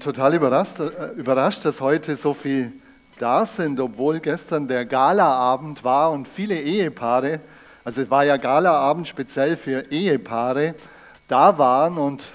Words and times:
total 0.00 0.34
überrascht, 0.34 0.80
äh, 0.80 1.12
überrascht, 1.16 1.64
dass 1.64 1.80
heute 1.80 2.16
so 2.16 2.34
viel 2.34 2.72
da 3.18 3.44
sind, 3.46 3.78
obwohl 3.80 4.20
gestern 4.20 4.66
der 4.66 4.86
Galaabend 4.86 5.84
war 5.84 6.10
und 6.10 6.26
viele 6.26 6.60
Ehepaare, 6.60 7.40
also 7.84 8.02
es 8.02 8.10
war 8.10 8.24
ja 8.24 8.36
Galaabend 8.36 9.06
speziell 9.06 9.56
für 9.56 9.90
Ehepaare, 9.90 10.74
da 11.28 11.56
waren 11.58 11.98
und 11.98 12.26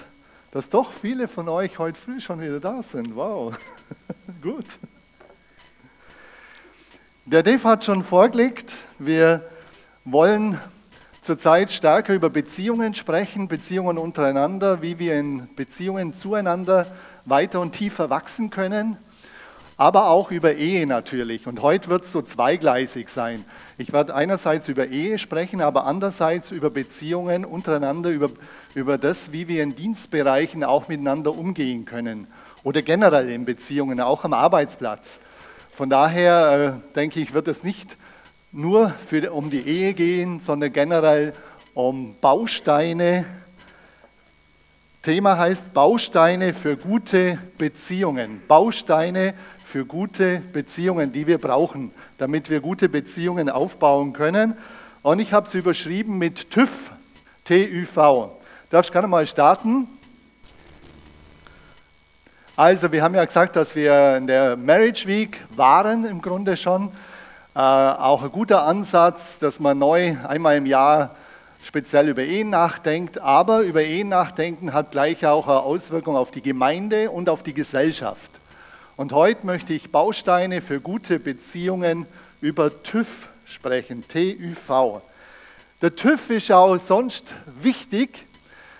dass 0.52 0.68
doch 0.70 0.92
viele 0.92 1.28
von 1.28 1.48
euch 1.48 1.78
heute 1.78 2.00
früh 2.00 2.20
schon 2.20 2.40
wieder 2.40 2.60
da 2.60 2.82
sind. 2.82 3.14
Wow, 3.14 3.58
gut. 4.42 4.64
Der 7.26 7.42
Dave 7.42 7.64
hat 7.64 7.84
schon 7.84 8.04
vorgelegt, 8.04 8.74
wir 8.98 9.42
wollen 10.04 10.60
zurzeit 11.20 11.72
stärker 11.72 12.14
über 12.14 12.30
Beziehungen 12.30 12.94
sprechen, 12.94 13.48
Beziehungen 13.48 13.98
untereinander, 13.98 14.80
wie 14.80 15.00
wir 15.00 15.18
in 15.18 15.48
Beziehungen 15.56 16.14
zueinander 16.14 16.86
weiter 17.26 17.60
und 17.60 17.72
tiefer 17.72 18.08
wachsen 18.08 18.50
können, 18.50 18.96
aber 19.76 20.08
auch 20.08 20.30
über 20.30 20.54
Ehe 20.54 20.86
natürlich. 20.86 21.46
Und 21.46 21.60
heute 21.60 21.88
wird 21.88 22.04
es 22.04 22.12
so 22.12 22.22
zweigleisig 22.22 23.10
sein. 23.10 23.44
Ich 23.76 23.92
werde 23.92 24.14
einerseits 24.14 24.68
über 24.68 24.86
Ehe 24.86 25.18
sprechen, 25.18 25.60
aber 25.60 25.84
andererseits 25.84 26.50
über 26.50 26.70
Beziehungen 26.70 27.44
untereinander, 27.44 28.08
über, 28.08 28.30
über 28.74 28.96
das, 28.96 29.32
wie 29.32 29.48
wir 29.48 29.62
in 29.62 29.76
Dienstbereichen 29.76 30.64
auch 30.64 30.88
miteinander 30.88 31.36
umgehen 31.36 31.84
können 31.84 32.26
oder 32.64 32.80
generell 32.80 33.28
in 33.28 33.44
Beziehungen, 33.44 34.00
auch 34.00 34.24
am 34.24 34.32
Arbeitsplatz. 34.32 35.18
Von 35.72 35.90
daher 35.90 36.80
äh, 36.80 36.94
denke 36.94 37.20
ich, 37.20 37.34
wird 37.34 37.48
es 37.48 37.62
nicht 37.62 37.96
nur 38.50 38.94
für, 39.06 39.30
um 39.32 39.50
die 39.50 39.60
Ehe 39.60 39.92
gehen, 39.92 40.40
sondern 40.40 40.72
generell 40.72 41.34
um 41.74 42.16
Bausteine. 42.22 43.26
Thema 45.06 45.38
heißt 45.38 45.72
Bausteine 45.72 46.52
für 46.52 46.76
gute 46.76 47.38
Beziehungen. 47.58 48.42
Bausteine 48.48 49.34
für 49.64 49.84
gute 49.84 50.40
Beziehungen, 50.52 51.12
die 51.12 51.28
wir 51.28 51.38
brauchen, 51.38 51.92
damit 52.18 52.50
wir 52.50 52.58
gute 52.58 52.88
Beziehungen 52.88 53.48
aufbauen 53.48 54.12
können. 54.14 54.54
Und 55.02 55.20
ich 55.20 55.32
habe 55.32 55.46
es 55.46 55.54
überschrieben 55.54 56.18
mit 56.18 56.50
TÜV, 56.50 56.90
T-U-V. 57.44 58.36
Darfst 58.70 58.90
gerne 58.90 59.06
mal 59.06 59.28
starten? 59.28 59.86
Also, 62.56 62.90
wir 62.90 63.04
haben 63.04 63.14
ja 63.14 63.24
gesagt, 63.24 63.54
dass 63.54 63.76
wir 63.76 64.16
in 64.16 64.26
der 64.26 64.56
Marriage 64.56 65.06
Week 65.06 65.40
waren 65.54 66.04
im 66.04 66.20
Grunde 66.20 66.56
schon. 66.56 66.88
Äh, 67.54 67.60
auch 67.60 68.24
ein 68.24 68.32
guter 68.32 68.64
Ansatz, 68.64 69.38
dass 69.38 69.60
man 69.60 69.78
neu 69.78 70.16
einmal 70.26 70.56
im 70.56 70.66
Jahr 70.66 71.14
speziell 71.66 72.08
über 72.08 72.22
Ehen 72.22 72.50
nachdenkt. 72.50 73.18
Aber 73.18 73.60
über 73.60 73.82
Ehen 73.82 74.08
nachdenken 74.08 74.72
hat 74.72 74.92
gleich 74.92 75.26
auch 75.26 75.48
eine 75.48 75.60
Auswirkung 75.60 76.16
auf 76.16 76.30
die 76.30 76.42
Gemeinde 76.42 77.10
und 77.10 77.28
auf 77.28 77.42
die 77.42 77.54
Gesellschaft. 77.54 78.30
Und 78.96 79.12
heute 79.12 79.44
möchte 79.44 79.74
ich 79.74 79.90
Bausteine 79.90 80.62
für 80.62 80.80
gute 80.80 81.18
Beziehungen 81.18 82.06
über 82.40 82.82
TÜV 82.82 83.28
sprechen, 83.46 84.06
T-U-V. 84.08 85.02
Der 85.82 85.94
TÜV 85.94 86.30
ist 86.30 86.52
auch 86.52 86.78
sonst 86.78 87.34
wichtig, 87.60 88.24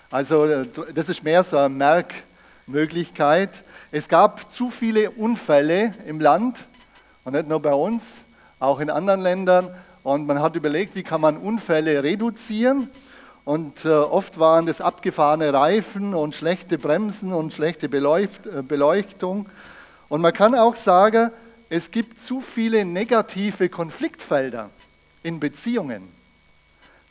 also 0.09 0.63
das 0.95 1.09
ist 1.09 1.23
mehr 1.23 1.43
so 1.43 1.57
eine 1.57 1.69
Merkmöglichkeit. 1.69 3.49
Es 3.91 4.07
gab 4.07 4.53
zu 4.53 4.71
viele 4.71 5.11
Unfälle 5.11 5.93
im 6.07 6.19
Land 6.19 6.63
und 7.25 7.33
nicht 7.33 7.47
nur 7.47 7.61
bei 7.61 7.73
uns, 7.73 8.01
auch 8.59 8.79
in 8.79 8.89
anderen 8.89 9.21
Ländern. 9.21 9.69
Und 10.07 10.25
man 10.25 10.41
hat 10.41 10.55
überlegt, 10.55 10.95
wie 10.95 11.03
kann 11.03 11.19
man 11.19 11.35
Unfälle 11.35 12.01
reduzieren. 12.01 12.89
Und 13.43 13.83
äh, 13.83 13.89
oft 13.89 14.39
waren 14.39 14.65
das 14.65 14.79
abgefahrene 14.79 15.53
Reifen 15.53 16.13
und 16.13 16.33
schlechte 16.33 16.77
Bremsen 16.77 17.33
und 17.33 17.51
schlechte 17.51 17.89
Beleucht 17.89 18.45
äh, 18.45 18.61
Beleuchtung. 18.61 19.49
Und 20.07 20.21
man 20.21 20.31
kann 20.31 20.55
auch 20.55 20.75
sagen, 20.75 21.29
es 21.67 21.91
gibt 21.91 22.21
zu 22.21 22.39
viele 22.39 22.85
negative 22.85 23.67
Konfliktfelder 23.67 24.69
in 25.23 25.41
Beziehungen. 25.41 26.03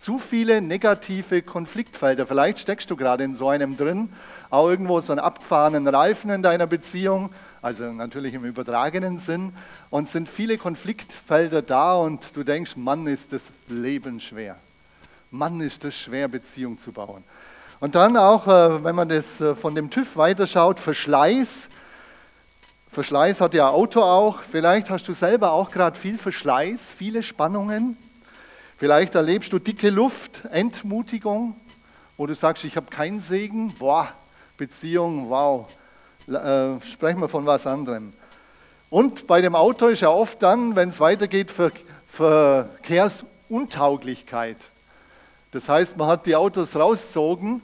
Zu 0.01 0.19
viele 0.19 0.63
negative 0.63 1.43
Konfliktfelder. 1.43 2.27
Vielleicht 2.27 2.61
steckst 2.61 2.91
du 2.91 2.97
gerade 2.97 3.25
in 3.25 3.35
so 3.35 3.51
einem 3.51 3.77
drin, 3.77 4.09
auch 4.49 4.71
irgendwo 4.71 5.03
so 5.03 5.13
einen 5.13 5.21
abgefahrenen 5.21 5.87
Reifen 5.87 6.31
in 6.31 6.43
deiner 6.43 6.67
Beziehung 6.67 7.29
also 7.67 7.91
natürlich 7.93 8.33
im 8.33 8.45
übertragenen 8.45 9.19
Sinn. 9.19 9.53
Und 9.91 10.09
sind 10.09 10.29
viele 10.29 10.57
Konfliktfelder 10.57 11.63
da 11.63 11.95
und 11.95 12.25
du 12.35 12.45
denkst, 12.45 12.77
Mann, 12.77 13.09
ist 13.09 13.33
das 13.33 13.43
Leben 13.67 14.21
schwer. 14.21 14.55
Mann, 15.33 15.61
ist 15.61 15.83
das 15.83 15.97
schwer, 15.97 16.29
Beziehung 16.29 16.79
zu 16.79 16.93
bauen. 16.93 17.25
Und 17.81 17.97
dann 17.97 18.17
auch, 18.17 18.47
äh, 18.47 18.85
wenn 18.85 18.95
man 18.95 19.09
das 19.09 19.41
äh, 19.41 19.57
von 19.57 19.75
dem 19.75 19.91
TÜV 19.91 20.17
weiterschaut, 20.17 20.79
Verschleiß. 20.79 21.69
Verschleiß 22.93 23.41
hat 23.41 23.53
ja 23.53 23.69
Auto 23.69 24.01
auch. 24.01 24.43
Vielleicht 24.43 24.89
hast 24.89 25.09
du 25.09 25.13
selber 25.13 25.51
auch 25.51 25.73
gerade 25.73 25.99
viel 25.99 26.19
Verschleiß, 26.19 26.95
viele 26.97 27.25
Spannungen. 27.25 27.99
Vielleicht 28.79 29.17
erlebst 29.17 29.53
du 29.53 29.59
dicke 29.59 29.91
Luft, 29.91 30.45
Entmutigung, 30.53 31.57
wo 32.17 32.29
du 32.29 32.35
sagst, 32.37 32.63
ich 32.63 32.77
habe 32.77 32.87
keinen 32.91 33.19
Segen. 33.19 33.75
Boah, 33.77 34.13
Beziehung, 34.57 35.31
wow, 35.31 35.67
äh, 36.29 36.81
sprechen 36.85 37.21
wir 37.21 37.29
von 37.29 37.47
was 37.47 37.67
anderem. 37.67 38.13
Und 38.91 39.27
bei 39.27 39.41
dem 39.41 39.55
Auto 39.55 39.87
ist 39.89 40.01
ja 40.01 40.11
oft 40.11 40.43
dann, 40.43 40.77
wenn 40.77 40.91
es 40.91 41.01
weitergeht, 41.01 41.51
Ver 41.51 41.73
Verkehrsuntauglichkeit. 42.09 44.59
Das 45.53 45.69
heißt, 45.69 45.97
man 45.97 46.09
hat 46.09 46.27
die 46.27 46.37
Autos 46.37 46.75
rausgezogen. 46.75 47.63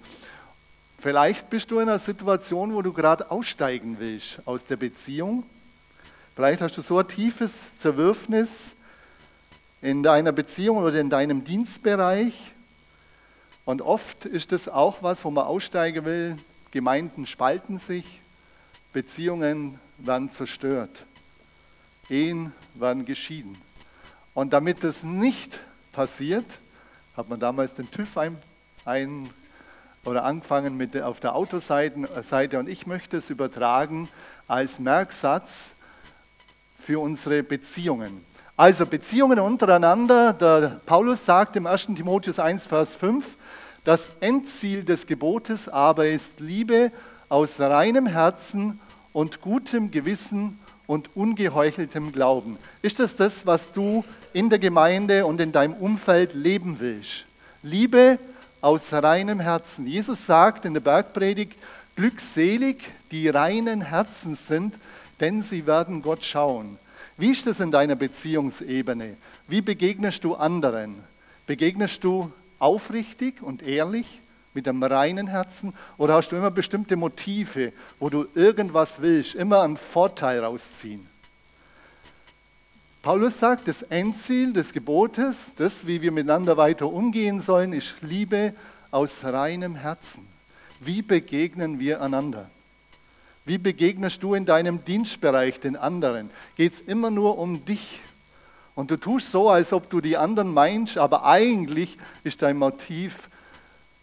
Vielleicht 0.98 1.50
bist 1.50 1.70
du 1.70 1.80
in 1.80 1.88
einer 1.88 1.98
Situation, 1.98 2.74
wo 2.74 2.82
du 2.82 2.92
gerade 2.92 3.30
aussteigen 3.30 3.96
willst 3.98 4.46
aus 4.46 4.66
der 4.66 4.76
Beziehung. 4.76 5.44
Vielleicht 6.36 6.60
hast 6.62 6.76
du 6.76 6.82
so 6.82 6.98
ein 6.98 7.08
tiefes 7.08 7.78
Zerwürfnis 7.78 8.70
in 9.80 10.02
deiner 10.02 10.32
Beziehung 10.32 10.78
oder 10.78 11.00
in 11.00 11.10
deinem 11.10 11.44
Dienstbereich. 11.44 12.34
Und 13.64 13.82
oft 13.82 14.24
ist 14.24 14.52
das 14.52 14.68
auch 14.68 15.02
was, 15.02 15.24
wo 15.24 15.30
man 15.30 15.44
aussteigen 15.44 16.04
will. 16.04 16.38
Gemeinden 16.70 17.26
spalten 17.26 17.78
sich, 17.78 18.21
Beziehungen 18.92 19.78
werden 19.98 20.30
zerstört. 20.30 21.04
Ehen 22.08 22.53
werden 22.75 23.04
geschieden. 23.04 23.56
Und 24.34 24.53
damit 24.53 24.84
das 24.84 25.03
nicht 25.03 25.58
passiert, 25.92 26.47
hat 27.16 27.28
man 27.28 27.41
damals 27.41 27.75
den 27.75 27.91
TÜV 27.91 28.16
ein, 28.19 28.36
ein 28.84 29.31
oder 30.04 30.25
angefangen 30.25 30.76
mit 30.76 31.00
auf 31.00 31.20
der 31.20 31.34
Autoseite 31.34 32.58
und 32.58 32.69
ich 32.69 32.86
möchte 32.86 33.19
es 33.19 33.31
übertragen 33.31 34.08
als 34.48 34.78
Merksatz 34.78 35.72
für 36.78 36.98
unsere 36.98 37.42
Beziehungen. 37.42 38.25
Also 38.56 38.84
Beziehungen 38.84 39.38
untereinander, 39.38 40.32
der 40.32 40.81
Paulus 40.84 41.25
sagt 41.25 41.56
im 41.56 41.66
1. 41.66 41.86
Timotheus 41.97 42.38
1, 42.38 42.66
Vers 42.66 42.94
5, 42.97 43.25
das 43.84 44.10
Endziel 44.20 44.84
des 44.84 45.06
Gebotes 45.06 45.69
aber 45.69 46.08
ist 46.08 46.41
Liebe 46.41 46.91
aus 47.32 47.59
reinem 47.59 48.06
Herzen 48.06 48.78
und 49.15 49.41
gutem 49.41 49.91
Gewissen 49.91 50.59
und 50.87 51.16
ungeheucheltem 51.16 52.12
Glauben. 52.12 52.59
Ist 52.82 53.00
das 53.00 53.16
das, 53.16 53.47
was 53.47 53.72
du 53.72 54.04
in 54.34 54.50
der 54.50 54.59
Gemeinde 54.59 55.25
und 55.25 55.41
in 55.41 55.50
deinem 55.50 55.72
Umfeld 55.72 56.34
leben 56.34 56.76
willst? 56.78 57.25
Liebe 57.62 58.19
aus 58.60 58.93
reinem 58.93 59.41
Herzen. 59.41 59.87
Jesus 59.87 60.26
sagt 60.26 60.66
in 60.66 60.75
der 60.75 60.82
Bergpredigt, 60.82 61.54
glückselig 61.97 62.84
die 63.10 63.31
reinen 63.31 63.81
Herzen 63.81 64.34
sind, 64.34 64.75
denn 65.19 65.41
sie 65.41 65.66
werden 65.66 66.03
Gott 66.03 66.25
schauen. 66.25 66.78
Wie 67.16 67.32
ist 67.32 67.47
das 67.47 67.60
in 67.60 67.70
deiner 67.70 67.97
Beziehungsebene? 67.97 69.16
Wie 69.49 69.62
begegnest 69.62 70.22
du 70.22 70.34
anderen? 70.34 70.97
Begegnest 71.47 72.04
du 72.04 72.31
aufrichtig 72.59 73.41
und 73.41 73.62
ehrlich? 73.62 74.20
Mit 74.54 74.68
einem 74.68 74.82
reinen 74.82 75.26
Herzen? 75.26 75.74
Oder 75.98 76.14
hast 76.14 76.30
du 76.30 76.36
immer 76.36 76.50
bestimmte 76.50 76.96
Motive, 76.96 77.72
wo 77.98 78.10
du 78.10 78.26
irgendwas 78.34 79.00
willst, 79.00 79.34
immer 79.34 79.62
einen 79.62 79.76
Vorteil 79.76 80.44
rausziehen? 80.44 81.06
Paulus 83.02 83.40
sagt, 83.40 83.66
das 83.66 83.82
Endziel 83.82 84.52
des 84.52 84.72
Gebotes, 84.72 85.52
das, 85.56 85.87
wie 85.88 86.02
wir 86.02 86.12
miteinander 86.12 86.56
weiter 86.56 86.87
umgehen 86.87 87.40
sollen, 87.40 87.72
ist 87.72 87.94
Liebe 88.00 88.54
aus 88.93 89.25
reinem 89.25 89.75
Herzen. 89.75 90.25
Wie 90.78 91.02
begegnen 91.02 91.81
wir 91.81 92.00
einander? 92.00 92.49
Wie 93.44 93.58
begegnest 93.58 94.22
du 94.22 94.34
in 94.34 94.44
deinem 94.44 94.84
Dienstbereich 94.84 95.58
den 95.58 95.75
anderen? 95.75 96.31
Geht 96.56 96.75
es 96.75 96.81
immer 96.81 97.10
nur 97.10 97.38
um 97.38 97.64
dich? 97.64 98.00
Und 98.76 98.90
du 98.93 98.96
tust 98.96 99.32
so, 99.32 99.50
als 99.50 99.72
ob 99.72 99.90
du 99.90 100.00
die 100.00 100.16
anderen 100.16 100.54
meinst, 100.54 100.96
aber 100.96 101.25
eigentlich 101.25 101.99
ist 102.22 102.43
dein 102.43 102.56
Motiv 102.56 103.28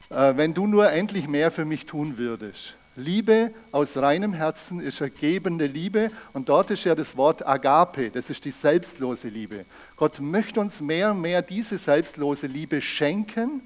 wenn 0.10 0.54
du 0.54 0.68
nur 0.68 0.92
endlich 0.92 1.28
mehr 1.28 1.52
für 1.52 1.66
mich 1.66 1.86
tun 1.86 2.18
würdest. 2.18 2.76
Liebe 2.96 3.52
aus 3.72 3.96
reinem 3.96 4.34
Herzen 4.34 4.82
ist 4.82 5.00
ergebende 5.00 5.66
Liebe 5.66 6.12
und 6.34 6.50
dort 6.50 6.72
ist 6.72 6.84
ja 6.84 6.96
das 6.96 7.16
Wort 7.16 7.46
Agape, 7.48 8.10
das 8.10 8.30
ist 8.30 8.44
die 8.44 8.52
selbstlose 8.52 9.30
Liebe. 9.30 9.66
Gott 9.96 10.20
möchte 10.20 10.60
uns 10.60 10.82
mehr 10.82 11.12
und 11.12 11.22
mehr 11.22 11.42
diese 11.42 11.78
selbstlose 11.78 12.48
Liebe 12.48 12.82
schenken 12.82 13.62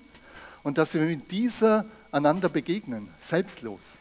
und 0.62 0.78
dass 0.78 0.94
wir 0.94 1.01
mit 1.01 1.31
dieser 1.31 1.86
einander 2.12 2.50
begegnen, 2.50 3.10
selbstlos. 3.24 3.98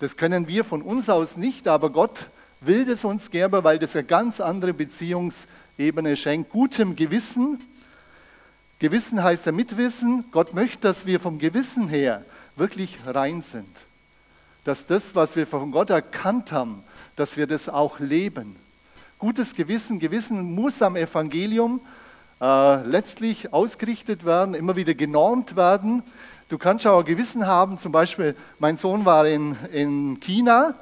Das 0.00 0.16
können 0.16 0.48
wir 0.48 0.64
von 0.64 0.82
uns 0.82 1.08
aus 1.08 1.36
nicht, 1.36 1.68
aber 1.68 1.90
Gott 1.90 2.26
will 2.60 2.84
das 2.84 3.04
uns 3.04 3.30
geben, 3.30 3.62
weil 3.62 3.78
das 3.78 3.94
eine 3.94 4.04
ganz 4.04 4.40
andere 4.40 4.74
Beziehungsebene 4.74 6.16
schenkt. 6.16 6.50
Gutem 6.50 6.96
Gewissen. 6.96 7.60
Gewissen 8.78 9.22
heißt 9.22 9.46
ja 9.46 9.52
Mitwissen. 9.52 10.24
Gott 10.32 10.54
möchte, 10.54 10.80
dass 10.80 11.06
wir 11.06 11.20
vom 11.20 11.38
Gewissen 11.38 11.88
her 11.88 12.24
wirklich 12.56 12.98
rein 13.06 13.42
sind. 13.42 13.68
Dass 14.64 14.86
das, 14.86 15.14
was 15.14 15.36
wir 15.36 15.46
von 15.46 15.70
Gott 15.70 15.90
erkannt 15.90 16.52
haben, 16.52 16.82
dass 17.16 17.36
wir 17.36 17.46
das 17.46 17.68
auch 17.68 18.00
leben. 18.00 18.56
Gutes 19.18 19.54
Gewissen, 19.54 20.00
Gewissen 20.00 20.54
muss 20.54 20.82
am 20.82 20.96
Evangelium 20.96 21.80
äh, 22.40 22.82
letztlich 22.86 23.52
ausgerichtet 23.52 24.24
werden, 24.24 24.54
immer 24.54 24.76
wieder 24.76 24.94
genormt 24.94 25.56
werden. 25.56 26.02
Du 26.48 26.58
kannst 26.58 26.86
auch 26.86 26.98
ein 26.98 27.04
Gewissen 27.04 27.46
haben, 27.46 27.78
zum 27.78 27.92
Beispiel, 27.92 28.36
mein 28.58 28.76
Sohn 28.76 29.04
war 29.04 29.26
in, 29.26 29.56
in 29.72 30.20
China 30.20 30.74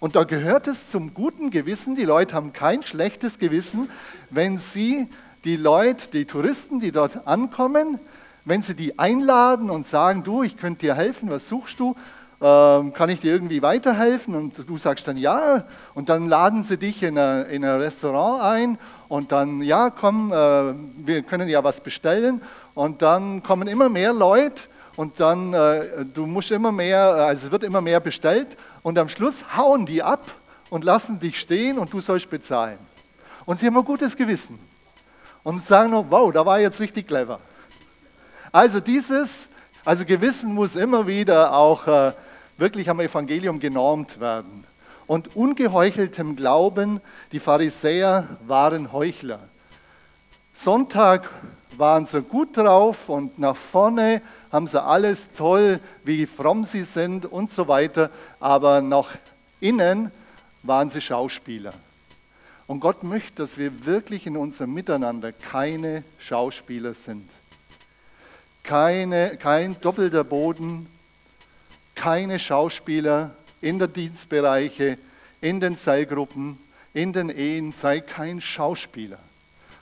und 0.00 0.14
da 0.14 0.24
gehört 0.24 0.68
es 0.68 0.90
zum 0.90 1.12
guten 1.12 1.50
Gewissen, 1.50 1.96
die 1.96 2.04
Leute 2.04 2.34
haben 2.34 2.52
kein 2.52 2.82
schlechtes 2.82 3.38
Gewissen, 3.38 3.90
wenn 4.30 4.58
sie 4.58 5.08
die 5.44 5.56
Leute, 5.56 6.08
die 6.10 6.24
Touristen, 6.24 6.80
die 6.80 6.92
dort 6.92 7.26
ankommen, 7.26 7.98
wenn 8.44 8.62
sie 8.62 8.74
die 8.74 8.98
einladen 8.98 9.70
und 9.70 9.86
sagen, 9.86 10.24
du, 10.24 10.42
ich 10.42 10.56
könnte 10.56 10.80
dir 10.80 10.94
helfen, 10.94 11.30
was 11.30 11.48
suchst 11.48 11.78
du? 11.78 11.94
Ähm, 12.40 12.92
kann 12.94 13.10
ich 13.10 13.20
dir 13.20 13.32
irgendwie 13.32 13.62
weiterhelfen? 13.62 14.34
Und 14.34 14.54
du 14.66 14.78
sagst 14.78 15.06
dann 15.06 15.16
ja. 15.16 15.64
Und 15.94 16.08
dann 16.08 16.28
laden 16.28 16.64
sie 16.64 16.76
dich 16.76 17.02
in 17.02 17.18
ein, 17.18 17.46
in 17.46 17.64
ein 17.64 17.80
Restaurant 17.80 18.42
ein 18.42 18.78
und 19.08 19.32
dann, 19.32 19.62
ja, 19.62 19.90
komm, 19.90 20.32
äh, 20.32 20.74
wir 21.04 21.22
können 21.22 21.48
ja 21.48 21.62
was 21.62 21.80
bestellen. 21.80 22.40
Und 22.74 23.02
dann 23.02 23.42
kommen 23.42 23.68
immer 23.68 23.88
mehr 23.88 24.12
Leute 24.12 24.64
und 24.96 25.20
dann, 25.20 25.52
äh, 25.52 26.04
du 26.14 26.26
musst 26.26 26.50
immer 26.50 26.72
mehr, 26.72 27.00
also 27.00 27.46
es 27.46 27.52
wird 27.52 27.64
immer 27.64 27.80
mehr 27.80 28.00
bestellt 28.00 28.48
und 28.82 28.98
am 28.98 29.08
Schluss 29.08 29.56
hauen 29.56 29.84
die 29.84 30.02
ab 30.02 30.30
und 30.70 30.84
lassen 30.84 31.20
dich 31.20 31.40
stehen 31.40 31.78
und 31.78 31.92
du 31.92 32.00
sollst 32.00 32.30
bezahlen. 32.30 32.78
Und 33.46 33.60
sie 33.60 33.66
haben 33.66 33.76
ein 33.76 33.84
gutes 33.84 34.16
Gewissen 34.16 34.67
und 35.48 35.64
sagen 35.64 35.92
noch, 35.92 36.04
wow, 36.10 36.30
da 36.30 36.44
war 36.44 36.60
jetzt 36.60 36.78
richtig 36.78 37.08
clever. 37.08 37.40
Also 38.52 38.80
dieses, 38.80 39.30
also 39.82 40.04
Gewissen 40.04 40.52
muss 40.52 40.76
immer 40.76 41.06
wieder 41.06 41.54
auch 41.54 41.86
äh, 41.86 42.12
wirklich 42.58 42.90
am 42.90 43.00
Evangelium 43.00 43.58
genormt 43.58 44.20
werden. 44.20 44.64
Und 45.06 45.34
ungeheucheltem 45.34 46.36
Glauben, 46.36 47.00
die 47.32 47.40
Pharisäer 47.40 48.28
waren 48.46 48.92
Heuchler. 48.92 49.38
Sonntag 50.52 51.30
waren 51.78 52.04
sie 52.04 52.20
gut 52.20 52.54
drauf 52.54 53.08
und 53.08 53.38
nach 53.38 53.56
vorne 53.56 54.20
haben 54.52 54.66
sie 54.66 54.82
alles 54.82 55.30
toll, 55.34 55.80
wie 56.04 56.26
fromm 56.26 56.66
sie 56.66 56.84
sind 56.84 57.24
und 57.24 57.50
so 57.52 57.68
weiter, 57.68 58.10
aber 58.38 58.82
nach 58.82 59.08
innen 59.60 60.10
waren 60.62 60.90
sie 60.90 61.00
Schauspieler. 61.00 61.72
Und 62.68 62.80
Gott 62.80 63.02
möchte, 63.02 63.36
dass 63.36 63.56
wir 63.56 63.86
wirklich 63.86 64.26
in 64.26 64.36
unserem 64.36 64.74
Miteinander 64.74 65.32
keine 65.32 66.04
Schauspieler 66.18 66.92
sind. 66.92 67.28
Keine, 68.62 69.38
kein 69.38 69.80
doppelter 69.80 70.22
Boden, 70.22 70.86
keine 71.94 72.38
Schauspieler 72.38 73.30
in 73.62 73.78
den 73.78 73.90
Dienstbereiche, 73.90 74.98
in 75.40 75.60
den 75.60 75.78
Zellgruppen, 75.78 76.58
in 76.92 77.14
den 77.14 77.30
Ehen, 77.30 77.72
sei 77.72 78.00
kein 78.00 78.42
Schauspieler. 78.42 79.18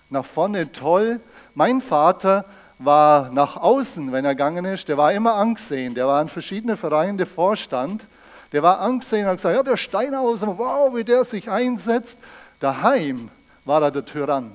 Nach 0.08 0.24
vorne 0.24 0.70
toll. 0.70 1.18
Mein 1.56 1.80
Vater 1.80 2.44
war 2.78 3.30
nach 3.32 3.56
außen, 3.56 4.12
wenn 4.12 4.24
er 4.24 4.36
gegangen 4.36 4.64
ist, 4.64 4.86
der 4.86 4.96
war 4.96 5.12
immer 5.12 5.34
angesehen. 5.34 5.96
Der 5.96 6.06
war 6.06 6.22
in 6.22 6.28
verschiedenen 6.28 6.76
Vereinen 6.76 7.18
der 7.18 7.26
Vorstand. 7.26 8.04
Der 8.52 8.62
war 8.62 8.78
angesehen 8.78 9.22
und 9.22 9.30
hat 9.30 9.36
gesagt, 9.38 9.56
ja, 9.56 9.62
der 9.64 9.76
Steinhauser, 9.76 10.56
wow, 10.56 10.94
wie 10.94 11.02
der 11.02 11.24
sich 11.24 11.50
einsetzt. 11.50 12.16
Daheim 12.60 13.30
war 13.64 13.82
er 13.82 13.90
der 13.90 14.04
Tyrann. 14.04 14.52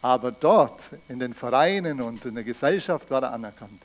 Aber 0.00 0.30
dort, 0.30 0.90
in 1.08 1.18
den 1.18 1.34
Vereinen 1.34 2.00
und 2.00 2.24
in 2.24 2.34
der 2.34 2.44
Gesellschaft, 2.44 3.10
war 3.10 3.22
er 3.22 3.32
anerkannt. 3.32 3.82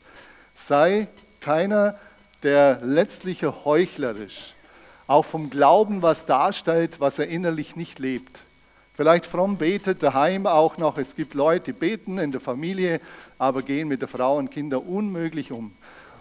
Sei 0.67 1.07
keiner, 1.41 1.95
der 2.43 2.79
letztliche 2.81 3.65
Heuchler 3.65 4.15
ist. 4.15 4.53
Auch 5.07 5.25
vom 5.25 5.49
Glauben 5.49 6.01
was 6.01 6.25
darstellt, 6.25 6.99
was 6.99 7.19
er 7.19 7.27
innerlich 7.27 7.75
nicht 7.75 7.99
lebt. 7.99 8.43
Vielleicht 8.95 9.25
fromm 9.25 9.57
betet 9.57 10.03
daheim 10.03 10.45
auch 10.45 10.77
noch. 10.77 10.97
Es 10.97 11.15
gibt 11.15 11.33
Leute, 11.33 11.65
die 11.65 11.73
beten 11.73 12.19
in 12.19 12.31
der 12.31 12.41
Familie, 12.41 13.01
aber 13.39 13.63
gehen 13.63 13.87
mit 13.87 14.01
der 14.01 14.07
Frau 14.07 14.37
und 14.37 14.51
Kindern 14.51 14.81
unmöglich 14.81 15.51
um. 15.51 15.73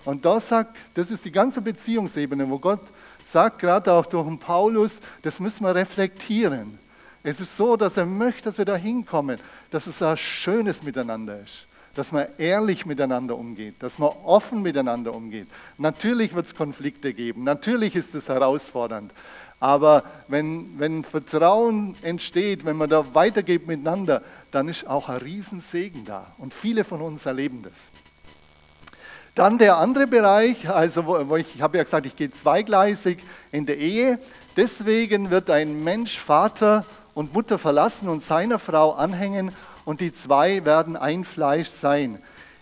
Und 0.05 0.25
da 0.25 0.41
sagt, 0.41 0.77
das 0.95 1.11
ist 1.11 1.25
die 1.25 1.31
ganze 1.31 1.61
Beziehungsebene, 1.61 2.49
wo 2.49 2.59
Gott 2.59 2.81
sagt, 3.25 3.59
gerade 3.59 3.93
auch 3.93 4.07
durch 4.07 4.27
den 4.27 4.39
Paulus, 4.39 5.01
das 5.23 5.41
müssen 5.41 5.65
wir 5.65 5.75
reflektieren. 5.75 6.79
Es 7.23 7.41
ist 7.41 7.57
so, 7.57 7.77
dass 7.77 7.97
er 7.97 8.07
möchte, 8.07 8.45
dass 8.45 8.59
wir 8.59 8.65
da 8.65 8.77
hinkommen, 8.77 9.39
dass 9.71 9.87
es 9.87 10.03
ein 10.03 10.17
schönes 10.17 10.83
Miteinander 10.83 11.41
ist, 11.41 11.67
dass 11.95 12.11
man 12.11 12.27
ehrlich 12.39 12.85
miteinander 12.85 13.37
umgeht, 13.37 13.77
dass 13.81 13.99
man 13.99 14.11
offen 14.25 14.63
miteinander 14.63 15.15
umgeht. 15.15 15.47
Natürlich 15.79 16.35
wird 16.35 16.47
es 16.47 16.55
Konflikte 16.55 17.15
geben, 17.15 17.45
natürlich 17.45 17.95
ist 17.95 18.15
es 18.15 18.29
herausfordernd, 18.29 19.13
aber 19.63 20.03
wenn, 20.27 20.77
wenn 20.79 21.05
Vertrauen 21.05 21.95
entsteht, 22.03 22.65
wenn 22.65 22.77
man 22.77 22.91
da 22.91 23.15
weitergeht 23.15 23.69
miteinander, 23.69 24.23
dann 24.51 24.69
ist 24.69 24.89
auch 24.89 25.09
ein 25.09 25.19
Riesensegen 25.19 26.05
da. 26.05 26.27
Und 26.39 26.53
viele 26.53 26.83
von 26.83 27.01
uns 27.01 27.27
erleben 27.27 27.63
das. 27.63 27.73
Dann 29.35 29.57
der 29.57 29.79
andere 29.79 30.07
Bereich, 30.07 30.69
also 30.69 31.07
wo, 31.07 31.37
ich, 31.37 31.55
ich 31.55 31.63
habe 31.63 31.79
ja 31.79 31.85
gesagt, 31.85 32.05
ich 32.05 32.17
gehe 32.17 32.31
zweigleisig 32.31 33.19
in 33.51 33.65
der 33.65 33.79
Ehe. 33.79 34.19
Deswegen 34.57 35.31
wird 35.31 35.49
ein 35.49 35.83
Mensch 35.83 36.19
Vater 36.19 36.85
und 37.15 37.33
Mutter 37.33 37.59
verlassen 37.59 38.09
und 38.09 38.23
seiner 38.23 38.59
Frau 38.59 38.93
anhängen 38.93 39.53
und 39.85 40.01
die 40.01 40.13
zwei 40.13 40.65
werden 40.65 40.97
ein 40.97 41.25
Fleisch 41.25 41.69
sein. 41.69 42.19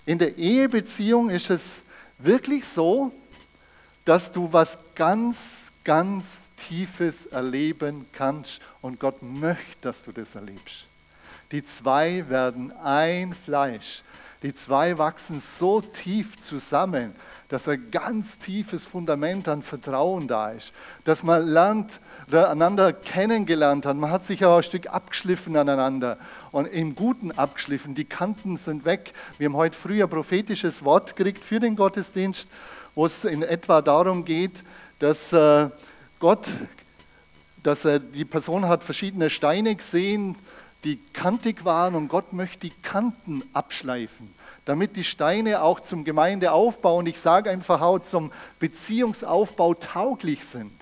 In 0.06 0.18
der 0.18 0.38
Ehebeziehung 0.38 1.30
ist 1.30 1.50
es 1.50 1.82
wirklich 2.18 2.66
so, 2.66 3.12
dass 4.04 4.30
du 4.30 4.52
was 4.52 4.78
ganz, 4.94 5.38
ganz 5.84 6.24
Tiefes 6.68 7.26
erleben 7.26 8.06
kannst 8.12 8.60
und 8.80 9.00
Gott 9.00 9.22
möchte, 9.22 9.76
dass 9.82 10.04
du 10.04 10.12
das 10.12 10.34
erlebst. 10.34 10.84
Die 11.52 11.64
zwei 11.64 12.28
werden 12.28 12.72
ein 12.84 13.34
Fleisch. 13.34 14.02
Die 14.42 14.54
zwei 14.54 14.96
wachsen 14.96 15.42
so 15.58 15.80
tief 15.82 16.40
zusammen, 16.40 17.14
dass 17.50 17.68
ein 17.68 17.90
ganz 17.90 18.38
tiefes 18.38 18.86
Fundament 18.86 19.48
an 19.48 19.62
Vertrauen 19.62 20.28
da 20.28 20.52
ist, 20.52 20.72
dass 21.04 21.22
man 21.22 21.46
lernt, 21.46 22.00
einander 22.30 22.92
kennengelernt 22.92 23.84
hat. 23.84 23.96
Man 23.96 24.10
hat 24.10 24.24
sich 24.24 24.44
auch 24.44 24.58
ein 24.58 24.62
Stück 24.62 24.86
abgeschliffen 24.86 25.56
aneinander 25.56 26.16
und 26.52 26.66
im 26.66 26.94
Guten 26.94 27.32
abgeschliffen. 27.32 27.96
Die 27.96 28.04
Kanten 28.04 28.56
sind 28.56 28.84
weg. 28.84 29.12
Wir 29.36 29.46
haben 29.46 29.56
heute 29.56 29.76
früh 29.76 30.00
ein 30.02 30.08
prophetisches 30.08 30.84
Wort 30.84 31.16
gekriegt 31.16 31.44
für 31.44 31.58
den 31.58 31.74
Gottesdienst, 31.74 32.46
wo 32.94 33.06
es 33.06 33.24
in 33.24 33.42
etwa 33.42 33.82
darum 33.82 34.24
geht, 34.24 34.62
dass 35.00 35.32
äh, 35.32 35.68
Gott, 36.20 36.48
dass 37.64 37.84
er, 37.84 37.98
die 37.98 38.24
Person 38.24 38.68
hat 38.68 38.84
verschiedene 38.84 39.28
Steine 39.28 39.74
gesehen, 39.74 40.36
die 40.84 40.98
kantig 41.12 41.64
waren 41.64 41.94
und 41.94 42.08
Gott 42.08 42.32
möchte 42.32 42.60
die 42.60 42.72
Kanten 42.82 43.42
abschleifen, 43.52 44.32
damit 44.64 44.96
die 44.96 45.04
Steine 45.04 45.62
auch 45.62 45.80
zum 45.80 46.04
Gemeindeaufbau 46.04 46.98
und 46.98 47.06
ich 47.06 47.20
sage 47.20 47.50
einfach 47.50 47.80
auch 47.80 47.98
zum 48.00 48.32
Beziehungsaufbau 48.58 49.74
tauglich 49.74 50.44
sind. 50.44 50.72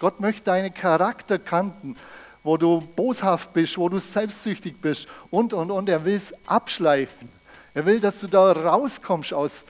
Gott 0.00 0.20
möchte 0.20 0.44
deine 0.44 0.70
Charakterkanten, 0.70 1.96
wo 2.42 2.56
du 2.56 2.82
boshaft 2.94 3.52
bist, 3.54 3.78
wo 3.78 3.88
du 3.88 3.98
selbstsüchtig 3.98 4.80
bist 4.80 5.08
und, 5.30 5.52
und, 5.52 5.70
und. 5.70 5.88
Er 5.88 6.04
will 6.04 6.14
es 6.14 6.34
abschleifen. 6.46 7.28
Er 7.72 7.86
will, 7.86 8.00
dass 8.00 8.20
du 8.20 8.26
da 8.26 8.52
rauskommst 8.52 9.32
aus 9.32 9.64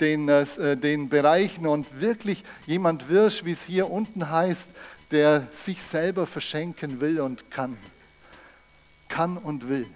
den, 0.00 0.28
äh, 0.28 0.76
den 0.76 1.08
Bereichen 1.08 1.66
und 1.66 2.00
wirklich 2.00 2.44
jemand 2.66 3.08
wirst, 3.08 3.44
wie 3.44 3.52
es 3.52 3.62
hier 3.62 3.90
unten 3.90 4.30
heißt, 4.30 4.66
der 5.10 5.48
sich 5.56 5.82
selber 5.82 6.26
verschenken 6.26 7.00
will 7.00 7.20
und 7.20 7.50
kann. 7.50 7.76
Kann 9.10 9.36
und 9.36 9.68
will. 9.68 9.86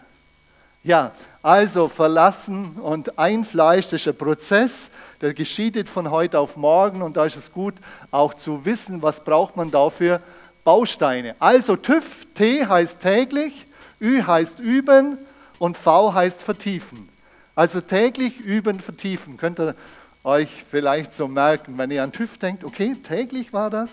Ja, 0.83 1.13
also 1.43 1.89
verlassen 1.89 2.77
und 2.77 3.19
ein 3.19 3.47
Fleisch, 3.47 3.87
das 3.87 4.03
ist 4.03 4.09
ein 4.09 4.19
Prozess, 4.19 4.91
der 5.23 5.33
geschieht 5.33 5.89
von 5.89 6.11
heute 6.11 6.39
auf 6.39 6.59
morgen 6.59 7.01
und 7.01 7.17
da 7.17 7.25
ist 7.25 7.37
es 7.37 7.51
gut 7.51 7.73
auch 8.11 8.35
zu 8.35 8.67
wissen, 8.67 9.01
was 9.01 9.25
braucht 9.25 9.57
man 9.57 9.71
dafür 9.71 10.21
Bausteine. 10.63 11.37
Also 11.39 11.77
TÜV, 11.77 12.27
T 12.35 12.67
heißt 12.67 13.01
täglich, 13.01 13.67
Ü 13.99 14.23
heißt 14.23 14.59
üben 14.59 15.17
und 15.59 15.79
V 15.79 16.13
heißt 16.13 16.43
vertiefen. 16.43 17.09
Also 17.55 17.81
täglich 17.81 18.39
üben, 18.41 18.81
vertiefen. 18.81 19.39
Könnt 19.39 19.59
ihr 19.59 19.75
euch 20.23 20.67
vielleicht 20.71 21.15
so 21.15 21.29
merken, 21.29 21.79
wenn 21.79 21.91
ihr 21.91 22.03
an 22.03 22.13
TÜV 22.13 22.37
denkt, 22.37 22.63
okay, 22.63 22.95
täglich 23.03 23.55
war 23.55 23.71
das. 23.71 23.89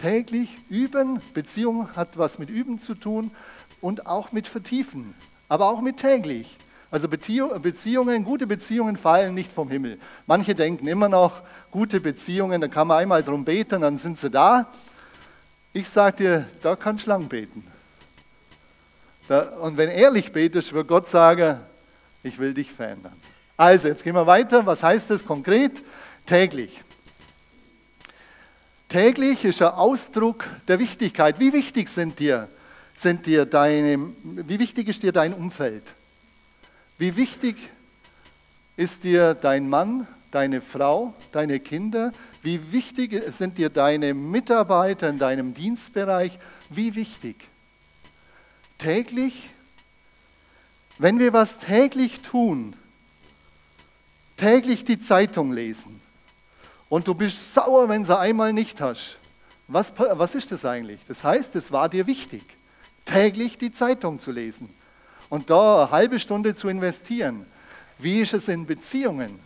Täglich 0.00 0.58
üben, 0.68 1.20
Beziehung 1.34 1.94
hat 1.94 2.18
was 2.18 2.40
mit 2.40 2.50
üben 2.50 2.80
zu 2.80 2.94
tun 2.94 3.30
und 3.80 4.06
auch 4.06 4.32
mit 4.32 4.48
vertiefen, 4.48 5.14
aber 5.48 5.68
auch 5.68 5.80
mit 5.80 5.98
täglich. 5.98 6.56
Also 6.90 7.06
Beziehungen, 7.08 8.24
gute 8.24 8.46
Beziehungen 8.46 8.96
fallen 8.96 9.34
nicht 9.34 9.52
vom 9.52 9.68
Himmel. 9.68 9.98
Manche 10.26 10.54
denken 10.54 10.86
immer 10.86 11.08
noch, 11.08 11.42
gute 11.70 12.00
Beziehungen, 12.00 12.60
da 12.60 12.68
kann 12.68 12.88
man 12.88 12.98
einmal 12.98 13.22
drum 13.22 13.44
beten, 13.44 13.82
dann 13.82 13.98
sind 13.98 14.18
sie 14.18 14.30
da. 14.30 14.66
Ich 15.74 15.88
sage 15.88 16.16
dir, 16.16 16.48
da 16.62 16.76
kannst 16.76 17.06
du 17.06 17.10
lang 17.10 17.28
beten. 17.28 17.62
Da, 19.28 19.40
und 19.60 19.76
wenn 19.76 19.90
ehrlich 19.90 20.32
betest, 20.32 20.72
wird 20.72 20.88
Gott 20.88 21.08
sagen, 21.08 21.60
ich 22.22 22.38
will 22.38 22.54
dich 22.54 22.72
verändern. 22.72 23.12
Also, 23.58 23.88
jetzt 23.88 24.02
gehen 24.02 24.14
wir 24.14 24.26
weiter. 24.26 24.64
Was 24.64 24.82
heißt 24.82 25.10
das 25.10 25.26
konkret? 25.26 25.82
Täglich. 26.24 26.82
Täglich 28.88 29.44
ist 29.44 29.60
ein 29.60 29.68
Ausdruck 29.68 30.46
der 30.66 30.78
Wichtigkeit. 30.78 31.38
Wie 31.38 31.52
wichtig 31.52 31.90
sind 31.90 32.18
dir, 32.18 32.48
sind 32.98 33.26
dir 33.26 33.46
deine, 33.46 34.10
wie 34.22 34.58
wichtig 34.58 34.88
ist 34.88 35.02
dir 35.02 35.12
dein 35.12 35.32
Umfeld? 35.32 35.84
Wie 36.98 37.14
wichtig 37.16 37.56
ist 38.76 39.04
dir 39.04 39.34
dein 39.34 39.68
Mann, 39.68 40.08
deine 40.32 40.60
Frau, 40.60 41.14
deine 41.30 41.60
Kinder? 41.60 42.12
Wie 42.42 42.72
wichtig 42.72 43.22
sind 43.36 43.56
dir 43.56 43.70
deine 43.70 44.14
Mitarbeiter 44.14 45.08
in 45.08 45.18
deinem 45.18 45.54
Dienstbereich? 45.54 46.38
Wie 46.70 46.96
wichtig? 46.96 47.36
Täglich, 48.78 49.50
wenn 50.98 51.20
wir 51.20 51.32
was 51.32 51.58
täglich 51.58 52.20
tun, 52.20 52.74
täglich 54.36 54.84
die 54.84 55.00
Zeitung 55.00 55.52
lesen 55.52 56.00
und 56.88 57.06
du 57.06 57.14
bist 57.14 57.54
sauer, 57.54 57.88
wenn 57.88 58.04
sie 58.04 58.18
einmal 58.18 58.52
nicht 58.52 58.80
hast, 58.80 59.18
was, 59.68 59.92
was 59.96 60.34
ist 60.34 60.50
das 60.50 60.64
eigentlich? 60.64 60.98
Das 61.06 61.22
heißt, 61.22 61.54
es 61.54 61.70
war 61.70 61.88
dir 61.88 62.06
wichtig, 62.06 62.57
täglich 63.08 63.58
die 63.58 63.72
Zeitung 63.72 64.20
zu 64.20 64.30
lesen 64.30 64.68
und 65.28 65.50
da 65.50 65.82
eine 65.82 65.90
halbe 65.90 66.20
Stunde 66.20 66.54
zu 66.54 66.68
investieren. 66.68 67.46
Wie 67.98 68.20
ist 68.20 68.34
es 68.34 68.48
in 68.48 68.66
Beziehungen? 68.66 69.40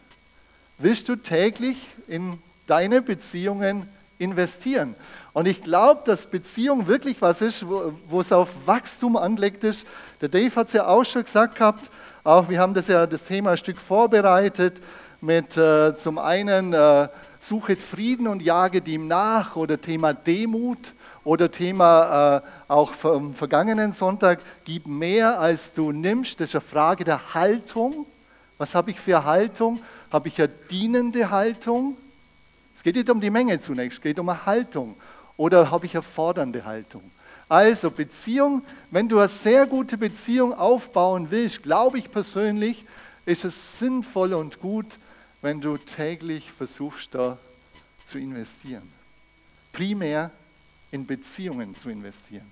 Willst 0.78 1.08
du 1.08 1.16
täglich 1.16 1.76
in 2.08 2.38
deine 2.66 3.00
Beziehungen 3.02 3.88
investieren? 4.18 4.94
Und 5.32 5.46
ich 5.46 5.62
glaube, 5.62 6.02
dass 6.04 6.26
Beziehung 6.26 6.86
wirklich 6.86 7.22
was 7.22 7.40
ist, 7.40 7.64
wo, 7.66 8.20
es 8.20 8.32
auf 8.32 8.48
Wachstum 8.66 9.16
anlegt 9.16 9.64
ist. 9.64 9.86
Der 10.20 10.28
Dave 10.28 10.54
hat 10.56 10.66
es 10.66 10.74
ja 10.74 10.86
auch 10.86 11.04
schon 11.04 11.24
gesagt 11.24 11.56
gehabt, 11.56 11.88
auch 12.24 12.48
wir 12.48 12.60
haben 12.60 12.74
das 12.74 12.88
ja 12.88 13.06
das 13.06 13.24
Thema 13.24 13.52
ein 13.52 13.56
Stück 13.56 13.80
vorbereitet 13.80 14.80
mit 15.20 15.56
äh, 15.56 15.96
zum 15.96 16.18
einen 16.18 16.72
äh, 16.72 17.08
suchet 17.40 17.80
Frieden 17.80 18.26
und 18.26 18.42
jaget 18.42 18.86
ihm 18.86 19.08
nach 19.08 19.56
oder 19.56 19.80
Thema 19.80 20.12
Demut 20.12 20.92
oder 21.24 21.50
Thema 21.50 22.42
äh, 22.68 22.72
auch 22.72 22.92
vom 22.92 23.34
vergangenen 23.34 23.92
Sonntag, 23.92 24.40
gib 24.64 24.86
mehr 24.86 25.40
als 25.40 25.72
du 25.72 25.92
nimmst. 25.92 26.40
Das 26.40 26.50
ist 26.50 26.54
eine 26.56 26.62
Frage 26.62 27.04
der 27.04 27.34
Haltung. 27.34 28.06
Was 28.58 28.74
habe 28.74 28.90
ich 28.90 29.00
für 29.00 29.24
Haltung? 29.24 29.80
Habe 30.10 30.28
ich 30.28 30.38
eine 30.38 30.48
dienende 30.48 31.30
Haltung? 31.30 31.96
Es 32.74 32.82
geht 32.82 32.96
nicht 32.96 33.10
um 33.10 33.20
die 33.20 33.30
Menge 33.30 33.60
zunächst, 33.60 33.98
es 33.98 34.02
geht 34.02 34.18
um 34.18 34.28
eine 34.28 34.44
Haltung. 34.46 34.96
Oder 35.36 35.70
habe 35.70 35.86
ich 35.86 35.94
eine 35.94 36.02
fordernde 36.02 36.64
Haltung? 36.64 37.02
Also 37.48 37.90
Beziehung, 37.90 38.62
wenn 38.90 39.08
du 39.08 39.18
eine 39.18 39.28
sehr 39.28 39.66
gute 39.66 39.98
Beziehung 39.98 40.54
aufbauen 40.54 41.30
willst, 41.30 41.62
glaube 41.62 41.98
ich 41.98 42.10
persönlich, 42.10 42.84
ist 43.26 43.44
es 43.44 43.78
sinnvoll 43.78 44.32
und 44.32 44.60
gut, 44.60 44.86
wenn 45.42 45.60
du 45.60 45.76
täglich 45.76 46.50
versuchst, 46.50 47.14
da 47.14 47.38
zu 48.06 48.18
investieren. 48.18 48.90
Primär 49.72 50.30
in 50.92 51.06
Beziehungen 51.06 51.76
zu 51.80 51.90
investieren. 51.90 52.46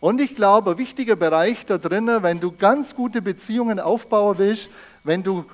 Und 0.00 0.20
ich 0.20 0.34
glaube, 0.34 0.72
ein 0.72 0.78
wichtiger 0.78 1.14
Bereich 1.14 1.64
da 1.64 1.78
drinnen, 1.78 2.24
wenn 2.24 2.40
du 2.40 2.50
ganz 2.50 2.96
gute 2.96 3.22
Beziehungen 3.22 3.78
aufbauen 3.78 4.38
willst, 4.38 4.68
wenn 5.04 5.22
du 5.22 5.44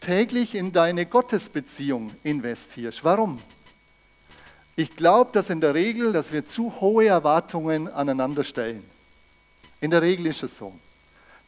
täglich 0.00 0.54
in 0.54 0.70
deine 0.70 1.04
Gottesbeziehung 1.04 2.12
investierst. 2.22 3.02
Warum? 3.02 3.40
Ich 4.76 4.94
glaube, 4.94 5.32
dass 5.32 5.50
in 5.50 5.60
der 5.60 5.74
Regel, 5.74 6.12
dass 6.12 6.30
wir 6.30 6.46
zu 6.46 6.80
hohe 6.80 7.06
Erwartungen 7.06 7.88
aneinander 7.88 8.44
stellen. 8.44 8.84
In 9.80 9.90
der 9.90 10.02
Regel 10.02 10.26
ist 10.26 10.44
es 10.44 10.56
so. 10.56 10.72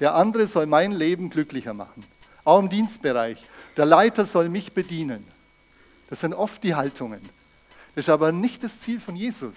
Der 0.01 0.15
andere 0.17 0.49
soll 0.49 0.67
mein 0.67 0.91
Leben 0.91 1.31
glücklicher 1.31 1.75
machen. 1.75 2.03
Auch 2.43 2.59
im 2.59 2.69
Dienstbereich. 2.69 3.39
Der 3.77 3.87
Leiter 3.87 4.25
soll 4.25 4.49
mich 4.49 4.73
bedienen. 4.73 5.25
Das 6.09 6.21
sind 6.21 6.35
oft 6.35 6.65
die 6.65 6.75
Haltungen. 6.75 7.21
Das 7.95 8.07
ist 8.07 8.09
aber 8.09 8.33
nicht 8.33 8.65
das 8.65 8.81
Ziel 8.81 8.99
von 8.99 9.15
Jesus. 9.15 9.57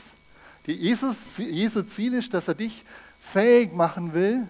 Die 0.65 0.73
Jesus, 0.73 1.37
Jesu 1.37 1.81
Ziel 1.83 2.13
ist, 2.13 2.33
dass 2.33 2.47
er 2.47 2.55
dich 2.55 2.83
fähig 3.19 3.73
machen 3.73 4.13
will, 4.13 4.47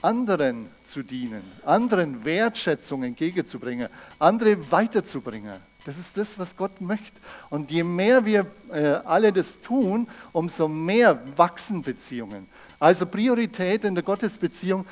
anderen 0.00 0.68
zu 0.84 1.02
dienen, 1.02 1.42
anderen 1.64 2.24
Wertschätzung 2.24 3.02
entgegenzubringen, 3.02 3.88
andere 4.18 4.70
weiterzubringen. 4.70 5.60
Das 5.84 5.98
ist 5.98 6.16
das, 6.16 6.38
was 6.38 6.56
Gott 6.56 6.80
möchte. 6.80 7.18
Und 7.50 7.70
je 7.70 7.82
mehr 7.82 8.24
wir 8.24 8.46
äh, 8.70 9.00
alle 9.04 9.32
das 9.32 9.60
tun, 9.62 10.06
umso 10.32 10.68
mehr 10.68 11.20
wachsen 11.36 11.82
Beziehungen. 11.82 12.46
Also 12.78 13.06
Priorität 13.06 13.84
in 13.84 13.94
der 13.94 14.04
Gottesbeziehung. 14.04 14.86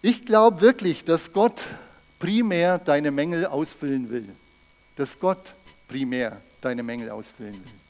Ich 0.00 0.24
glaube 0.24 0.60
wirklich, 0.60 1.04
dass 1.04 1.32
Gott 1.32 1.64
primär 2.18 2.78
deine 2.78 3.10
Mängel 3.10 3.46
ausfüllen 3.46 4.10
will. 4.10 4.28
Dass 4.96 5.18
Gott 5.18 5.54
primär 5.88 6.40
deine 6.60 6.82
Mängel 6.82 7.10
ausfüllen 7.10 7.54
will. 7.54 7.83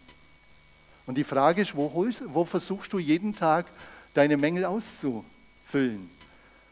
Und 1.06 1.16
die 1.16 1.24
Frage 1.24 1.62
ist, 1.62 1.76
wo, 1.76 1.92
holst, 1.92 2.22
wo 2.26 2.44
versuchst 2.44 2.92
du 2.92 2.98
jeden 2.98 3.34
Tag 3.34 3.66
deine 4.14 4.36
Mängel 4.36 4.64
auszufüllen? 4.64 6.10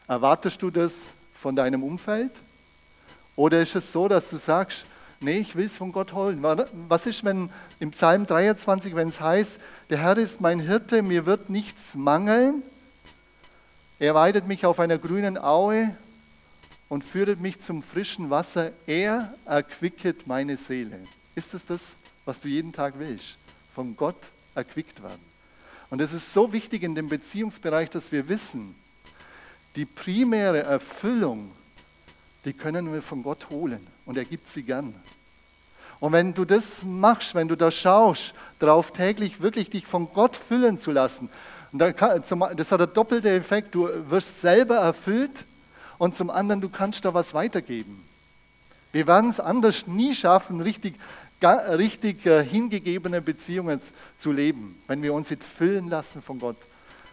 Erwartest 0.07 0.61
du 0.61 0.71
das 0.71 1.01
von 1.35 1.55
deinem 1.55 1.83
Umfeld? 1.83 2.31
Oder 3.35 3.61
ist 3.61 3.75
es 3.75 3.91
so, 3.91 4.07
dass 4.07 4.29
du 4.29 4.37
sagst, 4.37 4.85
Nee, 5.23 5.37
ich 5.37 5.55
will 5.55 5.65
es 5.65 5.77
von 5.77 5.93
Gott 5.93 6.11
holen. 6.11 6.43
Was 6.89 7.05
ist, 7.05 7.23
wenn 7.23 7.49
im 7.79 7.91
Psalm 7.91 8.25
23, 8.25 8.93
wenn 8.93 9.07
es 9.07 9.21
heißt, 9.21 9.57
der 9.89 9.99
Herr 9.99 10.17
ist 10.17 10.41
mein 10.41 10.59
Hirte, 10.59 11.01
mir 11.01 11.25
wird 11.25 11.49
nichts 11.49 11.95
mangeln. 11.95 12.61
Er 13.99 14.15
weidet 14.15 14.49
mich 14.49 14.65
auf 14.65 14.81
einer 14.81 14.97
grünen 14.97 15.37
Aue 15.37 15.95
und 16.89 17.05
führet 17.05 17.39
mich 17.39 17.61
zum 17.61 17.83
frischen 17.83 18.29
Wasser. 18.29 18.73
Er 18.85 19.33
erquicket 19.45 20.27
meine 20.27 20.57
Seele. 20.57 20.99
Ist 21.35 21.53
es 21.53 21.65
das, 21.65 21.95
was 22.25 22.41
du 22.41 22.49
jeden 22.49 22.73
Tag 22.73 22.95
willst? 22.97 23.37
Von 23.73 23.95
Gott 23.95 24.17
erquickt 24.55 25.01
werden. 25.01 25.21
Und 25.89 26.01
es 26.01 26.13
ist 26.13 26.33
so 26.33 26.53
wichtig 26.53 26.83
in 26.83 26.95
dem 26.95 27.09
Beziehungsbereich, 27.09 27.89
dass 27.89 28.11
wir 28.11 28.27
wissen, 28.29 28.75
die 29.75 29.85
primäre 29.85 30.63
Erfüllung, 30.63 31.51
die 32.45 32.53
können 32.53 32.93
wir 32.93 33.01
von 33.01 33.23
Gott 33.23 33.49
holen 33.49 33.85
und 34.05 34.17
er 34.17 34.25
gibt 34.25 34.47
sie 34.47 34.63
gern. 34.63 34.95
Und 35.99 36.11
wenn 36.11 36.33
du 36.33 36.45
das 36.45 36.83
machst, 36.83 37.33
wenn 37.33 37.47
du 37.47 37.55
da 37.55 37.71
schaust, 37.71 38.33
darauf 38.59 38.91
täglich 38.91 39.41
wirklich 39.41 39.69
dich 39.69 39.87
von 39.87 40.11
Gott 40.13 40.35
füllen 40.35 40.77
zu 40.77 40.91
lassen, 40.91 41.29
das 41.71 41.99
hat 42.01 42.81
einen 42.81 42.93
doppelten 42.93 43.31
Effekt, 43.31 43.73
du 43.73 43.89
wirst 44.09 44.41
selber 44.41 44.75
erfüllt 44.75 45.45
und 45.97 46.15
zum 46.15 46.29
anderen, 46.29 46.61
du 46.61 46.69
kannst 46.69 47.05
da 47.05 47.13
was 47.13 47.33
weitergeben. 47.33 48.03
Wir 48.91 49.07
werden 49.07 49.31
es 49.31 49.39
anders 49.39 49.87
nie 49.87 50.13
schaffen, 50.13 50.61
richtig, 50.61 50.95
richtig 51.43 52.25
äh, 52.25 52.43
hingegebene 52.43 53.21
Beziehungen 53.21 53.81
zu 54.17 54.31
leben, 54.31 54.81
wenn 54.87 55.01
wir 55.01 55.13
uns 55.13 55.29
füllen 55.57 55.89
lassen 55.89 56.21
von 56.21 56.39
Gott. 56.39 56.57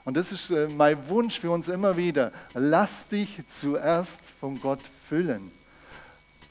Und 0.05 0.17
das 0.17 0.33
ist 0.33 0.51
äh, 0.51 0.69
mein 0.69 1.09
Wunsch 1.09 1.41
für 1.41 1.51
uns 1.51 1.69
immer 1.69 1.97
wieder. 1.97 2.33
Lass 2.55 3.09
dich 3.09 3.41
zuerst 3.49 4.21
von 4.41 4.61
Gott 4.61 4.81
füllen. 5.09 5.51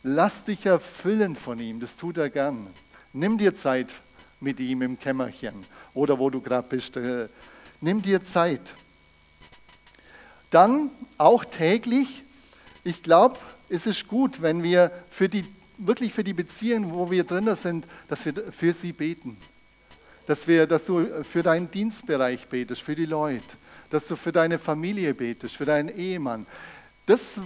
Lass 0.03 0.43
dich 0.45 0.65
erfüllen 0.65 1.35
von 1.35 1.59
ihm, 1.59 1.79
das 1.79 1.95
tut 1.95 2.17
er 2.17 2.29
gern. 2.29 2.67
Nimm 3.11 3.37
dir 3.37 3.55
Zeit 3.55 3.89
mit 4.39 4.59
ihm 4.59 4.81
im 4.81 4.99
Kämmerchen 4.99 5.65
oder 5.93 6.19
wo 6.19 6.29
du 6.29 6.41
gerade 6.41 6.67
bist. 6.67 6.95
Äh, 6.97 7.27
nimm 7.81 8.01
dir 8.01 8.23
Zeit. 8.23 8.73
Dann 10.49 10.89
auch 11.17 11.45
täglich, 11.45 12.23
ich 12.83 13.03
glaube, 13.03 13.37
es 13.69 13.85
ist 13.85 14.07
gut, 14.07 14.41
wenn 14.41 14.63
wir 14.63 14.91
für 15.09 15.29
die, 15.29 15.45
wirklich 15.79 16.13
für 16.13 16.23
die 16.23 16.33
Beziehungen, 16.33 16.91
wo 16.91 17.09
wir 17.09 17.23
drin 17.23 17.53
sind, 17.55 17.85
dass 18.07 18.25
wir 18.25 18.33
für 18.51 18.73
sie 18.73 18.91
beten. 18.93 19.37
Dass, 20.27 20.47
wir, 20.47 20.67
dass 20.67 20.85
du 20.85 21.23
für 21.23 21.41
deinen 21.41 21.71
Dienstbereich 21.71 22.47
betest, 22.47 22.81
für 22.81 22.95
die 22.95 23.05
Leute, 23.05 23.43
dass 23.89 24.05
du 24.05 24.15
für 24.15 24.31
deine 24.31 24.59
Familie 24.59 25.13
betest, 25.13 25.55
für 25.55 25.65
deinen 25.65 25.89
Ehemann. 25.89 26.45
Das, 27.07 27.39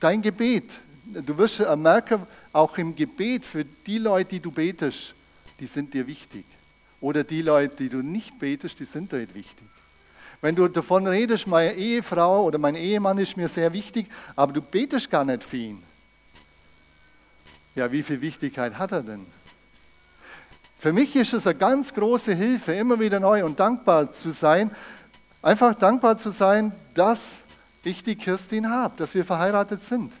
dein 0.00 0.20
Gebet, 0.20 0.80
du 1.04 1.38
wirst 1.38 1.60
merken, 1.76 2.26
auch 2.52 2.76
im 2.78 2.96
Gebet 2.96 3.44
für 3.44 3.64
die 3.64 3.98
Leute, 3.98 4.30
die 4.30 4.40
du 4.40 4.50
betest, 4.50 5.14
die 5.60 5.66
sind 5.66 5.94
dir 5.94 6.06
wichtig. 6.06 6.44
Oder 7.00 7.22
die 7.22 7.42
Leute, 7.42 7.76
die 7.76 7.88
du 7.88 7.98
nicht 7.98 8.38
betest, 8.38 8.80
die 8.80 8.84
sind 8.84 9.12
dir 9.12 9.18
nicht 9.18 9.34
wichtig. 9.34 9.66
Wenn 10.40 10.56
du 10.56 10.66
davon 10.68 11.06
redest, 11.06 11.46
meine 11.46 11.74
Ehefrau 11.74 12.44
oder 12.44 12.58
mein 12.58 12.74
Ehemann 12.74 13.18
ist 13.18 13.36
mir 13.36 13.48
sehr 13.48 13.72
wichtig, 13.72 14.06
aber 14.36 14.52
du 14.52 14.60
betest 14.60 15.10
gar 15.10 15.24
nicht 15.24 15.44
für 15.44 15.56
ihn. 15.56 15.82
Ja, 17.74 17.90
wie 17.90 18.02
viel 18.02 18.20
Wichtigkeit 18.20 18.78
hat 18.78 18.92
er 18.92 19.02
denn? 19.02 19.26
Für 20.78 20.92
mich 20.92 21.16
ist 21.16 21.32
es 21.32 21.46
eine 21.46 21.58
ganz 21.58 21.92
große 21.92 22.34
Hilfe, 22.34 22.74
immer 22.74 23.00
wieder 23.00 23.18
neu 23.18 23.44
und 23.44 23.58
dankbar 23.58 24.12
zu 24.12 24.30
sein. 24.30 24.70
Einfach 25.42 25.74
dankbar 25.74 26.18
zu 26.18 26.30
sein, 26.30 26.72
dass 26.94 27.40
ich 27.82 28.02
die 28.02 28.16
Kirstin 28.16 28.70
habe, 28.70 28.94
dass 28.96 29.14
wir 29.14 29.24
verheiratet 29.24 29.82
sind. 29.84 30.12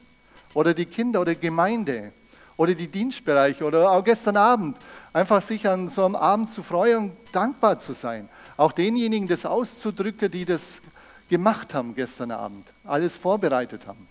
Oder 0.52 0.74
die 0.74 0.86
Kinder 0.86 1.20
oder 1.20 1.34
Gemeinde 1.34 2.12
oder 2.56 2.74
die 2.74 2.88
Dienstbereiche 2.88 3.64
oder 3.64 3.90
auch 3.90 4.02
gestern 4.02 4.36
Abend. 4.36 4.76
Einfach 5.12 5.42
sich 5.42 5.68
an 5.68 5.90
so 5.90 6.04
einem 6.04 6.16
Abend 6.16 6.50
zu 6.50 6.62
freuen 6.62 6.96
und 6.96 7.12
dankbar 7.32 7.78
zu 7.78 7.92
sein. 7.92 8.28
Auch 8.56 8.72
denjenigen 8.72 9.28
das 9.28 9.44
auszudrücken, 9.44 10.30
die 10.30 10.44
das 10.44 10.80
gemacht 11.28 11.74
haben 11.74 11.94
gestern 11.94 12.30
Abend, 12.30 12.66
alles 12.84 13.16
vorbereitet 13.16 13.86
haben. 13.86 14.08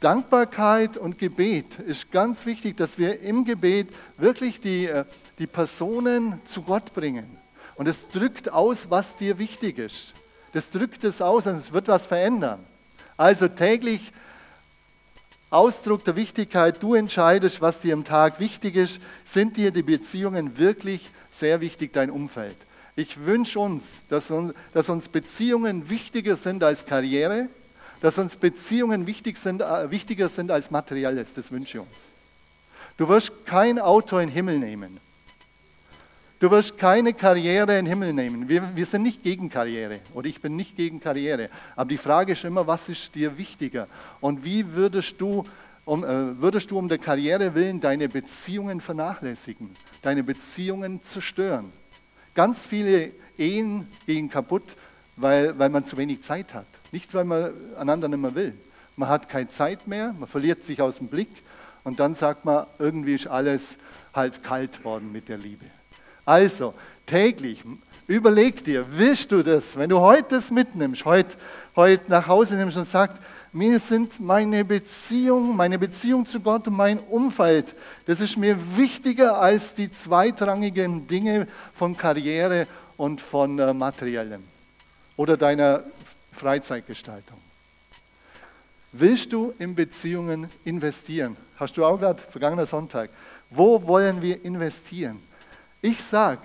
Dankbarkeit 0.00 0.96
und 0.96 1.18
Gebet 1.18 1.78
ist 1.78 2.10
ganz 2.10 2.46
wichtig, 2.46 2.78
dass 2.78 2.96
wir 2.96 3.20
im 3.20 3.44
Gebet 3.44 3.88
wirklich 4.16 4.60
die, 4.60 4.86
äh, 4.86 5.04
die 5.38 5.46
Personen 5.46 6.40
zu 6.46 6.62
Gott 6.62 6.94
bringen. 6.94 7.26
Und 7.74 7.86
es 7.86 8.08
drückt 8.08 8.50
aus, 8.50 8.88
was 8.88 9.16
dir 9.16 9.38
wichtig 9.38 9.78
ist. 9.78 10.14
Das 10.52 10.70
drückt 10.70 11.04
es 11.04 11.20
aus 11.20 11.46
und 11.46 11.56
es 11.56 11.72
wird 11.72 11.88
was 11.88 12.06
verändern. 12.06 12.60
Also 13.16 13.48
täglich 13.48 14.12
Ausdruck 15.50 16.04
der 16.04 16.16
Wichtigkeit, 16.16 16.82
du 16.82 16.94
entscheidest, 16.94 17.60
was 17.60 17.80
dir 17.80 17.92
im 17.92 18.04
Tag 18.04 18.40
wichtig 18.40 18.76
ist. 18.76 19.00
Sind 19.24 19.56
dir 19.56 19.70
die 19.70 19.82
Beziehungen 19.82 20.58
wirklich 20.58 21.10
sehr 21.30 21.60
wichtig, 21.60 21.92
dein 21.92 22.10
Umfeld? 22.10 22.56
Ich 22.96 23.24
wünsche 23.24 23.58
uns, 23.58 23.82
dass, 24.08 24.32
dass 24.72 24.88
uns 24.88 25.08
Beziehungen 25.08 25.90
wichtiger 25.90 26.36
sind 26.36 26.62
als 26.62 26.86
Karriere, 26.86 27.48
dass 28.00 28.18
uns 28.18 28.36
Beziehungen 28.36 29.06
wichtig 29.06 29.38
sind, 29.38 29.62
äh, 29.62 29.90
wichtiger 29.90 30.28
sind 30.28 30.50
als 30.50 30.70
Materielles. 30.70 31.34
Das 31.34 31.50
wünsche 31.50 31.78
ich 31.78 31.82
uns. 31.82 31.90
Du 32.96 33.08
wirst 33.08 33.46
kein 33.46 33.78
Auto 33.78 34.18
in 34.18 34.28
den 34.28 34.34
Himmel 34.34 34.58
nehmen. 34.58 34.98
Du 36.38 36.50
wirst 36.50 36.78
keine 36.78 37.12
Karriere 37.12 37.78
in 37.78 37.84
den 37.84 37.86
Himmel 37.86 38.14
nehmen. 38.14 38.48
Wir, 38.48 38.74
wir 38.74 38.86
sind 38.86 39.02
nicht 39.02 39.22
gegen 39.22 39.50
Karriere 39.50 40.00
oder 40.14 40.26
ich 40.26 40.40
bin 40.40 40.56
nicht 40.56 40.74
gegen 40.74 40.98
Karriere. 40.98 41.50
Aber 41.76 41.88
die 41.88 41.98
Frage 41.98 42.32
ist 42.32 42.44
immer, 42.44 42.66
was 42.66 42.88
ist 42.88 43.14
dir 43.14 43.36
wichtiger? 43.36 43.86
Und 44.20 44.42
wie 44.42 44.72
würdest 44.72 45.20
du 45.20 45.44
um, 45.84 46.02
äh, 46.02 46.40
würdest 46.40 46.70
du 46.70 46.78
um 46.78 46.88
der 46.88 46.98
Karriere 46.98 47.54
willen 47.54 47.80
deine 47.80 48.08
Beziehungen 48.08 48.80
vernachlässigen, 48.80 49.76
deine 50.00 50.22
Beziehungen 50.22 51.02
zerstören? 51.02 51.72
Ganz 52.34 52.64
viele 52.64 53.10
Ehen 53.36 53.86
gehen 54.06 54.30
kaputt, 54.30 54.76
weil, 55.20 55.58
weil 55.58 55.68
man 55.68 55.84
zu 55.84 55.96
wenig 55.96 56.22
Zeit 56.22 56.54
hat. 56.54 56.66
Nicht, 56.92 57.12
weil 57.14 57.24
man 57.24 57.52
einander 57.78 58.08
nicht 58.08 58.20
mehr 58.20 58.34
will. 58.34 58.54
Man 58.96 59.08
hat 59.08 59.28
keine 59.28 59.48
Zeit 59.48 59.86
mehr, 59.86 60.14
man 60.18 60.28
verliert 60.28 60.64
sich 60.64 60.82
aus 60.82 60.98
dem 60.98 61.08
Blick 61.08 61.30
und 61.84 62.00
dann 62.00 62.14
sagt 62.14 62.44
man, 62.44 62.66
irgendwie 62.78 63.14
ist 63.14 63.26
alles 63.26 63.76
halt 64.14 64.42
kalt 64.42 64.84
worden 64.84 65.12
mit 65.12 65.28
der 65.28 65.38
Liebe. 65.38 65.64
Also, 66.24 66.74
täglich, 67.06 67.62
überleg 68.06 68.64
dir, 68.64 68.84
willst 68.90 69.32
du 69.32 69.42
das, 69.42 69.76
wenn 69.76 69.88
du 69.88 70.00
heute 70.00 70.36
das 70.36 70.50
mitnimmst, 70.50 71.04
heute, 71.04 71.36
heute 71.76 72.10
nach 72.10 72.26
Hause 72.26 72.56
nimmst 72.56 72.76
und 72.76 72.88
sagst, 72.88 73.16
mir 73.52 73.80
sind 73.80 74.20
meine 74.20 74.64
Beziehung, 74.64 75.56
meine 75.56 75.78
Beziehung 75.78 76.26
zu 76.26 76.40
Gott 76.40 76.68
und 76.68 76.76
mein 76.76 76.98
Umfeld, 76.98 77.74
das 78.06 78.20
ist 78.20 78.36
mir 78.36 78.56
wichtiger 78.76 79.40
als 79.40 79.74
die 79.74 79.90
zweitrangigen 79.90 81.08
Dinge 81.08 81.48
von 81.74 81.96
Karriere 81.96 82.66
und 82.96 83.20
von 83.20 83.58
äh, 83.58 83.72
Materiellem 83.72 84.44
oder 85.16 85.36
deiner 85.36 85.84
Freizeitgestaltung. 86.32 87.38
Willst 88.92 89.32
du 89.32 89.54
in 89.58 89.74
Beziehungen 89.74 90.50
investieren? 90.64 91.36
Hast 91.56 91.76
du 91.76 91.84
auch 91.84 91.98
gerade 91.98 92.20
vergangener 92.20 92.66
Sonntag. 92.66 93.10
Wo 93.50 93.86
wollen 93.86 94.20
wir 94.20 94.44
investieren? 94.44 95.20
Ich 95.80 96.02
sage, 96.02 96.42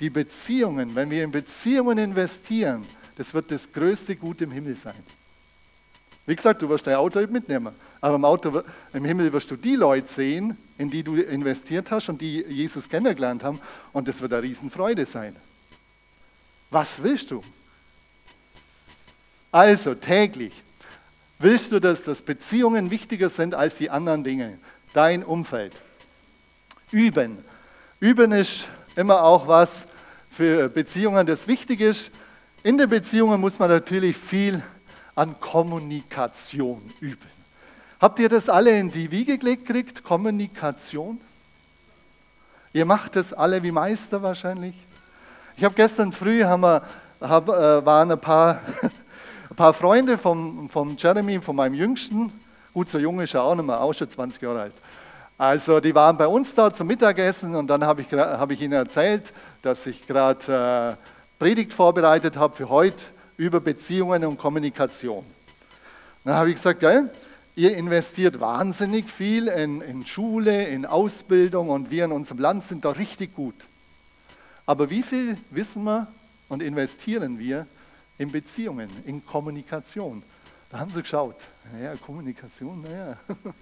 die 0.00 0.10
Beziehungen, 0.10 0.94
wenn 0.94 1.10
wir 1.10 1.22
in 1.24 1.30
Beziehungen 1.30 1.98
investieren, 1.98 2.86
das 3.16 3.32
wird 3.32 3.50
das 3.50 3.72
größte 3.72 4.16
Gut 4.16 4.40
im 4.42 4.50
Himmel 4.50 4.76
sein. 4.76 5.02
Wie 6.26 6.34
gesagt, 6.34 6.60
du 6.60 6.68
wirst 6.68 6.86
dein 6.86 6.96
Auto 6.96 7.20
mitnehmen, 7.28 7.74
aber 8.00 8.16
im, 8.16 8.24
Auto, 8.24 8.62
im 8.92 9.04
Himmel 9.04 9.32
wirst 9.32 9.50
du 9.50 9.56
die 9.56 9.76
Leute 9.76 10.08
sehen, 10.12 10.56
in 10.76 10.90
die 10.90 11.02
du 11.02 11.14
investiert 11.16 11.90
hast 11.90 12.08
und 12.08 12.20
die 12.20 12.42
Jesus 12.42 12.88
kennengelernt 12.88 13.44
haben 13.44 13.60
und 13.92 14.08
das 14.08 14.20
wird 14.20 14.32
eine 14.32 14.42
Riesenfreude 14.42 15.06
sein. 15.06 15.36
Was 16.70 17.02
willst 17.02 17.30
du? 17.30 17.42
Also 19.52 19.94
täglich 19.94 20.52
willst 21.38 21.72
du, 21.72 21.80
dass, 21.80 22.02
dass 22.02 22.22
Beziehungen 22.22 22.90
wichtiger 22.90 23.28
sind 23.28 23.54
als 23.54 23.76
die 23.76 23.90
anderen 23.90 24.24
Dinge, 24.24 24.58
dein 24.92 25.24
Umfeld. 25.24 25.72
Üben. 26.90 27.38
Üben 28.00 28.32
ist 28.32 28.68
immer 28.94 29.22
auch 29.22 29.48
was 29.48 29.86
für 30.30 30.68
Beziehungen, 30.68 31.26
das 31.26 31.48
wichtig 31.48 31.80
ist. 31.80 32.10
In 32.62 32.78
den 32.78 32.88
Beziehungen 32.88 33.40
muss 33.40 33.58
man 33.58 33.70
natürlich 33.70 34.16
viel 34.16 34.62
an 35.14 35.38
Kommunikation 35.40 36.92
üben. 37.00 37.36
Habt 38.00 38.18
ihr 38.18 38.28
das 38.28 38.48
alle 38.48 38.78
in 38.78 38.90
die 38.90 39.10
Wiege 39.10 39.38
gelegt 39.38 39.66
gekriegt? 39.66 40.04
Kommunikation? 40.04 41.18
Ihr 42.72 42.84
macht 42.84 43.16
das 43.16 43.32
alle 43.32 43.62
wie 43.62 43.72
Meister 43.72 44.22
wahrscheinlich. 44.22 44.74
Ich 45.56 45.64
habe 45.64 45.74
gestern 45.74 46.12
früh, 46.12 46.44
haben 46.44 46.62
wir, 46.62 46.82
hab, 47.20 47.48
äh, 47.48 47.86
waren 47.86 48.12
ein 48.12 48.20
paar 48.20 48.60
ein 49.56 49.64
paar 49.64 49.72
Freunde 49.72 50.18
vom, 50.18 50.68
vom 50.68 50.98
Jeremy, 50.98 51.40
von 51.40 51.56
meinem 51.56 51.72
Jüngsten, 51.72 52.30
gut, 52.74 52.90
so 52.90 52.98
jung 52.98 53.20
ist 53.20 53.32
er 53.32 53.42
auch 53.42 53.54
nicht 53.54 53.64
mehr, 53.64 53.80
auch 53.80 53.94
schon 53.94 54.10
20 54.10 54.42
Jahre 54.42 54.60
alt. 54.60 54.74
Also 55.38 55.80
die 55.80 55.94
waren 55.94 56.18
bei 56.18 56.26
uns 56.26 56.54
da 56.54 56.70
zum 56.70 56.88
Mittagessen 56.88 57.54
und 57.54 57.66
dann 57.68 57.82
habe 57.82 58.02
ich, 58.02 58.12
hab 58.12 58.50
ich 58.50 58.60
ihnen 58.60 58.74
erzählt, 58.74 59.32
dass 59.62 59.86
ich 59.86 60.06
gerade 60.06 60.98
äh, 60.98 61.42
Predigt 61.42 61.72
vorbereitet 61.72 62.36
habe 62.36 62.54
für 62.54 62.68
heute 62.68 63.02
über 63.38 63.60
Beziehungen 63.60 64.26
und 64.26 64.36
Kommunikation. 64.36 65.24
Dann 66.24 66.34
habe 66.34 66.50
ich 66.50 66.56
gesagt, 66.56 66.80
gell, 66.80 67.08
ihr 67.54 67.78
investiert 67.78 68.38
wahnsinnig 68.38 69.10
viel 69.10 69.48
in, 69.48 69.80
in 69.80 70.04
Schule, 70.04 70.66
in 70.66 70.84
Ausbildung 70.84 71.70
und 71.70 71.90
wir 71.90 72.04
in 72.04 72.12
unserem 72.12 72.40
Land 72.40 72.64
sind 72.64 72.84
da 72.84 72.90
richtig 72.90 73.34
gut. 73.34 73.54
Aber 74.66 74.90
wie 74.90 75.02
viel 75.02 75.38
wissen 75.50 75.84
wir 75.84 76.08
und 76.50 76.62
investieren 76.62 77.38
wir 77.38 77.66
in 78.18 78.30
Beziehungen, 78.30 78.90
in 79.04 79.24
Kommunikation. 79.24 80.22
Da 80.70 80.78
haben 80.78 80.90
sie 80.92 81.02
geschaut. 81.02 81.36
Naja, 81.72 81.94
Kommunikation, 81.96 82.82
naja. 82.82 83.16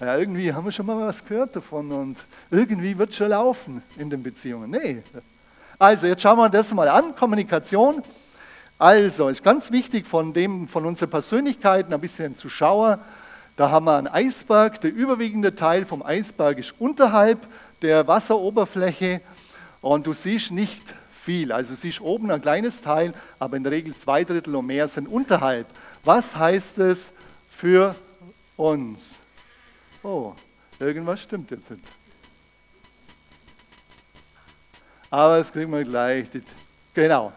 Ja, 0.00 0.16
irgendwie 0.16 0.52
haben 0.52 0.64
wir 0.64 0.70
schon 0.70 0.86
mal 0.86 1.08
was 1.08 1.24
gehört 1.24 1.56
davon 1.56 1.90
und 1.90 2.18
irgendwie 2.52 2.96
wird 2.96 3.12
schon 3.12 3.30
laufen 3.30 3.82
in 3.96 4.08
den 4.08 4.22
Beziehungen. 4.22 4.70
Nee. 4.70 5.02
Also, 5.76 6.06
jetzt 6.06 6.22
schauen 6.22 6.38
wir 6.38 6.48
das 6.48 6.72
mal 6.72 6.88
an. 6.88 7.16
Kommunikation. 7.16 8.04
Also, 8.78 9.28
ist 9.28 9.42
ganz 9.42 9.72
wichtig 9.72 10.06
von, 10.06 10.32
dem, 10.32 10.68
von 10.68 10.86
unserer 10.86 11.10
Persönlichkeit 11.10 11.92
ein 11.92 12.00
bisschen 12.00 12.36
zu 12.36 12.48
schauen. 12.48 13.00
Da 13.56 13.70
haben 13.70 13.86
wir 13.86 13.96
einen 13.96 14.06
Eisberg. 14.06 14.80
Der 14.82 14.94
überwiegende 14.94 15.56
Teil 15.56 15.84
vom 15.84 16.04
Eisberg 16.04 16.58
ist 16.58 16.74
unterhalb 16.78 17.44
der 17.82 18.06
Wasseroberfläche 18.06 19.20
und 19.80 20.06
du 20.06 20.14
siehst 20.14 20.52
nicht 20.52 20.82
viel. 21.28 21.52
Also 21.52 21.74
es 21.74 21.84
ist 21.84 22.00
oben 22.00 22.30
ein 22.30 22.40
kleines 22.40 22.80
Teil, 22.80 23.12
aber 23.38 23.58
in 23.58 23.62
der 23.62 23.72
Regel 23.72 23.94
zwei 23.98 24.24
Drittel 24.24 24.56
und 24.56 24.64
mehr 24.64 24.88
sind 24.88 25.06
unterhalb. 25.06 25.66
Was 26.02 26.34
heißt 26.34 26.78
es 26.78 27.10
für 27.50 27.94
uns? 28.56 29.16
Oh, 30.02 30.32
irgendwas 30.80 31.20
stimmt 31.20 31.50
jetzt 31.50 31.70
nicht. 31.70 31.84
Aber 35.10 35.36
das 35.36 35.52
kriegen 35.52 35.70
wir 35.70 35.84
gleich. 35.84 36.28
Genau. 36.94 37.30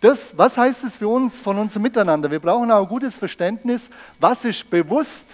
Das, 0.00 0.32
was 0.38 0.56
heißt 0.56 0.82
es 0.84 0.96
für 0.96 1.08
uns 1.08 1.38
von 1.38 1.58
unserem 1.58 1.82
Miteinander? 1.82 2.30
Wir 2.30 2.40
brauchen 2.40 2.70
auch 2.70 2.80
ein 2.80 2.88
gutes 2.88 3.14
Verständnis, 3.14 3.90
was 4.18 4.42
ist 4.46 4.70
bewusst, 4.70 5.26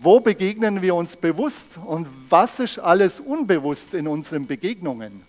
wo 0.00 0.18
begegnen 0.18 0.82
wir 0.82 0.96
uns 0.96 1.14
bewusst 1.14 1.76
und 1.84 2.08
was 2.28 2.58
ist 2.58 2.80
alles 2.80 3.20
unbewusst 3.20 3.94
in 3.94 4.08
unseren 4.08 4.44
Begegnungen. 4.44 5.22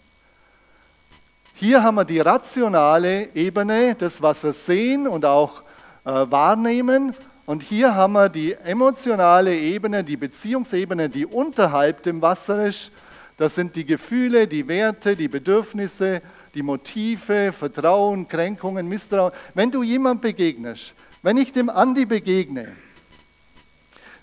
Hier 1.60 1.84
haben 1.84 1.96
wir 1.96 2.06
die 2.06 2.22
rationale 2.22 3.36
Ebene, 3.36 3.94
das, 3.94 4.22
was 4.22 4.42
wir 4.46 4.54
sehen 4.54 5.06
und 5.06 5.26
auch 5.26 5.62
äh, 6.06 6.10
wahrnehmen. 6.10 7.14
Und 7.46 7.64
hier 7.64 7.96
haben 7.96 8.14
wir 8.14 8.30
die 8.30 8.54
emotionale 8.54 9.54
Ebene, 9.54 10.06
die 10.06 10.16
Beziehungsebene, 10.16 11.10
die 11.10 11.26
unterhalb 11.26 12.02
dem 12.04 12.22
Wasser 12.22 12.66
ist. 12.66 12.94
Das 13.36 13.56
sind 13.56 13.76
die 13.76 13.84
Gefühle, 13.84 14.48
die 14.48 14.70
Werte, 14.70 15.18
die 15.18 15.28
Bedürfnisse, 15.28 16.22
die 16.56 16.64
Motive, 16.64 17.52
Vertrauen, 17.52 18.30
Kränkungen, 18.30 18.88
Misstrauen. 18.88 19.34
Wenn 19.54 19.70
du 19.70 19.84
jemand 19.84 20.22
begegnest, 20.22 20.94
wenn 21.24 21.36
ich 21.36 21.52
dem 21.52 21.70
Andi 21.70 22.06
begegne, 22.06 22.70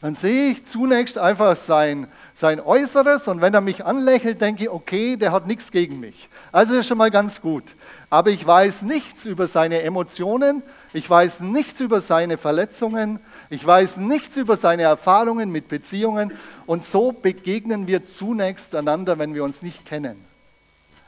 dann 0.01 0.15
sehe 0.15 0.53
ich 0.53 0.65
zunächst 0.65 1.19
einfach 1.19 1.55
sein, 1.55 2.07
sein 2.37 2.61
Äußeres 2.61 3.29
und 3.29 3.41
wenn 3.41 3.55
er 3.55 3.63
mich 3.63 3.87
anlächelt, 3.87 4.43
denke 4.43 4.65
ich, 4.65 4.71
okay, 4.71 5.17
der 5.17 5.33
hat 5.33 5.47
nichts 5.47 5.71
gegen 5.71 6.01
mich. 6.01 6.29
Also 6.53 6.75
ist 6.75 6.87
schon 6.87 6.99
mal 6.99 7.11
ganz 7.11 7.41
gut. 7.41 7.65
Aber 8.11 8.29
ich 8.29 8.47
weiß 8.47 8.83
nichts 8.83 9.25
über 9.25 9.47
seine 9.47 9.81
Emotionen, 9.83 10.63
ich 10.93 11.09
weiß 11.09 11.41
nichts 11.41 11.81
über 11.81 12.03
seine 12.03 12.37
Verletzungen, 12.37 13.21
ich 13.49 13.67
weiß 13.67 13.97
nichts 13.97 14.37
über 14.37 14.59
seine 14.59 14.83
Erfahrungen 14.83 15.51
mit 15.51 15.69
Beziehungen 15.69 16.31
und 16.67 16.85
so 16.85 17.11
begegnen 17.11 17.87
wir 17.87 18.05
zunächst 18.05 18.75
einander, 18.75 19.19
wenn 19.19 19.35
wir 19.35 19.43
uns 19.43 19.63
nicht 19.63 19.87
kennen. 19.87 20.23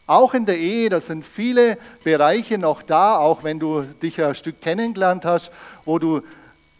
Auch 0.07 0.33
in 0.33 0.47
der 0.47 0.57
Ehe, 0.57 0.89
da 0.89 1.03
sind 1.03 1.27
viele 1.27 1.77
Bereiche 2.05 2.57
noch 2.57 2.83
da, 2.83 3.19
auch 3.19 3.45
wenn 3.45 3.59
du 3.59 3.83
dich 3.83 4.23
ein 4.25 4.35
Stück 4.35 4.63
kennengelernt 4.63 5.27
hast, 5.27 5.53
wo 5.85 5.99
du 5.99 6.23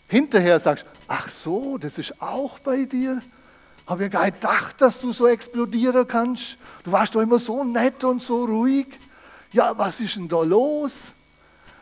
hinterher 0.09 0.59
sagst, 0.59 0.87
ach 1.07 1.29
so, 1.29 1.77
das 1.77 1.99
ist 1.99 2.23
auch 2.23 2.59
bei 2.61 2.87
dir. 2.87 3.21
Habe 3.89 4.05
ich 4.05 4.11
gar 4.11 4.27
nicht 4.27 4.43
gedacht, 4.43 4.83
dass 4.83 5.01
du 5.01 5.13
so 5.15 5.27
explodieren 5.27 6.07
kannst. 6.07 6.59
Du 6.85 6.93
warst 6.93 7.15
doch 7.15 7.23
immer 7.23 7.39
so 7.39 7.65
nett 7.65 8.05
und 8.05 8.23
so 8.23 8.45
ruhig. 8.45 8.87
Ja, 9.51 9.79
was 9.79 9.99
ist 9.99 10.17
denn 10.17 10.29
da 10.29 10.43
los? 10.43 11.05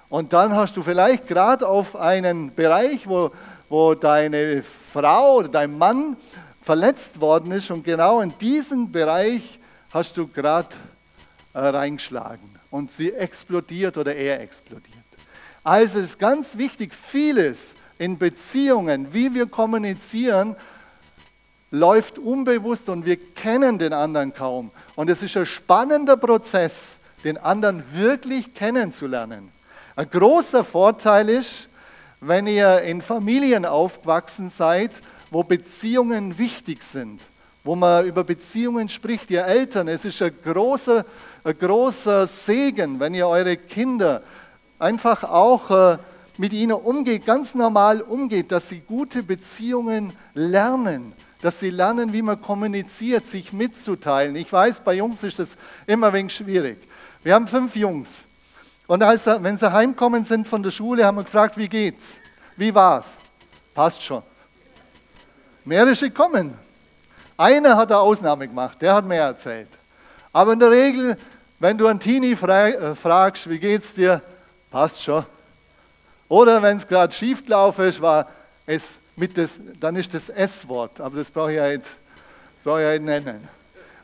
Und 0.08 0.32
dann 0.32 0.54
hast 0.54 0.76
du 0.76 0.84
vielleicht 0.84 1.26
gerade 1.26 1.66
auf 1.66 1.96
einen 1.96 2.54
Bereich, 2.54 3.08
wo, 3.08 3.32
wo 3.68 3.94
deine 3.94 4.62
Frau 4.92 5.38
oder 5.38 5.48
dein 5.48 5.76
Mann 5.76 6.16
verletzt 6.62 7.20
worden 7.20 7.50
ist 7.50 7.72
und 7.72 7.82
genau 7.82 8.20
in 8.20 8.32
diesen 8.38 8.92
Bereich 8.92 9.58
hast 9.90 10.16
du 10.16 10.28
gerade 10.28 10.68
äh, 11.54 11.58
reingeschlagen 11.58 12.54
und 12.70 12.92
sie 12.92 13.12
explodiert 13.12 13.98
oder 13.98 14.14
er 14.14 14.40
explodiert. 14.40 14.94
Also 15.64 15.98
ist 15.98 16.20
ganz 16.20 16.56
wichtig, 16.56 16.94
vieles 16.94 17.74
in 17.98 18.16
Beziehungen, 18.16 19.12
wie 19.12 19.34
wir 19.34 19.46
kommunizieren, 19.46 20.54
läuft 21.70 22.18
unbewusst 22.18 22.88
und 22.88 23.04
wir 23.04 23.16
kennen 23.16 23.78
den 23.78 23.92
anderen 23.92 24.32
kaum. 24.34 24.70
Und 24.94 25.10
es 25.10 25.22
ist 25.22 25.36
ein 25.36 25.46
spannender 25.46 26.16
Prozess, 26.16 26.96
den 27.24 27.38
anderen 27.38 27.82
wirklich 27.92 28.54
kennenzulernen. 28.54 29.50
Ein 29.96 30.10
großer 30.10 30.64
Vorteil 30.64 31.28
ist, 31.28 31.68
wenn 32.20 32.46
ihr 32.46 32.82
in 32.82 33.02
Familien 33.02 33.64
aufgewachsen 33.64 34.50
seid, 34.56 34.90
wo 35.30 35.42
Beziehungen 35.42 36.38
wichtig 36.38 36.82
sind, 36.82 37.20
wo 37.64 37.74
man 37.74 38.06
über 38.06 38.24
Beziehungen 38.24 38.88
spricht, 38.88 39.30
ihr 39.30 39.44
Eltern, 39.44 39.88
es 39.88 40.04
ist 40.04 40.22
ein 40.22 40.32
großer 40.44 41.04
ein 41.46 41.56
großer 41.56 42.26
Segen, 42.26 42.98
wenn 42.98 43.14
ihr 43.14 43.28
eure 43.28 43.56
Kinder 43.56 44.22
einfach 44.80 45.22
auch 45.22 45.70
äh, 45.70 45.98
mit 46.38 46.52
ihnen 46.52 46.72
umgeht, 46.72 47.24
ganz 47.24 47.54
normal 47.54 48.00
umgeht, 48.00 48.50
dass 48.50 48.68
sie 48.68 48.80
gute 48.80 49.22
Beziehungen 49.22 50.12
lernen, 50.34 51.12
dass 51.46 51.60
sie 51.60 51.70
lernen, 51.70 52.12
wie 52.12 52.22
man 52.22 52.40
kommuniziert, 52.40 53.26
sich 53.26 53.52
mitzuteilen. 53.52 54.36
Ich 54.36 54.52
weiß, 54.52 54.80
bei 54.80 54.94
Jungs 54.94 55.22
ist 55.22 55.38
das 55.38 55.56
immer 55.86 56.08
ein 56.08 56.12
wenig 56.12 56.34
schwierig. 56.34 56.78
Wir 57.22 57.34
haben 57.34 57.46
fünf 57.46 57.74
Jungs. 57.76 58.08
Und 58.86 59.02
als, 59.02 59.26
wenn 59.26 59.56
sie 59.58 59.72
heimkommen 59.72 60.24
sind 60.24 60.46
von 60.46 60.62
der 60.62 60.70
Schule, 60.70 61.04
haben 61.04 61.16
wir 61.16 61.24
gefragt, 61.24 61.56
wie 61.56 61.68
geht's? 61.68 62.18
Wie 62.56 62.74
war's? 62.74 63.06
Passt 63.74 64.02
schon. 64.02 64.22
Mehrere 65.64 66.10
kommen. 66.10 66.54
Einer 67.36 67.76
hat 67.76 67.90
eine 67.90 68.00
Ausnahme 68.00 68.46
gemacht, 68.46 68.80
der 68.80 68.94
hat 68.94 69.06
mehr 69.06 69.24
erzählt. 69.24 69.68
Aber 70.32 70.52
in 70.52 70.60
der 70.60 70.70
Regel 70.70 71.16
wenn 71.58 71.78
du 71.78 71.86
einen 71.86 72.00
Teenie 72.00 72.32
äh, 72.32 72.94
fragst, 72.94 73.48
wie 73.48 73.58
geht's 73.58 73.94
dir, 73.94 74.20
passt 74.70 75.02
schon. 75.02 75.24
Oder 76.28 76.60
wenn 76.62 76.76
es 76.76 76.86
gerade 76.86 77.14
schief 77.14 77.44
gelaufen 77.44 77.86
ist, 77.86 78.00
war 78.00 78.28
es 78.66 78.82
mit 79.16 79.36
das, 79.36 79.58
dann 79.80 79.96
ist 79.96 80.12
das 80.12 80.28
S-Wort, 80.28 81.00
aber 81.00 81.16
das 81.16 81.30
brauche 81.30 81.50
ich 81.50 81.56
ja 81.56 81.68
nicht, 81.68 81.84
brauche 82.62 82.80
ich 82.80 82.84
ja 82.84 82.92
nicht 82.92 83.24
nennen. 83.24 83.48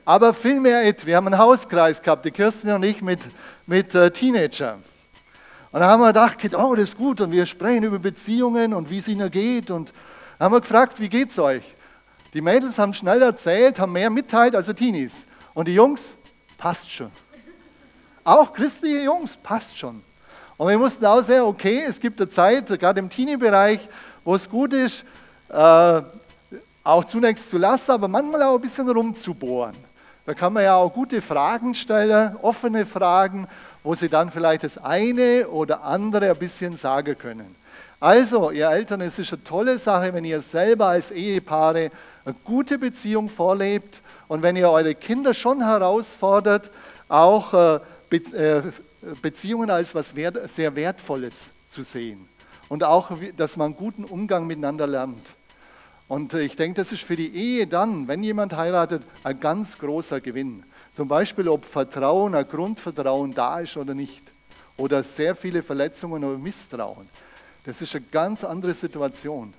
Aber 0.05 0.35
vielmehr, 0.35 0.83
wir 1.05 1.17
haben 1.17 1.27
einen 1.29 1.39
Hauskreis 1.39 2.03
gehabt, 2.03 2.25
die 2.25 2.31
Kirsten 2.31 2.73
und 2.73 2.83
ich 2.83 3.03
mit, 3.03 3.21
mit 3.67 3.95
äh, 3.95 4.11
Teenagern. 4.11 4.83
Und 5.71 5.81
da 5.81 5.89
haben 5.89 6.01
wir 6.01 6.09
gedacht, 6.09 6.39
oh, 6.55 6.75
das 6.75 6.91
ist 6.91 6.99
gut, 6.99 7.21
und 7.21 7.31
wir 7.31 7.47
sprechen 7.47 7.85
über 7.85 7.99
Beziehungen 7.99 8.75
und 8.75 8.91
wie 8.91 8.99
es 8.99 9.09
ihnen 9.09 9.31
geht. 9.31 9.71
Und 9.71 9.93
haben 10.41 10.53
wir 10.53 10.61
gefragt, 10.61 10.99
wie 10.99 11.09
geht's 11.09 11.39
euch? 11.39 11.63
Die 12.35 12.41
Mädels 12.41 12.79
haben 12.79 12.93
schnell 12.93 13.23
erzählt, 13.23 13.79
haben 13.79 13.93
mehr 13.93 14.11
mitteilt 14.11 14.57
als 14.57 14.67
die 14.67 14.75
Teenies. 14.75 15.25
Und 15.55 15.69
die 15.69 15.75
Jungs, 15.75 16.15
passt 16.59 16.91
schon. 16.91 17.11
Auch 18.25 18.53
christliche 18.53 19.05
Jungs, 19.05 19.37
passt 19.37 19.77
schon. 19.77 20.03
Und 20.57 20.69
wir 20.69 20.79
mussten 20.79 21.05
auch 21.07 21.23
sehen, 21.23 21.43
okay, 21.43 21.85
es 21.89 21.99
gibt 21.99 22.21
eine 22.21 22.29
Zeit, 22.29 22.67
gerade 22.67 23.01
im 23.01 23.09
Teenie-Bereich, 23.09 23.81
wo 24.25 24.35
es 24.35 24.49
gut 24.49 24.73
ist, 24.73 25.05
äh, 25.49 26.03
auch 26.85 27.05
zunächst 27.05 27.51
zu 27.51 27.59
lassen, 27.59 27.91
aber 27.91 28.09
manchmal 28.09 28.43
auch 28.43 28.57
ein 28.57 28.61
bisschen 28.61 28.89
rumzubohren. 28.89 29.77
Da 30.27 30.35
kann 30.35 30.53
man 30.53 30.65
ja 30.65 30.77
auch 30.77 30.93
gute 30.93 31.21
Fragen 31.21 31.75
stellen, 31.75 32.37
offene 32.43 32.87
Fragen, 32.87 33.49
wo 33.83 33.95
sie 33.95 34.09
dann 34.09 34.31
vielleicht 34.31 34.65
das 34.65 34.79
eine 34.79 35.49
oder 35.49 35.83
andere 35.83 36.31
ein 36.31 36.39
bisschen 36.39 36.77
sagen 36.77 37.17
können. 37.19 37.57
Also, 37.99 38.51
ihr 38.51 38.69
Eltern, 38.69 39.01
es 39.01 39.19
ist 39.19 39.33
eine 39.33 39.45
tolle 39.45 39.79
Sache, 39.79 40.13
wenn 40.13 40.25
ihr 40.25 40.43
selber 40.43 40.89
als 40.89 41.11
Ehepaare 41.11 41.91
eine 42.25 42.35
gute 42.45 42.79
Beziehung 42.79 43.29
vorlebt 43.29 44.01
und 44.29 44.43
wenn 44.43 44.57
ihr 44.57 44.71
eure 44.71 44.95
Kinder 44.95 45.35
schon 45.35 45.63
herausfordert, 45.65 46.71
auch 47.09 47.55
äh, 47.55 47.81
äh, 48.11 48.63
Beziehungen 49.21 49.71
als 49.71 49.95
was 49.95 50.11
sehr 50.11 50.75
Wertvolles 50.75 51.45
zu 51.71 51.83
sehen. 51.83 52.29
Und 52.73 52.85
auch, 52.85 53.11
dass 53.37 53.59
man 53.59 53.77
guten 53.77 54.03
Umgang 54.03 54.47
miteinander 54.47 54.87
lernt. 54.87 55.35
Und 56.09 56.33
äh, 56.33 56.41
ich 56.41 56.57
denke, 56.57 56.81
das 56.81 56.91
ist 56.91 57.03
für 57.03 57.17
die 57.17 57.37
Ehe 57.37 57.67
dann, 57.67 58.09
wenn 58.09 58.23
jemand 58.23 58.57
heiratet, 58.57 59.03
ein 59.25 59.39
ganz 59.39 59.77
großer 59.77 60.23
Gewinn. 60.23 60.63
Zum 60.97 61.07
Beispiel, 61.07 61.49
ob 61.49 61.67
Vertrauen, 61.67 62.35
ein 62.35 62.49
Grundvertrauen 62.49 63.35
da 63.35 63.61
ist 63.61 63.77
oder 63.77 63.93
nicht. 63.93 64.23
Oder 64.79 65.05
sehr 65.05 65.37
viele 65.37 65.63
Verletzungen 65.63 66.25
oder 66.25 66.39
Misstrauen. 66.39 67.07
Das 67.67 67.83
ist 67.83 67.95
eine 67.95 68.07
ganz 68.11 68.43
andere 68.43 68.73
Situation. 68.73 69.53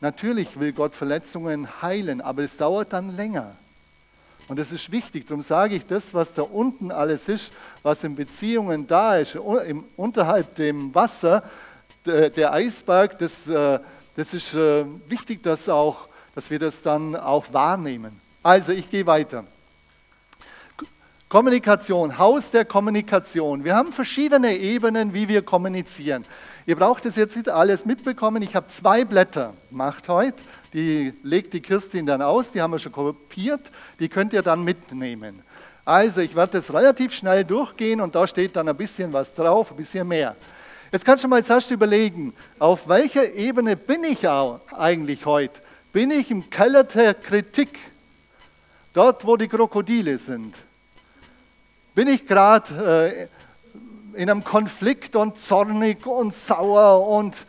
Natürlich 0.00 0.60
will 0.60 0.72
Gott 0.72 0.94
Verletzungen 0.94 1.82
heilen, 1.82 2.20
aber 2.20 2.44
es 2.44 2.56
dauert 2.56 2.92
dann 2.92 3.16
länger. 3.16 3.56
Und 4.46 4.60
das 4.60 4.70
ist 4.70 4.92
wichtig, 4.92 5.26
darum 5.26 5.42
sage 5.42 5.74
ich, 5.74 5.84
das, 5.84 6.14
was 6.14 6.32
da 6.32 6.42
unten 6.42 6.92
alles 6.92 7.28
ist, 7.28 7.50
was 7.82 8.04
in 8.04 8.14
Beziehungen 8.14 8.86
da 8.86 9.16
ist, 9.16 9.36
unterhalb 9.96 10.54
dem 10.54 10.94
Wasser, 10.94 11.42
der 12.08 12.52
Eisberg, 12.52 13.18
das, 13.18 13.46
äh, 13.46 13.78
das 14.16 14.34
ist 14.34 14.54
äh, 14.54 14.84
wichtig, 15.08 15.42
dass, 15.42 15.68
auch, 15.68 16.08
dass 16.34 16.50
wir 16.50 16.58
das 16.58 16.82
dann 16.82 17.14
auch 17.14 17.52
wahrnehmen. 17.52 18.20
Also, 18.42 18.72
ich 18.72 18.90
gehe 18.90 19.06
weiter. 19.06 19.44
Kommunikation, 21.28 22.16
Haus 22.16 22.50
der 22.50 22.64
Kommunikation. 22.64 23.62
Wir 23.62 23.76
haben 23.76 23.92
verschiedene 23.92 24.56
Ebenen, 24.56 25.12
wie 25.12 25.28
wir 25.28 25.42
kommunizieren. 25.42 26.24
Ihr 26.64 26.76
braucht 26.76 27.04
es 27.06 27.16
jetzt 27.16 27.36
nicht 27.36 27.48
alles 27.48 27.84
mitbekommen. 27.84 28.42
Ich 28.42 28.56
habe 28.56 28.68
zwei 28.68 29.04
Blätter 29.04 29.52
gemacht 29.70 30.08
heute. 30.08 30.38
Die 30.72 31.12
legt 31.22 31.52
die 31.52 31.60
Kirstin 31.60 32.06
dann 32.06 32.22
aus, 32.22 32.50
die 32.50 32.60
haben 32.60 32.72
wir 32.72 32.78
schon 32.78 32.92
kopiert, 32.92 33.70
die 34.00 34.08
könnt 34.08 34.32
ihr 34.32 34.42
dann 34.42 34.64
mitnehmen. 34.64 35.42
Also 35.84 36.20
ich 36.20 36.36
werde 36.36 36.58
das 36.58 36.72
relativ 36.72 37.14
schnell 37.14 37.44
durchgehen 37.44 38.02
und 38.02 38.14
da 38.14 38.26
steht 38.26 38.56
dann 38.56 38.68
ein 38.68 38.76
bisschen 38.76 39.12
was 39.12 39.34
drauf, 39.34 39.70
ein 39.70 39.76
bisschen 39.78 40.06
mehr. 40.06 40.36
Jetzt 40.90 41.04
kannst 41.04 41.22
du 41.22 41.28
mal 41.28 41.44
zuerst 41.44 41.70
überlegen, 41.70 42.32
auf 42.58 42.88
welcher 42.88 43.34
Ebene 43.34 43.76
bin 43.76 44.04
ich 44.04 44.26
eigentlich 44.26 45.26
heute? 45.26 45.60
Bin 45.92 46.10
ich 46.10 46.30
im 46.30 46.48
Keller 46.48 46.84
der 46.84 47.12
Kritik? 47.12 47.78
Dort, 48.94 49.26
wo 49.26 49.36
die 49.36 49.48
Krokodile 49.48 50.16
sind? 50.16 50.54
Bin 51.94 52.08
ich 52.08 52.26
gerade 52.26 53.28
äh, 54.14 54.20
in 54.22 54.30
einem 54.30 54.42
Konflikt 54.42 55.14
und 55.14 55.38
zornig 55.38 56.06
und 56.06 56.34
sauer 56.34 57.06
und 57.06 57.46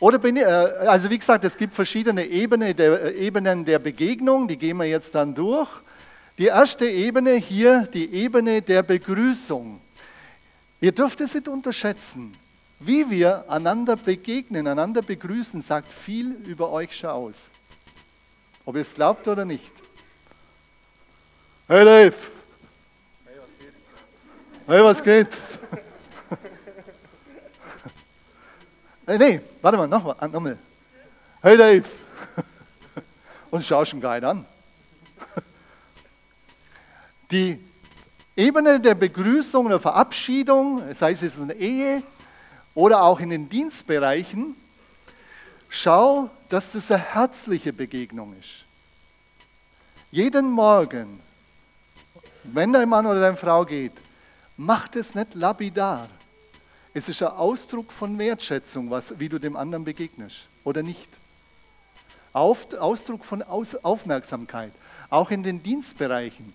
oder 0.00 0.18
bin 0.18 0.36
ich, 0.36 0.42
äh, 0.42 0.46
also 0.46 1.08
wie 1.08 1.18
gesagt, 1.18 1.46
es 1.46 1.56
gibt 1.56 1.74
verschiedene 1.74 2.26
Ebenen 2.26 2.76
der, 2.76 3.04
äh, 3.04 3.26
Ebenen 3.26 3.64
der 3.64 3.78
Begegnung, 3.78 4.48
die 4.48 4.58
gehen 4.58 4.76
wir 4.76 4.84
jetzt 4.84 5.14
dann 5.14 5.34
durch. 5.34 5.70
Die 6.36 6.46
erste 6.46 6.84
Ebene 6.84 7.36
hier, 7.36 7.88
die 7.94 8.12
Ebene 8.12 8.60
der 8.60 8.82
Begrüßung. 8.82 9.80
Ihr 10.84 10.92
dürft 10.92 11.18
es 11.22 11.32
nicht 11.32 11.48
unterschätzen. 11.48 12.36
Wie 12.78 13.08
wir 13.08 13.50
einander 13.50 13.96
begegnen, 13.96 14.66
einander 14.66 15.00
begrüßen, 15.00 15.62
sagt 15.62 15.90
viel 15.90 16.32
über 16.44 16.70
euch 16.70 16.94
schon 16.94 17.08
aus. 17.08 17.36
Ob 18.66 18.74
ihr 18.74 18.82
es 18.82 18.92
glaubt 18.92 19.26
oder 19.26 19.46
nicht. 19.46 19.72
Hey 21.68 21.86
Dave! 21.86 22.14
Hey, 24.66 24.84
was 24.84 25.02
geht? 25.02 25.28
Hey, 29.06 29.18
nee, 29.18 29.40
warte 29.62 29.78
mal, 29.78 29.88
nochmal. 29.88 30.16
Noch 30.28 30.40
mal. 30.40 30.58
Hey 31.42 31.56
Dave. 31.56 31.84
Und 33.50 33.64
schau 33.64 33.86
schon 33.86 34.02
geil 34.02 34.22
an. 34.22 34.44
Die 37.30 37.58
Ebene 38.36 38.80
der 38.80 38.96
Begrüßung 38.96 39.66
oder 39.66 39.78
Verabschiedung, 39.78 40.82
sei 40.92 41.12
es 41.12 41.22
in 41.22 41.48
der 41.48 41.56
Ehe 41.56 42.02
oder 42.74 43.02
auch 43.02 43.20
in 43.20 43.30
den 43.30 43.48
Dienstbereichen, 43.48 44.56
schau, 45.68 46.30
dass 46.48 46.72
das 46.72 46.90
eine 46.90 47.00
herzliche 47.00 47.72
Begegnung 47.72 48.34
ist. 48.40 48.64
Jeden 50.10 50.50
Morgen, 50.50 51.20
wenn 52.42 52.72
dein 52.72 52.88
Mann 52.88 53.06
oder 53.06 53.20
deine 53.20 53.36
Frau 53.36 53.64
geht, 53.64 53.92
macht 54.56 54.96
es 54.96 55.14
nicht 55.14 55.34
lapidar. 55.34 56.08
Es 56.92 57.08
ist 57.08 57.22
ein 57.22 57.28
Ausdruck 57.28 57.92
von 57.92 58.18
Wertschätzung, 58.18 58.90
was, 58.90 59.18
wie 59.18 59.28
du 59.28 59.38
dem 59.38 59.56
anderen 59.56 59.84
begegnest 59.84 60.46
oder 60.64 60.82
nicht. 60.82 61.08
Auf, 62.32 62.72
Ausdruck 62.74 63.24
von 63.24 63.44
Aus, 63.44 63.76
Aufmerksamkeit, 63.76 64.72
auch 65.08 65.30
in 65.30 65.44
den 65.44 65.62
Dienstbereichen. 65.62 66.52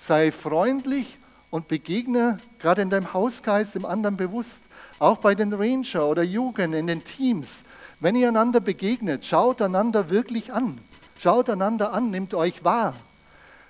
sei 0.00 0.32
freundlich 0.32 1.19
und 1.50 1.68
begegne 1.68 2.38
gerade 2.58 2.82
in 2.82 2.90
deinem 2.90 3.12
Hauskreis 3.12 3.72
dem 3.72 3.84
anderen 3.84 4.16
bewusst. 4.16 4.60
Auch 4.98 5.18
bei 5.18 5.34
den 5.34 5.52
Ranger 5.52 6.06
oder 6.06 6.22
Jugend, 6.22 6.74
in 6.74 6.86
den 6.86 7.02
Teams. 7.04 7.64
Wenn 8.00 8.16
ihr 8.16 8.28
einander 8.28 8.60
begegnet, 8.60 9.24
schaut 9.24 9.60
einander 9.62 10.10
wirklich 10.10 10.52
an. 10.52 10.78
Schaut 11.18 11.50
einander 11.50 11.92
an, 11.92 12.10
nehmt 12.10 12.34
euch 12.34 12.64
wahr. 12.64 12.94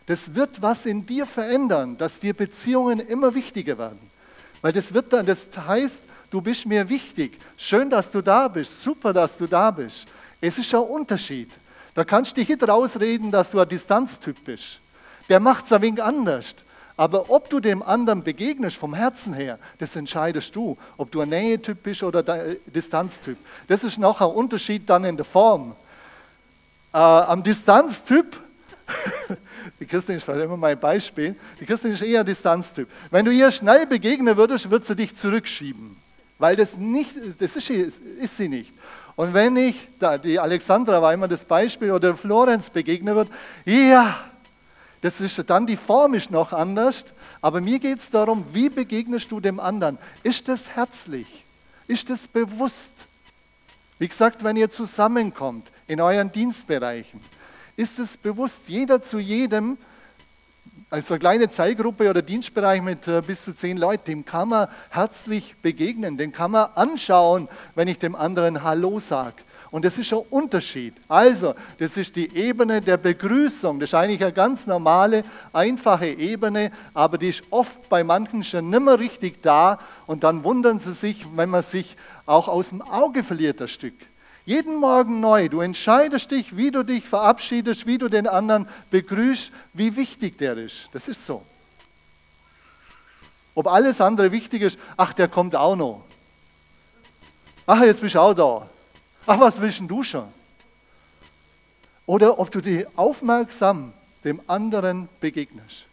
Das 0.06 0.34
wird 0.34 0.60
was 0.60 0.86
in 0.86 1.06
dir 1.06 1.26
verändern, 1.26 1.96
dass 1.96 2.20
dir 2.20 2.34
Beziehungen 2.34 3.00
immer 3.00 3.34
wichtiger 3.34 3.78
werden. 3.78 4.10
Weil 4.60 4.72
das 4.72 4.92
wird 4.92 5.12
dann, 5.12 5.26
das 5.26 5.48
heißt, 5.56 6.02
du 6.30 6.40
bist 6.40 6.66
mir 6.66 6.88
wichtig. 6.88 7.38
Schön, 7.56 7.90
dass 7.90 8.10
du 8.10 8.20
da 8.20 8.48
bist. 8.48 8.82
Super, 8.82 9.12
dass 9.12 9.36
du 9.36 9.46
da 9.46 9.70
bist. 9.70 10.06
Es 10.40 10.58
ist 10.58 10.74
ein 10.74 10.80
Unterschied. 10.80 11.50
Da 11.94 12.04
kannst 12.04 12.32
du 12.32 12.40
dich 12.40 12.48
nicht 12.48 12.68
rausreden, 12.68 13.30
dass 13.30 13.50
du 13.50 13.60
ein 13.60 13.68
Distanztyp 13.68 14.44
bist. 14.44 14.80
Der 15.28 15.40
macht 15.40 15.66
es 15.66 15.72
ein 15.72 15.82
wenig 15.82 16.02
anders. 16.02 16.54
Aber 17.00 17.30
ob 17.30 17.48
du 17.48 17.60
dem 17.60 17.82
anderen 17.82 18.22
begegnest 18.22 18.76
vom 18.76 18.92
Herzen 18.92 19.32
her, 19.32 19.58
das 19.78 19.96
entscheidest 19.96 20.54
du. 20.54 20.76
Ob 20.98 21.10
du 21.10 21.22
ein 21.22 21.30
Nähetyp 21.30 21.82
bist 21.82 22.02
oder 22.02 22.22
ein 22.30 22.58
Distanztyp. 22.66 23.38
Das 23.68 23.84
ist 23.84 23.96
noch 23.96 24.20
ein 24.20 24.28
Unterschied 24.28 24.82
dann 24.86 25.06
in 25.06 25.16
der 25.16 25.24
Form. 25.24 25.74
Äh, 26.92 26.98
am 26.98 27.42
Distanztyp 27.42 28.36
Die 29.80 29.86
Christin 29.86 30.16
ist 30.16 30.24
vielleicht 30.24 30.44
immer 30.44 30.58
mein 30.58 30.78
Beispiel. 30.78 31.36
Die 31.58 31.64
Christin 31.64 31.92
ist 31.92 32.02
eher 32.02 32.22
Distanztyp. 32.22 32.86
Wenn 33.10 33.24
du 33.24 33.30
ihr 33.30 33.50
schnell 33.50 33.86
begegnen 33.86 34.36
würdest, 34.36 34.70
wird 34.70 34.84
sie 34.84 34.94
dich 34.94 35.16
zurückschieben. 35.16 35.96
Weil 36.38 36.54
das 36.54 36.76
nicht, 36.76 37.14
das 37.38 37.56
ist, 37.56 37.70
ist 37.70 38.36
sie 38.36 38.50
nicht. 38.50 38.74
Und 39.16 39.32
wenn 39.32 39.56
ich, 39.56 39.88
die 40.22 40.38
Alexandra 40.38 41.00
war 41.00 41.14
immer 41.14 41.28
das 41.28 41.46
Beispiel, 41.46 41.92
oder 41.92 42.14
Florenz 42.14 42.68
begegnen 42.68 43.14
wird, 43.14 43.28
ja, 43.64 44.29
das 45.02 45.20
ist 45.20 45.42
dann, 45.48 45.66
die 45.66 45.76
Form 45.76 46.14
ist 46.14 46.30
noch 46.30 46.52
anders, 46.52 47.04
aber 47.40 47.60
mir 47.60 47.78
geht 47.78 48.00
es 48.00 48.10
darum, 48.10 48.44
wie 48.52 48.68
begegnest 48.68 49.30
du 49.30 49.40
dem 49.40 49.58
anderen? 49.58 49.98
Ist 50.22 50.48
das 50.48 50.68
herzlich? 50.70 51.44
Ist 51.86 52.10
das 52.10 52.28
bewusst? 52.28 52.92
Wie 53.98 54.08
gesagt, 54.08 54.44
wenn 54.44 54.56
ihr 54.56 54.70
zusammenkommt 54.70 55.66
in 55.86 56.00
euren 56.00 56.30
Dienstbereichen, 56.30 57.20
ist 57.76 57.98
es 57.98 58.16
bewusst, 58.16 58.60
jeder 58.66 59.00
zu 59.00 59.18
jedem, 59.18 59.78
also 60.90 61.14
eine 61.14 61.18
kleine 61.18 61.50
Zeitgruppe 61.50 62.10
oder 62.10 62.20
Dienstbereich 62.20 62.82
mit 62.82 63.08
äh, 63.08 63.22
bis 63.22 63.44
zu 63.44 63.54
zehn 63.54 63.78
Leuten, 63.78 64.04
dem 64.04 64.24
kann 64.24 64.48
man 64.48 64.68
herzlich 64.90 65.54
begegnen, 65.62 66.18
den 66.18 66.32
kann 66.32 66.50
man 66.50 66.68
anschauen, 66.74 67.48
wenn 67.74 67.88
ich 67.88 67.98
dem 67.98 68.14
anderen 68.14 68.62
Hallo 68.62 69.00
sage. 69.00 69.36
Und 69.70 69.84
das 69.84 69.98
ist 69.98 70.12
ein 70.12 70.18
Unterschied. 70.30 70.94
Also, 71.06 71.54
das 71.78 71.96
ist 71.96 72.16
die 72.16 72.34
Ebene 72.34 72.82
der 72.82 72.96
Begrüßung. 72.96 73.78
Das 73.78 73.90
ist 73.90 73.94
eigentlich 73.94 74.22
eine 74.22 74.32
ganz 74.32 74.66
normale, 74.66 75.24
einfache 75.52 76.08
Ebene, 76.08 76.72
aber 76.92 77.18
die 77.18 77.28
ist 77.28 77.44
oft 77.50 77.88
bei 77.88 78.02
manchen 78.02 78.42
schon 78.42 78.68
nicht 78.68 78.82
mehr 78.82 78.98
richtig 78.98 79.42
da. 79.42 79.78
Und 80.06 80.24
dann 80.24 80.42
wundern 80.42 80.80
sie 80.80 80.92
sich, 80.92 81.24
wenn 81.36 81.50
man 81.50 81.62
sich 81.62 81.96
auch 82.26 82.48
aus 82.48 82.70
dem 82.70 82.82
Auge 82.82 83.22
verliert, 83.22 83.60
das 83.60 83.70
Stück. 83.70 83.94
Jeden 84.44 84.76
Morgen 84.76 85.20
neu. 85.20 85.48
Du 85.48 85.60
entscheidest 85.60 86.32
dich, 86.32 86.56
wie 86.56 86.72
du 86.72 86.82
dich 86.82 87.06
verabschiedest, 87.06 87.86
wie 87.86 87.98
du 87.98 88.08
den 88.08 88.26
anderen 88.26 88.66
begrüßt, 88.90 89.52
wie 89.74 89.94
wichtig 89.94 90.38
der 90.38 90.56
ist. 90.56 90.88
Das 90.92 91.06
ist 91.06 91.24
so. 91.24 91.42
Ob 93.54 93.68
alles 93.68 94.00
andere 94.00 94.32
wichtig 94.32 94.62
ist, 94.62 94.78
ach, 94.96 95.12
der 95.12 95.28
kommt 95.28 95.54
auch 95.54 95.76
noch. 95.76 96.02
Ach, 97.66 97.82
jetzt 97.82 98.00
bist 98.00 98.16
du 98.16 98.20
auch 98.20 98.34
da. 98.34 98.68
Ach, 99.26 99.38
was 99.38 99.60
willst 99.60 99.82
du 99.86 100.02
schon? 100.02 100.28
Oder 102.06 102.38
ob 102.38 102.50
du 102.50 102.60
dir 102.60 102.88
aufmerksam 102.96 103.92
dem 104.24 104.40
anderen 104.46 105.08
begegnest. 105.20 105.84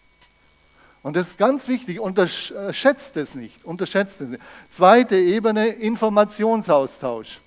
Und 1.03 1.15
das 1.15 1.27
ist 1.27 1.37
ganz 1.37 1.67
wichtig, 1.67 1.99
unterschätzt 1.99 3.15
es 3.15 3.35
nicht, 3.35 3.63
unterschätzt 3.63 4.19
es 4.19 4.29
nicht. 4.29 4.43
Zweite 4.73 5.15
Ebene, 5.15 5.67
Informationsaustausch. 5.67 7.39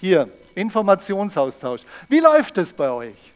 Hier, 0.00 0.28
Informationsaustausch. 0.54 1.82
Wie 2.08 2.18
läuft 2.18 2.58
es 2.58 2.72
bei 2.72 2.90
euch? 2.90 3.32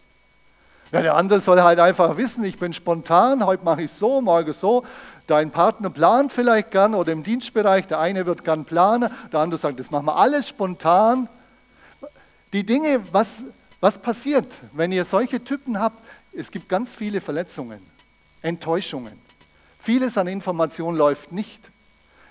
Ja, 0.91 1.01
der 1.01 1.15
andere 1.15 1.41
soll 1.41 1.63
halt 1.63 1.79
einfach 1.79 2.17
wissen, 2.17 2.45
ich 2.45 2.59
bin 2.59 2.73
spontan, 2.73 3.47
heute 3.47 3.65
mache 3.65 3.83
ich 3.83 3.93
so, 3.93 4.21
morgen 4.21 4.53
so. 4.53 4.85
Dein 5.27 5.51
Partner 5.51 5.91
plant 5.91 6.33
vielleicht 6.33 6.71
gern 6.71 6.95
oder 6.95 7.13
im 7.13 7.23
Dienstbereich, 7.23 7.87
der 7.87 8.01
eine 8.01 8.27
wird 8.27 8.45
gern 8.45 8.65
planen, 8.65 9.11
der 9.33 9.41
andere 9.41 9.59
sagt, 9.59 9.79
das 9.79 9.91
machen 9.91 10.07
wir 10.07 10.17
alles 10.17 10.49
spontan. 10.49 11.29
Die 12.53 12.65
Dinge, 12.65 13.01
was, 13.13 13.45
was 13.81 13.99
passiert, 13.99 14.47
wenn 14.73 14.93
ihr 14.93 15.05
solche 15.05 15.43
Typen 15.43 15.79
habt, 15.79 16.03
es 16.33 16.51
gibt 16.51 16.69
ganz 16.69 16.95
viele 16.95 17.21
Verletzungen, 17.21 17.81
Enttäuschungen. 18.43 19.19
Vieles 19.79 20.19
an 20.19 20.27
Information 20.27 20.97
läuft 20.97 21.33
nicht. 21.33 21.71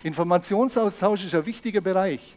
Informationsaustausch 0.04 1.26
ist 1.26 1.36
ein 1.36 1.46
wichtiger 1.46 1.82
Bereich. 1.82 2.36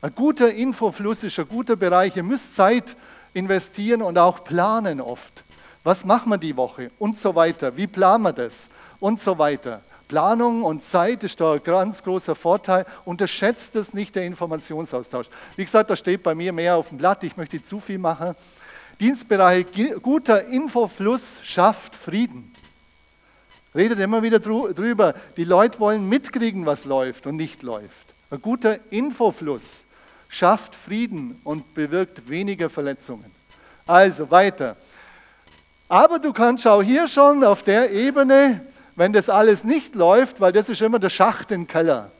Ein 0.00 0.14
guter 0.14 0.52
Infofluss 0.52 1.24
ist 1.24 1.38
ein 1.38 1.48
guter 1.48 1.76
Bereich. 1.76 2.16
Ihr 2.16 2.22
müsst 2.22 2.54
Zeit 2.54 2.96
investieren 3.34 4.02
und 4.02 4.16
auch 4.16 4.44
planen 4.44 5.00
oft. 5.00 5.42
Was 5.82 6.04
machen 6.04 6.30
wir 6.30 6.38
die 6.38 6.56
Woche 6.56 6.90
und 6.98 7.18
so 7.18 7.34
weiter? 7.34 7.76
Wie 7.76 7.86
planen 7.86 8.22
wir 8.22 8.32
das 8.32 8.68
und 9.00 9.20
so 9.20 9.38
weiter? 9.38 9.82
Planung 10.08 10.62
und 10.62 10.82
Zeit 10.84 11.22
ist 11.22 11.38
da 11.40 11.52
ein 11.52 11.62
ganz 11.62 12.02
großer 12.02 12.34
Vorteil. 12.34 12.86
Unterschätzt 13.04 13.76
es 13.76 13.92
nicht, 13.92 14.14
der 14.16 14.24
Informationsaustausch. 14.24 15.26
Wie 15.56 15.64
gesagt, 15.64 15.90
das 15.90 15.98
steht 15.98 16.22
bei 16.22 16.34
mir 16.34 16.52
mehr 16.52 16.76
auf 16.76 16.88
dem 16.88 16.96
Blatt. 16.96 17.22
Ich 17.24 17.36
möchte 17.36 17.62
zu 17.62 17.78
viel 17.78 17.98
machen. 17.98 18.34
Dienstbereich, 19.00 19.66
guter 20.02 20.46
Infofluss 20.46 21.38
schafft 21.44 21.94
Frieden. 21.94 22.54
Redet 23.74 24.00
immer 24.00 24.22
wieder 24.22 24.40
drüber. 24.40 25.14
Die 25.36 25.44
Leute 25.44 25.78
wollen 25.78 26.08
mitkriegen, 26.08 26.64
was 26.64 26.84
läuft 26.86 27.26
und 27.26 27.36
nicht 27.36 27.62
läuft. 27.62 28.06
Ein 28.30 28.40
guter 28.40 28.78
Infofluss 28.90 29.84
schafft 30.28 30.74
Frieden 30.74 31.38
und 31.44 31.74
bewirkt 31.74 32.28
weniger 32.28 32.70
Verletzungen. 32.70 33.30
Also 33.86 34.30
weiter. 34.30 34.76
Aber 35.88 36.18
du 36.18 36.32
kannst 36.32 36.66
auch 36.66 36.82
hier 36.82 37.06
schon 37.08 37.44
auf 37.44 37.62
der 37.62 37.90
Ebene, 37.90 38.60
wenn 38.98 39.12
das 39.12 39.28
alles 39.28 39.62
nicht 39.62 39.94
läuft, 39.94 40.40
weil 40.40 40.52
das 40.52 40.68
ist 40.68 40.82
immer 40.82 40.98
der 40.98 41.10
Schacht 41.10 41.52
im 41.52 41.68
Keller. 41.68 42.10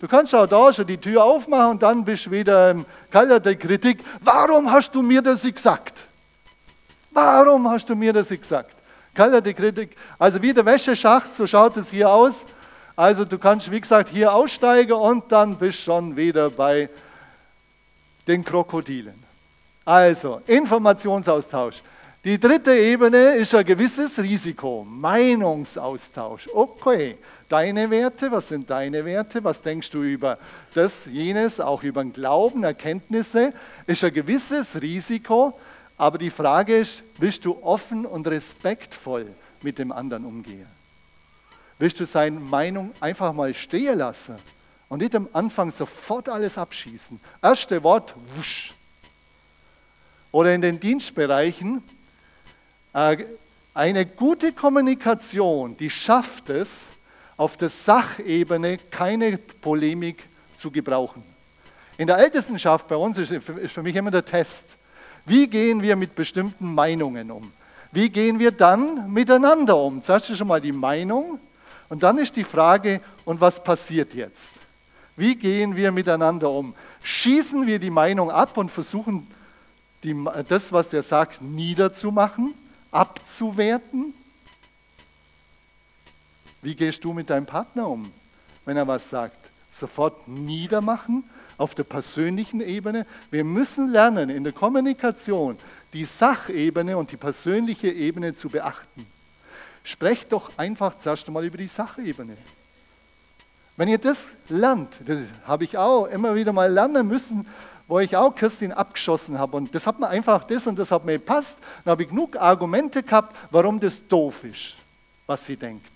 Du 0.00 0.08
kannst 0.08 0.34
auch 0.34 0.46
da 0.46 0.72
schon 0.72 0.88
die 0.88 0.98
Tür 0.98 1.22
aufmachen 1.22 1.70
und 1.70 1.82
dann 1.82 2.04
bist 2.04 2.26
du 2.26 2.32
wieder 2.32 2.72
im 2.72 2.84
Keller 3.12 3.38
der 3.38 3.54
Kritik. 3.54 4.04
Warum 4.20 4.70
hast 4.70 4.92
du 4.94 5.02
mir 5.02 5.22
das 5.22 5.42
gesagt? 5.42 6.02
Warum 7.12 7.70
hast 7.70 7.88
du 7.88 7.94
mir 7.94 8.12
das 8.12 8.28
gesagt? 8.28 8.74
Keller 9.14 9.40
der 9.40 9.54
Kritik. 9.54 9.96
Also 10.18 10.42
wie 10.42 10.52
der 10.52 10.66
Wäscheschacht, 10.66 11.32
so 11.36 11.46
schaut 11.46 11.76
es 11.76 11.90
hier 11.90 12.10
aus. 12.10 12.44
Also 12.96 13.24
du 13.24 13.38
kannst, 13.38 13.70
wie 13.70 13.80
gesagt, 13.80 14.08
hier 14.08 14.34
aussteigen 14.34 14.94
und 14.94 15.30
dann 15.30 15.56
bist 15.56 15.78
schon 15.78 16.16
wieder 16.16 16.50
bei 16.50 16.88
den 18.26 18.44
Krokodilen. 18.44 19.22
Also, 19.84 20.40
Informationsaustausch. 20.46 21.82
Die 22.24 22.40
dritte 22.40 22.74
Ebene 22.74 23.34
ist 23.34 23.54
ein 23.54 23.66
gewisses 23.66 24.18
Risiko, 24.18 24.86
Meinungsaustausch. 24.88 26.48
Okay, 26.54 27.18
deine 27.50 27.90
Werte, 27.90 28.32
was 28.32 28.48
sind 28.48 28.70
deine 28.70 29.04
Werte? 29.04 29.44
Was 29.44 29.60
denkst 29.60 29.90
du 29.90 30.02
über 30.02 30.38
das, 30.72 31.04
jenes, 31.04 31.60
auch 31.60 31.82
über 31.82 32.02
den 32.02 32.14
Glauben, 32.14 32.64
Erkenntnisse? 32.64 33.52
Ist 33.86 34.04
ein 34.04 34.14
gewisses 34.14 34.80
Risiko, 34.80 35.60
aber 35.98 36.16
die 36.16 36.30
Frage 36.30 36.78
ist, 36.78 37.02
willst 37.18 37.44
du 37.44 37.62
offen 37.62 38.06
und 38.06 38.26
respektvoll 38.26 39.26
mit 39.60 39.78
dem 39.78 39.92
anderen 39.92 40.24
umgehen? 40.24 40.66
Willst 41.78 42.00
du 42.00 42.06
seine 42.06 42.40
Meinung 42.40 42.92
einfach 43.00 43.34
mal 43.34 43.52
stehen 43.52 43.98
lassen? 43.98 44.36
Und 44.88 45.02
nicht 45.02 45.14
am 45.14 45.28
Anfang 45.34 45.70
sofort 45.70 46.30
alles 46.30 46.56
abschießen. 46.56 47.20
Erste 47.42 47.82
Wort, 47.82 48.14
wusch. 48.34 48.72
Oder 50.32 50.54
in 50.54 50.62
den 50.62 50.80
Dienstbereichen, 50.80 51.82
eine 52.94 54.06
gute 54.06 54.52
Kommunikation, 54.52 55.76
die 55.76 55.90
schafft 55.90 56.48
es, 56.48 56.86
auf 57.36 57.56
der 57.56 57.68
Sachebene 57.68 58.78
keine 58.78 59.36
Polemik 59.36 60.22
zu 60.56 60.70
gebrauchen. 60.70 61.22
In 61.98 62.06
der 62.06 62.18
Ältestenschaft 62.18 62.88
bei 62.88 62.96
uns 62.96 63.18
ist, 63.18 63.32
ist 63.32 63.72
für 63.72 63.82
mich 63.82 63.96
immer 63.96 64.10
der 64.10 64.24
Test. 64.24 64.64
Wie 65.26 65.48
gehen 65.48 65.82
wir 65.82 65.96
mit 65.96 66.14
bestimmten 66.14 66.72
Meinungen 66.72 67.30
um? 67.30 67.52
Wie 67.90 68.08
gehen 68.08 68.38
wir 68.38 68.50
dann 68.50 69.12
miteinander 69.12 69.76
um? 69.76 70.02
Zuerst 70.02 70.30
ist 70.30 70.38
schon 70.38 70.48
mal 70.48 70.60
die 70.60 70.72
Meinung 70.72 71.38
und 71.88 72.02
dann 72.02 72.18
ist 72.18 72.36
die 72.36 72.44
Frage, 72.44 73.00
und 73.24 73.40
was 73.40 73.62
passiert 73.62 74.14
jetzt? 74.14 74.50
Wie 75.16 75.36
gehen 75.36 75.76
wir 75.76 75.92
miteinander 75.92 76.50
um? 76.50 76.74
Schießen 77.02 77.66
wir 77.66 77.78
die 77.78 77.90
Meinung 77.90 78.30
ab 78.30 78.56
und 78.56 78.70
versuchen, 78.70 79.26
die, 80.02 80.14
das, 80.48 80.72
was 80.72 80.88
der 80.88 81.02
sagt, 81.02 81.40
niederzumachen, 81.40 82.54
abzuwerten? 82.94 84.14
Wie 86.62 86.74
gehst 86.74 87.04
du 87.04 87.12
mit 87.12 87.28
deinem 87.28 87.46
Partner 87.46 87.88
um, 87.88 88.12
wenn 88.64 88.76
er 88.76 88.88
was 88.88 89.10
sagt? 89.10 89.36
Sofort 89.72 90.28
niedermachen 90.28 91.24
auf 91.58 91.74
der 91.74 91.84
persönlichen 91.84 92.60
Ebene? 92.60 93.06
Wir 93.30 93.44
müssen 93.44 93.90
lernen, 93.90 94.30
in 94.30 94.44
der 94.44 94.52
Kommunikation 94.52 95.58
die 95.92 96.04
Sachebene 96.04 96.96
und 96.96 97.12
die 97.12 97.16
persönliche 97.16 97.90
Ebene 97.90 98.34
zu 98.34 98.48
beachten. 98.48 99.06
Sprecht 99.82 100.32
doch 100.32 100.56
einfach 100.56 100.98
zuerst 100.98 101.26
einmal 101.26 101.44
über 101.44 101.58
die 101.58 101.68
Sachebene. 101.68 102.36
Wenn 103.76 103.88
ihr 103.88 103.98
das 103.98 104.18
lernt, 104.48 104.94
das 105.04 105.18
habe 105.46 105.64
ich 105.64 105.76
auch 105.76 106.06
immer 106.06 106.34
wieder 106.34 106.52
mal 106.52 106.72
lernen 106.72 107.08
müssen, 107.08 107.46
wo 107.86 108.00
ich 108.00 108.16
auch 108.16 108.34
Kirstin 108.34 108.72
abgeschossen 108.72 109.38
habe. 109.38 109.56
Und 109.56 109.74
das 109.74 109.86
hat 109.86 110.00
mir 110.00 110.08
einfach 110.08 110.44
das 110.44 110.66
und 110.66 110.78
das 110.78 110.90
hat 110.90 111.04
mir 111.04 111.18
gepasst. 111.18 111.58
Dann 111.84 111.92
habe 111.92 112.02
ich 112.04 112.08
genug 112.08 112.36
Argumente 112.36 113.02
gehabt, 113.02 113.36
warum 113.50 113.80
das 113.80 114.06
doof 114.08 114.44
ist, 114.44 114.74
was 115.26 115.44
sie 115.44 115.56
denkt. 115.56 115.90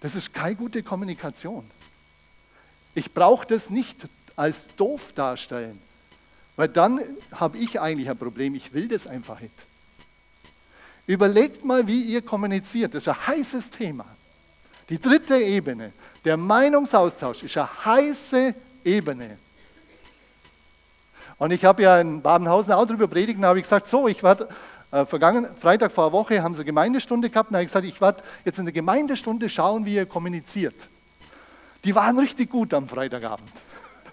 Das 0.00 0.14
ist 0.14 0.32
keine 0.32 0.56
gute 0.56 0.82
Kommunikation. 0.82 1.68
Ich 2.94 3.12
brauche 3.12 3.46
das 3.46 3.70
nicht 3.70 4.08
als 4.36 4.66
doof 4.76 5.12
darstellen, 5.14 5.80
weil 6.56 6.68
dann 6.68 7.00
habe 7.32 7.58
ich 7.58 7.80
eigentlich 7.80 8.08
ein 8.08 8.16
Problem. 8.16 8.54
Ich 8.54 8.72
will 8.72 8.88
das 8.88 9.06
einfach 9.06 9.40
nicht. 9.40 9.54
Überlegt 11.06 11.64
mal, 11.64 11.86
wie 11.86 12.02
ihr 12.02 12.22
kommuniziert. 12.22 12.94
Das 12.94 13.04
ist 13.04 13.08
ein 13.08 13.26
heißes 13.26 13.70
Thema. 13.70 14.04
Die 14.88 15.00
dritte 15.00 15.36
Ebene, 15.36 15.92
der 16.24 16.36
Meinungsaustausch, 16.36 17.42
ist 17.42 17.56
eine 17.56 17.84
heiße 17.84 18.54
Ebene. 18.84 19.38
Und 21.38 21.52
ich 21.52 21.64
habe 21.64 21.82
ja 21.82 22.00
in 22.00 22.20
Badenhausen 22.20 22.72
auch 22.72 22.86
darüber 22.86 23.08
predigt, 23.08 23.38
und 23.38 23.44
habe 23.44 23.58
ich 23.58 23.64
gesagt, 23.64 23.88
so, 23.88 24.08
ich 24.08 24.22
werde 24.22 24.48
äh, 24.90 25.04
vergangenen 25.06 25.54
Freitag 25.56 25.92
vor 25.92 26.04
einer 26.04 26.12
Woche 26.12 26.42
haben 26.42 26.54
sie 26.54 26.64
Gemeindestunde 26.64 27.30
gehabt, 27.30 27.50
und 27.50 27.56
habe 27.56 27.64
ich 27.64 27.68
gesagt, 27.68 27.86
ich 27.86 28.00
werde 28.00 28.22
jetzt 28.44 28.58
in 28.58 28.64
der 28.64 28.72
Gemeindestunde 28.74 29.48
schauen, 29.48 29.84
wie 29.84 29.94
ihr 29.94 30.06
kommuniziert. 30.06 30.74
Die 31.84 31.94
waren 31.94 32.18
richtig 32.18 32.50
gut 32.50 32.74
am 32.74 32.88
Freitagabend. 32.88 33.48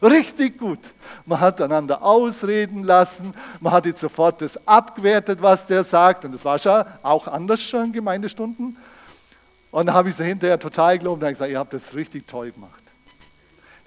Richtig 0.01 0.59
gut. 0.59 0.79
Man 1.25 1.39
hat 1.39 1.61
einander 1.61 2.03
ausreden 2.03 2.83
lassen, 2.83 3.33
man 3.59 3.73
hat 3.73 3.85
jetzt 3.85 4.01
sofort 4.01 4.41
das 4.41 4.67
abgewertet, 4.67 5.41
was 5.41 5.65
der 5.65 5.83
sagt. 5.83 6.25
Und 6.25 6.33
das 6.33 6.45
war 6.45 6.59
schon 6.59 6.83
auch 7.01 7.27
anders 7.27 7.61
schon 7.61 7.85
in 7.85 7.93
Gemeindestunden. 7.93 8.77
Und 9.71 9.85
dann 9.87 9.95
habe 9.95 10.09
ich 10.09 10.15
sie 10.15 10.23
hinterher 10.23 10.59
total 10.59 10.99
gelobt 10.99 11.21
und 11.21 11.23
habe 11.23 11.33
gesagt, 11.33 11.51
ihr 11.51 11.59
habt 11.59 11.73
das 11.73 11.93
richtig 11.93 12.27
toll 12.27 12.51
gemacht. 12.51 12.71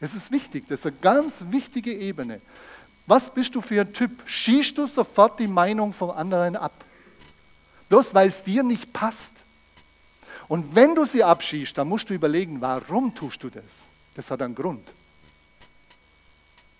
Das 0.00 0.14
ist 0.14 0.30
wichtig, 0.30 0.64
das 0.68 0.80
ist 0.80 0.86
eine 0.86 0.96
ganz 1.00 1.34
wichtige 1.50 1.92
Ebene. 1.92 2.40
Was 3.08 3.30
bist 3.30 3.54
du 3.54 3.62
für 3.62 3.80
ein 3.80 3.92
Typ? 3.94 4.10
Schießt 4.26 4.76
du 4.76 4.86
sofort 4.86 5.40
die 5.40 5.46
Meinung 5.46 5.94
vom 5.94 6.10
anderen 6.10 6.56
ab? 6.56 6.74
Bloß 7.88 8.12
weil 8.12 8.28
es 8.28 8.42
dir 8.42 8.62
nicht 8.62 8.92
passt. 8.92 9.32
Und 10.46 10.74
wenn 10.74 10.94
du 10.94 11.06
sie 11.06 11.24
abschießt, 11.24 11.76
dann 11.78 11.88
musst 11.88 12.10
du 12.10 12.14
überlegen, 12.14 12.60
warum 12.60 13.14
tust 13.14 13.42
du 13.42 13.48
das? 13.48 13.64
Das 14.14 14.30
hat 14.30 14.42
einen 14.42 14.54
Grund. 14.54 14.86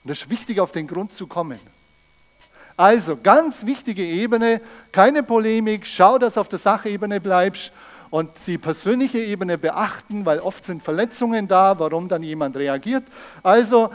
Und 0.05 0.11
es 0.11 0.21
ist 0.21 0.29
wichtig, 0.29 0.61
auf 0.61 0.71
den 0.71 0.87
Grund 0.87 1.15
zu 1.15 1.27
kommen. 1.27 1.61
Also, 2.77 3.17
ganz 3.17 3.65
wichtige 3.65 4.05
Ebene, 4.05 4.61
keine 4.93 5.23
Polemik, 5.23 5.87
schau, 5.87 6.19
dass 6.19 6.37
auf 6.37 6.51
der 6.51 6.59
Sachebene 6.59 7.23
bleibst 7.23 7.73
und 8.11 8.31
die 8.47 8.59
persönliche 8.59 9.19
Ebene 9.19 9.57
beachten, 9.57 10.27
weil 10.27 10.41
oft 10.41 10.67
sind 10.67 10.83
Verletzungen 10.83 11.49
da, 11.49 11.79
warum 11.79 12.07
dann 12.07 12.23
jemand 12.23 12.55
reagiert. 12.55 13.05
Also, 13.43 13.91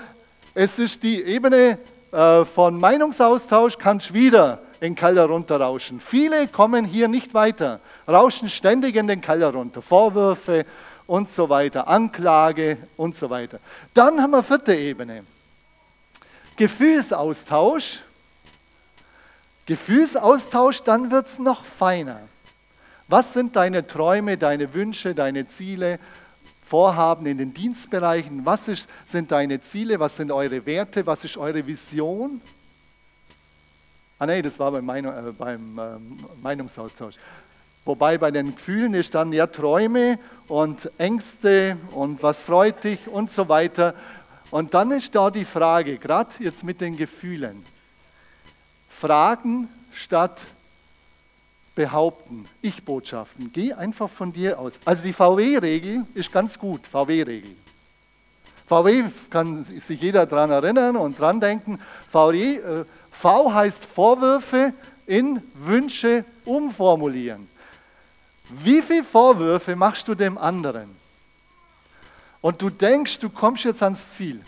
es 0.56 0.80
ist 0.80 1.04
die 1.04 1.22
Ebene 1.22 1.78
äh, 2.14 2.46
von 2.46 2.80
Meinungsaustausch, 2.80 3.80
kannst 3.80 4.14
wieder 4.14 4.60
in 4.80 4.94
den 4.94 4.96
Keller 4.96 5.26
runterrauschen. 5.26 6.00
Viele 6.00 6.48
kommen 6.48 6.86
hier 6.86 7.08
nicht 7.08 7.34
weiter, 7.34 7.80
rauschen 8.08 8.50
ständig 8.50 8.96
in 8.96 9.08
den 9.08 9.20
Keller 9.20 9.52
runter. 9.52 9.82
Vorwürfe 9.82 10.66
und 11.08 11.28
so 11.30 11.50
weiter, 11.50 11.88
Anklage 11.88 12.78
und 12.98 13.16
so 13.16 13.30
weiter. 13.32 13.60
Dann 13.96 14.22
haben 14.22 14.32
wir 14.32 14.44
vierte 14.44 14.76
Ebene. 14.76 15.24
Gefühlsaustausch. 16.56 18.02
Gefühlsaustausch, 19.66 20.84
dann 20.84 21.10
wird 21.10 21.26
es 21.26 21.40
noch 21.40 21.66
feiner. 21.66 22.20
Was 23.08 23.34
sind 23.34 23.56
deine 23.56 23.88
Träume, 23.88 24.38
deine 24.38 24.74
Wünsche, 24.74 25.16
deine 25.16 25.48
Ziele, 25.48 26.00
Vorhaben 26.74 27.28
in 27.28 27.38
den 27.38 27.54
Dienstbereichen? 27.54 28.48
Was 28.48 28.68
ist, 28.68 28.90
sind 29.06 29.32
deine 29.32 29.62
Ziele? 29.62 30.00
Was 30.00 30.18
sind 30.18 30.32
eure 30.32 30.66
Werte? 30.66 31.06
Was 31.06 31.24
ist 31.24 31.38
eure 31.38 31.68
Vision? 31.68 32.42
Ah 34.18 34.26
nee, 34.26 34.42
das 34.42 34.58
war 34.58 34.72
beim, 34.72 34.84
Meinung, 34.84 35.14
äh, 35.14 35.32
beim 35.34 35.78
äh, 35.78 35.82
Meinungsaustausch. 36.42 37.14
Wobei 37.86 38.18
bei 38.18 38.32
den 38.32 38.56
Gefühlen 38.56 38.96
ist 38.96 39.14
dann 39.14 39.32
ja 39.34 39.46
Träume 39.46 40.18
und 40.48 40.90
Ängste 40.98 41.78
und 41.92 42.24
was 42.24 42.42
freut 42.42 42.84
dich 42.84 43.08
und 43.08 43.30
so 43.30 43.48
weiter. 43.48 43.94
Und 44.50 44.74
dann 44.74 44.90
ist 44.90 45.14
da 45.14 45.30
die 45.30 45.46
Frage, 45.46 46.00
gerade 46.00 46.32
jetzt 46.40 46.64
mit 46.64 46.82
den 46.82 46.98
Gefühlen, 46.98 47.64
Fragen 48.90 49.70
statt 49.92 50.42
behaupten, 51.76 52.46
Ich-Botschaften. 52.62 53.52
Geh 53.54 53.74
einfach 53.74 54.10
von 54.10 54.32
dir 54.32 54.60
aus. 54.60 54.74
Also 54.86 55.04
die 55.04 55.14
VW-Regel 55.14 56.06
ist 56.14 56.32
ganz 56.32 56.58
gut, 56.58 56.86
VW-Regel. 56.88 57.56
VW 58.68 59.06
kann 59.30 59.64
sich 59.64 60.02
jeder 60.02 60.26
daran 60.26 60.52
erinnern 60.52 60.96
und 60.96 61.20
dran 61.20 61.40
denken. 61.40 61.80
VW, 62.12 62.56
äh, 62.56 62.86
v 63.12 63.54
heißt 63.54 63.86
Vorwürfe 63.86 64.74
in 65.06 65.42
Wünsche 65.54 66.26
umformulieren. 66.46 67.50
Wie 68.50 68.82
viele 68.82 69.04
Vorwürfe 69.04 69.76
machst 69.76 70.08
du 70.08 70.16
dem 70.16 70.38
anderen? 70.38 71.04
und 72.44 72.62
du 72.62 72.70
denkst, 72.70 73.20
du 73.20 73.30
kommst 73.30 73.64
jetzt 73.64 73.82
ans 73.82 74.02
Ziel. 74.16 74.44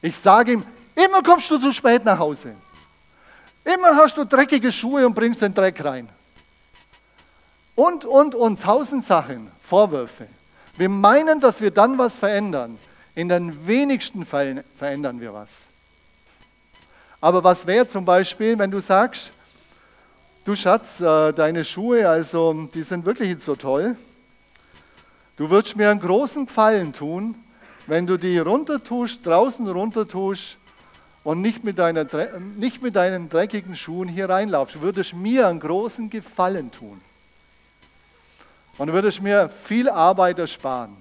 Ich 0.00 0.16
sage 0.16 0.52
ihm, 0.52 0.64
immer 0.94 1.22
kommst 1.22 1.50
du 1.50 1.58
zu 1.58 1.70
spät 1.70 2.02
nach 2.02 2.18
Hause. 2.18 2.54
Immer 3.64 3.96
hast 3.96 4.16
du 4.16 4.24
dreckige 4.24 4.72
Schuhe 4.72 5.06
und 5.06 5.14
bringst 5.14 5.40
den 5.40 5.54
Dreck 5.54 5.84
rein. 5.84 6.08
Und, 7.74 8.04
und, 8.04 8.34
und, 8.34 8.60
tausend 8.60 9.04
Sachen, 9.04 9.50
Vorwürfe. 9.62 10.26
Wir 10.76 10.88
meinen, 10.88 11.40
dass 11.40 11.60
wir 11.60 11.70
dann 11.70 11.96
was 11.96 12.18
verändern. 12.18 12.78
In 13.14 13.28
den 13.28 13.66
wenigsten 13.66 14.26
Fällen 14.26 14.64
verändern 14.78 15.20
wir 15.20 15.32
was. 15.32 15.66
Aber 17.20 17.44
was 17.44 17.66
wäre 17.66 17.86
zum 17.86 18.04
Beispiel, 18.04 18.58
wenn 18.58 18.70
du 18.70 18.80
sagst, 18.80 19.32
du 20.44 20.54
Schatz, 20.54 21.00
äh, 21.00 21.32
deine 21.32 21.64
Schuhe, 21.64 22.08
also 22.08 22.68
die 22.74 22.82
sind 22.82 23.06
wirklich 23.06 23.28
nicht 23.28 23.42
so 23.42 23.54
toll. 23.54 23.96
Du 25.36 25.50
würdest 25.50 25.76
mir 25.76 25.90
einen 25.90 26.00
großen 26.00 26.46
Gefallen 26.46 26.92
tun, 26.92 27.36
wenn 27.86 28.06
du 28.06 28.16
die 28.16 28.38
runtertust, 28.38 29.24
draußen 29.24 29.68
runtertust 29.68 30.58
und 31.24 31.40
nicht 31.40 31.62
mit, 31.64 31.78
deiner, 31.78 32.06
nicht 32.56 32.82
mit 32.82 32.96
deinen 32.96 33.28
dreckigen 33.28 33.76
Schuhen 33.76 34.08
hier 34.08 34.28
reinlaufst. 34.28 34.80
Würdest 34.80 35.14
mir 35.14 35.48
einen 35.48 35.60
großen 35.60 36.10
Gefallen 36.10 36.72
tun. 36.72 37.00
Und 38.78 38.92
würdest 38.92 39.20
mir 39.20 39.50
viel 39.64 39.88
Arbeit 39.88 40.38
ersparen. 40.38 40.96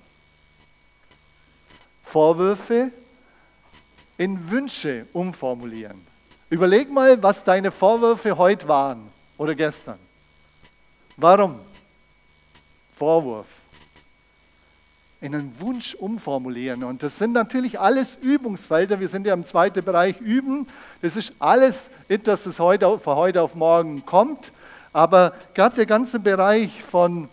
Vorwürfe 2.03 2.91
in 4.17 4.51
Wünsche 4.51 5.07
umformulieren. 5.13 5.99
Überleg 6.49 6.91
mal, 6.91 7.21
was 7.23 7.43
deine 7.43 7.71
Vorwürfe 7.71 8.37
heute 8.37 8.67
waren 8.67 9.09
oder 9.37 9.55
gestern. 9.55 9.97
Warum? 11.15 11.59
Vorwurf 12.97 13.60
in 15.21 15.35
einen 15.35 15.53
Wunsch 15.59 15.93
umformulieren. 15.93 16.83
Und 16.83 17.03
das 17.03 17.19
sind 17.19 17.33
natürlich 17.33 17.79
alles 17.79 18.17
Übungsfelder. 18.19 18.99
Wir 18.99 19.07
sind 19.07 19.27
ja 19.27 19.35
im 19.35 19.45
zweiten 19.45 19.85
Bereich 19.85 20.19
Üben. 20.19 20.67
Das 21.03 21.15
ist 21.15 21.33
alles, 21.37 21.91
nicht, 22.09 22.27
dass 22.27 22.47
es 22.47 22.59
heute, 22.59 22.97
von 22.97 23.15
heute 23.15 23.43
auf 23.43 23.53
morgen 23.53 24.03
kommt, 24.05 24.51
aber 24.93 25.33
gerade 25.53 25.75
der 25.75 25.85
ganze 25.85 26.19
Bereich 26.19 26.83
von, 26.83 27.29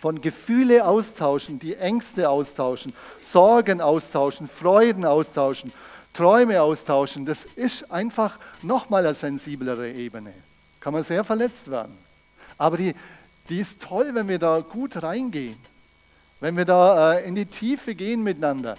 von 0.00 0.20
Gefühle 0.20 0.86
austauschen, 0.86 1.58
die 1.58 1.74
Ängste 1.74 2.30
austauschen, 2.30 2.94
Sorgen 3.20 3.80
austauschen, 3.80 4.46
Freuden 4.46 5.04
austauschen, 5.04 5.72
Träume 6.14 6.62
austauschen, 6.62 7.26
das 7.26 7.44
ist 7.56 7.90
einfach 7.90 8.38
nochmal 8.62 9.04
eine 9.04 9.16
sensiblere 9.16 9.90
Ebene. 9.90 10.32
Kann 10.78 10.92
man 10.92 11.02
sehr 11.02 11.24
verletzt 11.24 11.68
werden. 11.68 11.98
Aber 12.56 12.76
die, 12.76 12.94
die 13.48 13.58
ist 13.58 13.82
toll, 13.82 14.10
wenn 14.14 14.28
wir 14.28 14.38
da 14.38 14.60
gut 14.60 15.02
reingehen. 15.02 15.56
Wenn 16.40 16.56
wir 16.56 16.64
da 16.64 17.14
äh, 17.14 17.26
in 17.26 17.34
die 17.34 17.46
Tiefe 17.46 17.94
gehen 17.94 18.22
miteinander. 18.22 18.76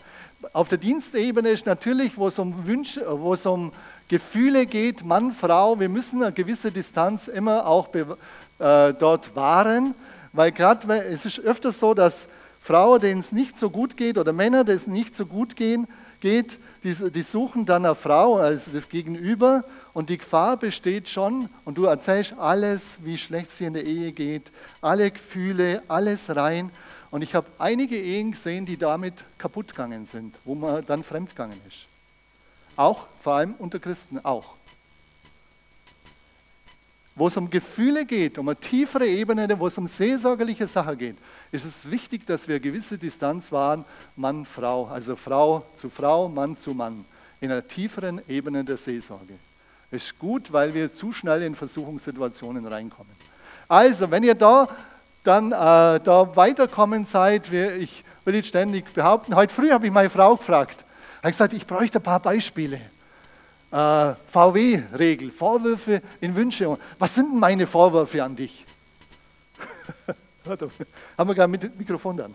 Auf 0.53 0.69
der 0.69 0.77
Dienstebene 0.77 1.49
ist 1.49 1.65
natürlich, 1.65 2.17
wo 2.17 2.27
es 2.27 2.37
um 2.37 2.67
Wünsche, 2.67 3.03
wo 3.07 3.33
es 3.33 3.45
um 3.45 3.71
Gefühle 4.07 4.65
geht, 4.65 5.03
Mann, 5.03 5.31
Frau, 5.31 5.79
wir 5.79 5.89
müssen 5.89 6.21
eine 6.21 6.31
gewisse 6.31 6.71
Distanz 6.71 7.27
immer 7.27 7.65
auch 7.65 7.93
äh, 7.93 8.93
dort 8.93 9.35
wahren, 9.35 9.95
weil 10.33 10.51
gerade 10.51 10.93
es 11.05 11.25
ist 11.25 11.39
öfters 11.39 11.79
so, 11.79 11.93
dass 11.93 12.27
Frauen, 12.61 12.99
denen 13.01 13.21
es 13.21 13.31
nicht 13.31 13.57
so 13.57 13.69
gut 13.69 13.97
geht, 13.97 14.17
oder 14.17 14.33
Männer, 14.33 14.63
denen 14.63 14.77
es 14.77 14.87
nicht 14.87 15.15
so 15.15 15.25
gut 15.25 15.55
gehen, 15.55 15.87
geht, 16.19 16.59
die, 16.83 16.93
die 16.93 17.23
suchen 17.23 17.65
dann 17.65 17.85
eine 17.85 17.95
Frau, 17.95 18.37
also 18.37 18.71
das 18.71 18.89
Gegenüber, 18.89 19.63
und 19.93 20.09
die 20.09 20.17
Gefahr 20.17 20.57
besteht 20.57 21.07
schon, 21.09 21.49
und 21.63 21.77
du 21.77 21.85
erzählst 21.85 22.33
alles, 22.37 22.97
wie 23.03 23.17
schlecht 23.17 23.49
es 23.49 23.57
dir 23.57 23.67
in 23.67 23.73
der 23.73 23.85
Ehe 23.85 24.11
geht, 24.11 24.51
alle 24.81 25.09
Gefühle, 25.09 25.81
alles 25.87 26.35
rein, 26.35 26.69
und 27.11 27.21
ich 27.21 27.35
habe 27.35 27.47
einige 27.59 27.99
Ehen 27.99 28.31
gesehen, 28.31 28.65
die 28.65 28.77
damit 28.77 29.23
kaputt 29.37 29.69
gegangen 29.69 30.07
sind, 30.07 30.35
wo 30.43 30.55
man 30.55 30.85
dann 30.85 31.03
fremdgegangen 31.03 31.59
ist. 31.67 31.85
Auch, 32.75 33.07
vor 33.21 33.35
allem 33.35 33.55
unter 33.55 33.79
Christen 33.79 34.19
auch. 34.23 34.55
wo 37.15 37.27
es 37.27 37.37
um 37.37 37.49
Gefühle 37.49 38.05
geht, 38.05 38.37
um 38.37 38.49
eine 38.49 38.57
tiefere 38.57 39.07
Ebene, 39.07 39.57
wo 39.57 39.67
es 39.67 39.77
um 39.77 39.87
seelsorgerliche 39.87 40.67
Sachen 40.67 40.97
geht, 40.97 41.15
ist 41.51 41.65
es 41.65 41.89
wichtig, 41.89 42.25
dass 42.27 42.47
wir 42.47 42.55
eine 42.55 42.61
gewisse 42.61 42.97
Distanz 42.97 43.51
wahren, 43.51 43.85
Mann, 44.17 44.45
Frau, 44.45 44.87
also 44.87 45.15
Frau 45.15 45.65
zu 45.77 45.89
Frau, 45.89 46.27
Mann 46.27 46.57
zu 46.57 46.73
Mann, 46.73 47.05
in 47.39 47.51
einer 47.51 47.65
tieferen 47.65 48.21
Ebene 48.27 48.65
der 48.65 48.77
Seelsorge. 48.77 49.33
Ist 49.91 50.19
gut, 50.19 50.51
weil 50.51 50.73
wir 50.73 50.93
zu 50.93 51.13
schnell 51.13 51.43
in 51.43 51.55
Versuchungssituationen 51.55 52.65
reinkommen. 52.67 53.13
Also, 53.69 54.11
wenn 54.11 54.23
ihr 54.23 54.35
da 54.35 54.67
dann 55.25 55.51
äh, 55.51 55.55
da 55.99 56.35
weiterkommen 56.35 57.05
seid, 57.05 57.51
ich 57.51 58.03
will 58.23 58.35
jetzt 58.35 58.47
ständig 58.47 58.93
behaupten, 58.93 59.35
heute 59.35 59.53
früh 59.53 59.71
habe 59.71 59.85
ich 59.85 59.91
meine 59.91 60.09
Frau 60.09 60.35
gefragt, 60.35 60.83
habe 61.21 61.31
gesagt, 61.31 61.53
ich 61.53 61.65
bräuchte 61.65 61.99
ein 61.99 62.03
paar 62.03 62.19
Beispiele. 62.19 62.79
Äh, 63.71 64.13
VW-Regel, 64.31 65.31
Vorwürfe 65.31 66.01
in 66.21 66.35
Wünsche. 66.35 66.77
Was 66.99 67.15
sind 67.15 67.35
meine 67.35 67.67
Vorwürfe 67.67 68.23
an 68.23 68.35
dich? 68.35 68.65
Haben 71.17 71.29
wir 71.29 71.35
gerade 71.35 71.51
mit 71.51 71.77
Mikrofon 71.77 72.17
dann. 72.17 72.33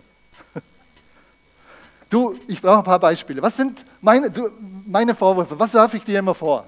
Du, 2.09 2.37
ich 2.47 2.61
brauche 2.61 2.79
ein 2.79 2.83
paar 2.83 2.99
Beispiele. 2.99 3.41
Was 3.41 3.55
sind 3.55 3.85
meine, 4.01 4.29
du, 4.29 4.49
meine 4.85 5.15
Vorwürfe? 5.15 5.57
Was 5.57 5.73
werfe 5.73 5.95
ich 5.95 6.03
dir 6.03 6.19
immer 6.19 6.35
vor? 6.35 6.67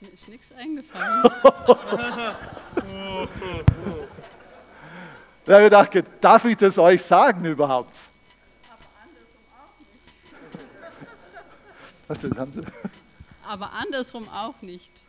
Mir 0.00 0.10
ist 0.10 0.26
nichts 0.26 0.50
eingefallen. 0.52 1.30
Da 5.50 5.56
habe 5.56 5.64
ich 5.64 5.90
gedacht, 5.90 6.06
darf 6.20 6.44
ich 6.44 6.56
das 6.56 6.78
euch 6.78 7.02
sagen 7.02 7.44
überhaupt? 7.44 7.92
Aber 8.68 8.88
andersrum 9.02 9.48
auch 12.38 12.62
nicht. 12.62 12.72
Aber 13.48 13.72
andersrum 13.72 14.28
auch 14.28 14.62
nicht. 14.62 15.02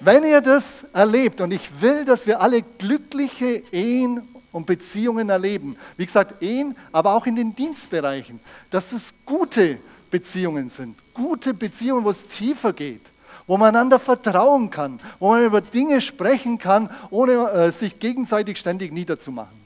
Wenn 0.00 0.24
ihr 0.24 0.42
das 0.42 0.84
erlebt, 0.92 1.40
und 1.40 1.52
ich 1.52 1.80
will, 1.80 2.04
dass 2.04 2.26
wir 2.26 2.42
alle 2.42 2.60
glückliche 2.60 3.62
Ehen 3.72 4.28
und 4.52 4.66
Beziehungen 4.66 5.30
erleben, 5.30 5.78
wie 5.96 6.04
gesagt, 6.04 6.42
Ehen, 6.42 6.76
aber 6.92 7.14
auch 7.14 7.24
in 7.24 7.34
den 7.36 7.56
Dienstbereichen, 7.56 8.40
dass 8.70 8.92
es 8.92 9.14
gute 9.24 9.78
Beziehungen 10.10 10.68
sind, 10.68 10.98
gute 11.14 11.54
Beziehungen, 11.54 12.04
wo 12.04 12.10
es 12.10 12.28
tiefer 12.28 12.74
geht, 12.74 13.00
wo 13.46 13.56
man 13.56 13.68
einander 13.74 13.98
vertrauen 13.98 14.70
kann, 14.70 15.00
wo 15.18 15.30
man 15.30 15.44
über 15.44 15.60
Dinge 15.60 16.00
sprechen 16.00 16.58
kann, 16.58 16.90
ohne 17.10 17.50
äh, 17.50 17.72
sich 17.72 17.98
gegenseitig 17.98 18.58
ständig 18.58 18.92
niederzumachen. 18.92 19.60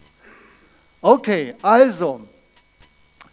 Okay, 1.02 1.54
also, 1.62 2.20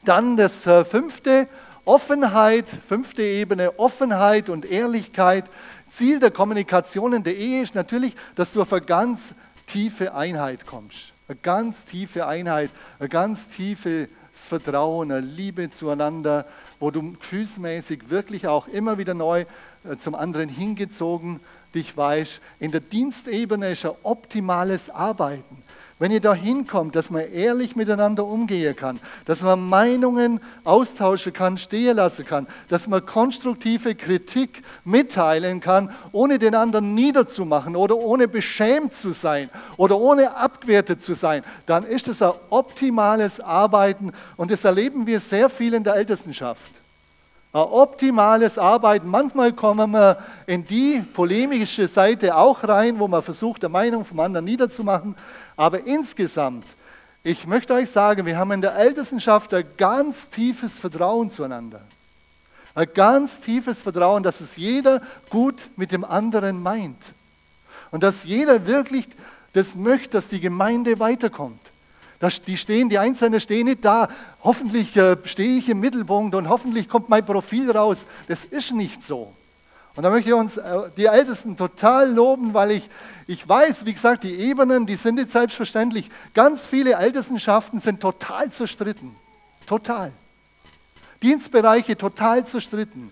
dann 0.04 0.38
das 0.38 0.68
äh, 0.68 0.86
fünfte, 0.86 1.48
Offenheit, 1.86 2.66
fünfte 2.70 3.24
Ebene, 3.24 3.78
Offenheit 3.78 4.50
und 4.50 4.66
Ehrlichkeit. 4.66 5.46
Ziel 5.90 6.20
der 6.20 6.32
Kommunikation 6.32 7.14
in 7.14 7.24
der 7.24 7.36
Ehe 7.36 7.62
ist 7.62 7.76
natürlich, 7.76 8.16
dass 8.36 8.54
du 8.54 8.62
auf 8.62 8.72
eine 8.72 8.86
ganz 8.86 9.22
tiefe 9.68 10.14
Einheit 10.14 10.66
kommst. 10.66 11.14
Eine 11.28 11.38
ganz 11.42 11.86
tiefe 11.86 12.26
Einheit, 12.26 12.70
ein 13.00 13.10
ganz 13.10 13.48
tiefes 13.48 14.08
Vertrauen, 14.34 15.12
eine 15.12 15.22
Liebe 15.22 15.72
zueinander, 15.72 16.46
wo 16.80 16.90
du 16.90 17.14
gefühlsmäßig 17.14 18.10
wirklich 18.10 18.48
auch 18.48 18.68
immer 18.68 18.98
wieder 18.98 19.14
neu 19.14 19.46
zum 20.00 20.16
anderen 20.16 20.50
hingezogen 20.50 21.40
dich 21.74 21.96
weißt. 21.96 22.42
In 22.60 22.72
der 22.72 22.82
Dienstebene 22.82 23.72
ist 23.72 23.86
ein 23.86 23.92
optimales 24.04 24.90
Arbeiten. 24.90 25.64
Wenn 26.00 26.12
ihr 26.12 26.20
da 26.20 26.34
hinkommt, 26.34 26.96
dass 26.96 27.12
man 27.12 27.32
ehrlich 27.32 27.76
miteinander 27.76 28.26
umgehen 28.26 28.76
kann, 28.76 29.00
dass 29.26 29.42
man 29.42 29.70
Meinungen 29.70 30.42
austauschen 30.66 31.32
kann, 31.32 31.58
stehen 31.58 31.96
lassen 31.96 32.26
kann, 32.26 32.48
dass 32.68 32.88
man 32.88 33.06
konstruktive 33.06 33.96
Kritik 33.96 34.64
mitteilen 34.84 35.62
kann, 35.62 35.94
ohne 36.12 36.40
den 36.40 36.56
anderen 36.56 36.96
niederzumachen 36.96 37.76
oder 37.76 37.96
ohne 37.96 38.28
beschämt 38.28 38.96
zu 38.96 39.14
sein 39.14 39.50
oder 39.78 39.98
ohne 39.98 40.36
abgewertet 40.36 41.02
zu 41.02 41.14
sein, 41.14 41.44
dann 41.68 41.84
ist 41.84 42.08
es 42.08 42.22
ein 42.22 42.34
optimales 42.50 43.40
Arbeiten 43.40 44.12
und 44.36 44.52
das 44.52 44.66
erleben 44.66 45.06
wir 45.06 45.20
sehr 45.20 45.50
viel 45.50 45.74
in 45.74 45.84
der 45.84 45.96
Ältestenschaft. 45.96 46.83
Ein 47.56 47.62
optimales 47.62 48.58
Arbeiten. 48.58 49.08
Manchmal 49.08 49.54
kommen 49.54 49.92
wir 49.92 50.18
in 50.48 50.66
die 50.66 51.02
polemische 51.02 51.88
Seite 51.88 52.36
auch 52.36 52.64
rein, 52.64 52.98
wo 52.98 53.08
man 53.08 53.22
versucht, 53.22 53.62
die 53.62 53.70
Meinung 53.70 54.06
vom 54.06 54.20
anderen 54.22 54.46
niederzumachen. 54.46 55.16
Aber 55.56 55.86
insgesamt, 55.86 56.66
ich 57.24 57.46
möchte 57.46 57.76
euch 57.76 57.92
sagen, 57.92 58.26
wir 58.26 58.40
haben 58.40 58.52
in 58.54 58.62
der 58.62 58.76
Ältestenschaft 58.76 59.54
ein 59.54 59.66
ganz 59.78 60.30
tiefes 60.30 60.80
Vertrauen 60.80 61.30
zueinander. 61.30 61.82
Ein 62.74 62.90
ganz 62.92 63.40
tiefes 63.40 63.84
Vertrauen, 63.84 64.24
dass 64.24 64.42
es 64.42 64.58
jeder 64.58 65.00
gut 65.30 65.70
mit 65.76 65.92
dem 65.92 66.04
anderen 66.04 66.60
meint. 66.60 67.14
Und 67.92 68.02
dass 68.02 68.24
jeder 68.24 68.66
wirklich 68.66 69.08
das 69.54 69.76
möchte, 69.76 70.10
dass 70.10 70.28
die 70.28 70.40
Gemeinde 70.40 71.00
weiterkommt. 71.00 71.62
Die, 72.48 72.58
stehen, 72.58 72.90
die 72.90 73.00
Einzelnen 73.00 73.40
stehen 73.40 73.66
nicht 73.66 73.84
da, 73.84 74.08
hoffentlich 74.44 74.96
äh, 74.96 75.18
stehe 75.26 75.58
ich 75.58 75.68
im 75.68 75.80
Mittelpunkt 75.80 76.36
und 76.36 76.48
hoffentlich 76.48 76.88
kommt 76.88 77.10
mein 77.10 77.26
Profil 77.26 77.70
raus. 77.70 78.06
Das 78.28 78.46
ist 78.46 78.72
nicht 78.74 79.04
so. 79.04 79.34
Und 79.96 80.04
da 80.04 80.10
möchte 80.10 80.30
ich 80.30 80.36
uns, 80.36 80.58
äh, 80.58 80.90
die 80.98 81.06
Ältesten, 81.06 81.58
total 81.58 82.12
loben, 82.12 82.54
weil 82.54 82.72
ich, 82.72 82.90
ich 83.28 83.48
weiß, 83.48 83.86
wie 83.86 83.94
gesagt, 83.94 84.24
die 84.24 84.36
Ebenen, 84.36 84.86
die 84.86 84.96
sind 84.96 85.16
nicht 85.16 85.32
selbstverständlich. 85.32 86.10
Ganz 86.34 86.66
viele 86.66 86.94
Ältestenschaften 86.94 87.80
sind 87.80 88.00
total 88.00 88.52
zerstritten. 88.52 89.16
Total. 89.68 90.12
Dienstbereiche 91.22 91.98
total 91.98 92.46
zerstritten. 92.46 93.12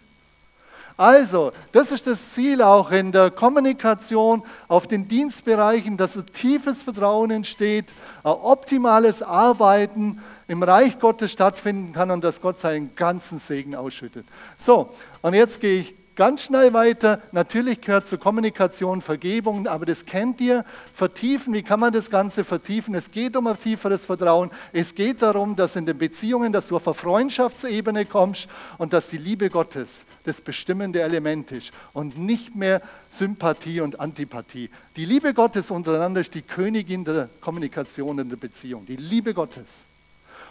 Also, 1.02 1.52
das 1.72 1.92
ist 1.92 2.06
das 2.06 2.30
Ziel 2.30 2.62
auch 2.62 2.92
in 2.92 3.12
der 3.12 3.32
Kommunikation 3.32 4.44
auf 4.68 4.86
den 4.86 5.08
Dienstbereichen, 5.08 5.98
dass 5.98 6.16
ein 6.16 6.28
tiefes 6.28 6.84
Vertrauen 6.84 7.32
entsteht, 7.32 7.92
ein 8.24 8.34
optimales 8.34 9.24
Arbeiten 9.24 10.22
im 10.48 10.62
Reich 10.62 11.00
Gottes 11.00 11.32
stattfinden 11.32 11.92
kann 11.92 12.12
und 12.12 12.24
dass 12.24 12.40
Gott 12.40 12.60
seinen 12.60 12.96
ganzen 12.96 13.40
Segen 13.40 13.74
ausschüttet. 13.74 14.28
So, 14.60 14.92
und 15.24 15.34
jetzt 15.34 15.60
gehe 15.60 15.80
ich 15.80 15.96
Ganz 16.22 16.44
schnell 16.44 16.72
weiter. 16.72 17.20
Natürlich 17.32 17.82
gehört 17.82 18.06
zur 18.06 18.20
Kommunikation 18.20 19.02
Vergebung, 19.02 19.66
aber 19.66 19.88
das 19.88 20.06
kennt 20.06 20.40
ihr. 20.40 20.64
Vertiefen, 20.94 21.52
wie 21.52 21.64
kann 21.64 21.80
man 21.80 21.92
das 21.92 22.12
Ganze 22.12 22.44
vertiefen? 22.44 22.94
Es 22.94 23.10
geht 23.10 23.36
um 23.36 23.48
ein 23.48 23.60
tieferes 23.60 24.06
Vertrauen. 24.06 24.52
Es 24.72 24.94
geht 24.94 25.24
darum, 25.24 25.56
dass 25.56 25.76
in 25.76 25.88
den 25.88 25.98
Beziehungen, 25.98 26.54
dass 26.54 26.68
du 26.68 26.76
auf 26.76 26.88
eine 26.88 26.94
Freundschaftsebene 26.94 28.06
kommst 28.06 28.48
und 28.78 28.94
dass 28.94 29.08
die 29.08 29.18
Liebe 29.18 29.50
Gottes 29.50 30.06
das 30.24 30.42
bestimmende 30.42 31.02
Element 31.02 31.52
ist 31.52 31.72
und 31.92 32.20
nicht 32.20 32.56
mehr 32.56 32.84
Sympathie 33.10 33.82
und 33.82 34.00
Antipathie. 34.00 34.70
Die 34.98 35.06
Liebe 35.06 35.34
Gottes 35.34 35.72
untereinander 35.72 36.22
ist 36.22 36.36
die 36.36 36.44
Königin 36.44 37.04
der 37.04 37.30
Kommunikation 37.40 38.20
in 38.20 38.30
der 38.30 38.38
Beziehung. 38.38 38.86
Die 38.86 38.96
Liebe 38.96 39.34
Gottes. 39.34 39.66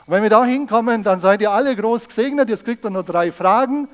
Und 0.05 0.15
wenn 0.15 0.25
wir 0.25 0.31
da 0.31 0.45
hinkommen, 0.45 1.05
dann 1.05 1.21
seid 1.21 1.41
ihr 1.41 1.53
alle 1.53 1.77
groß 1.77 2.09
gesegnet. 2.09 2.49
Jetzt 2.49 2.65
kriegt 2.65 2.85
ihr 2.85 2.91
nur 2.91 3.05
drei 3.05 3.31
Fragen. 3.31 3.87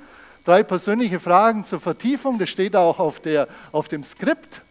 Drei 0.46 0.62
persönliche 0.62 1.18
Fragen 1.18 1.64
zur 1.64 1.80
Vertiefung, 1.80 2.38
das 2.38 2.48
steht 2.50 2.76
auch 2.76 3.00
auf, 3.00 3.18
der, 3.18 3.48
auf 3.72 3.88
dem 3.88 4.04
Skript. 4.04 4.62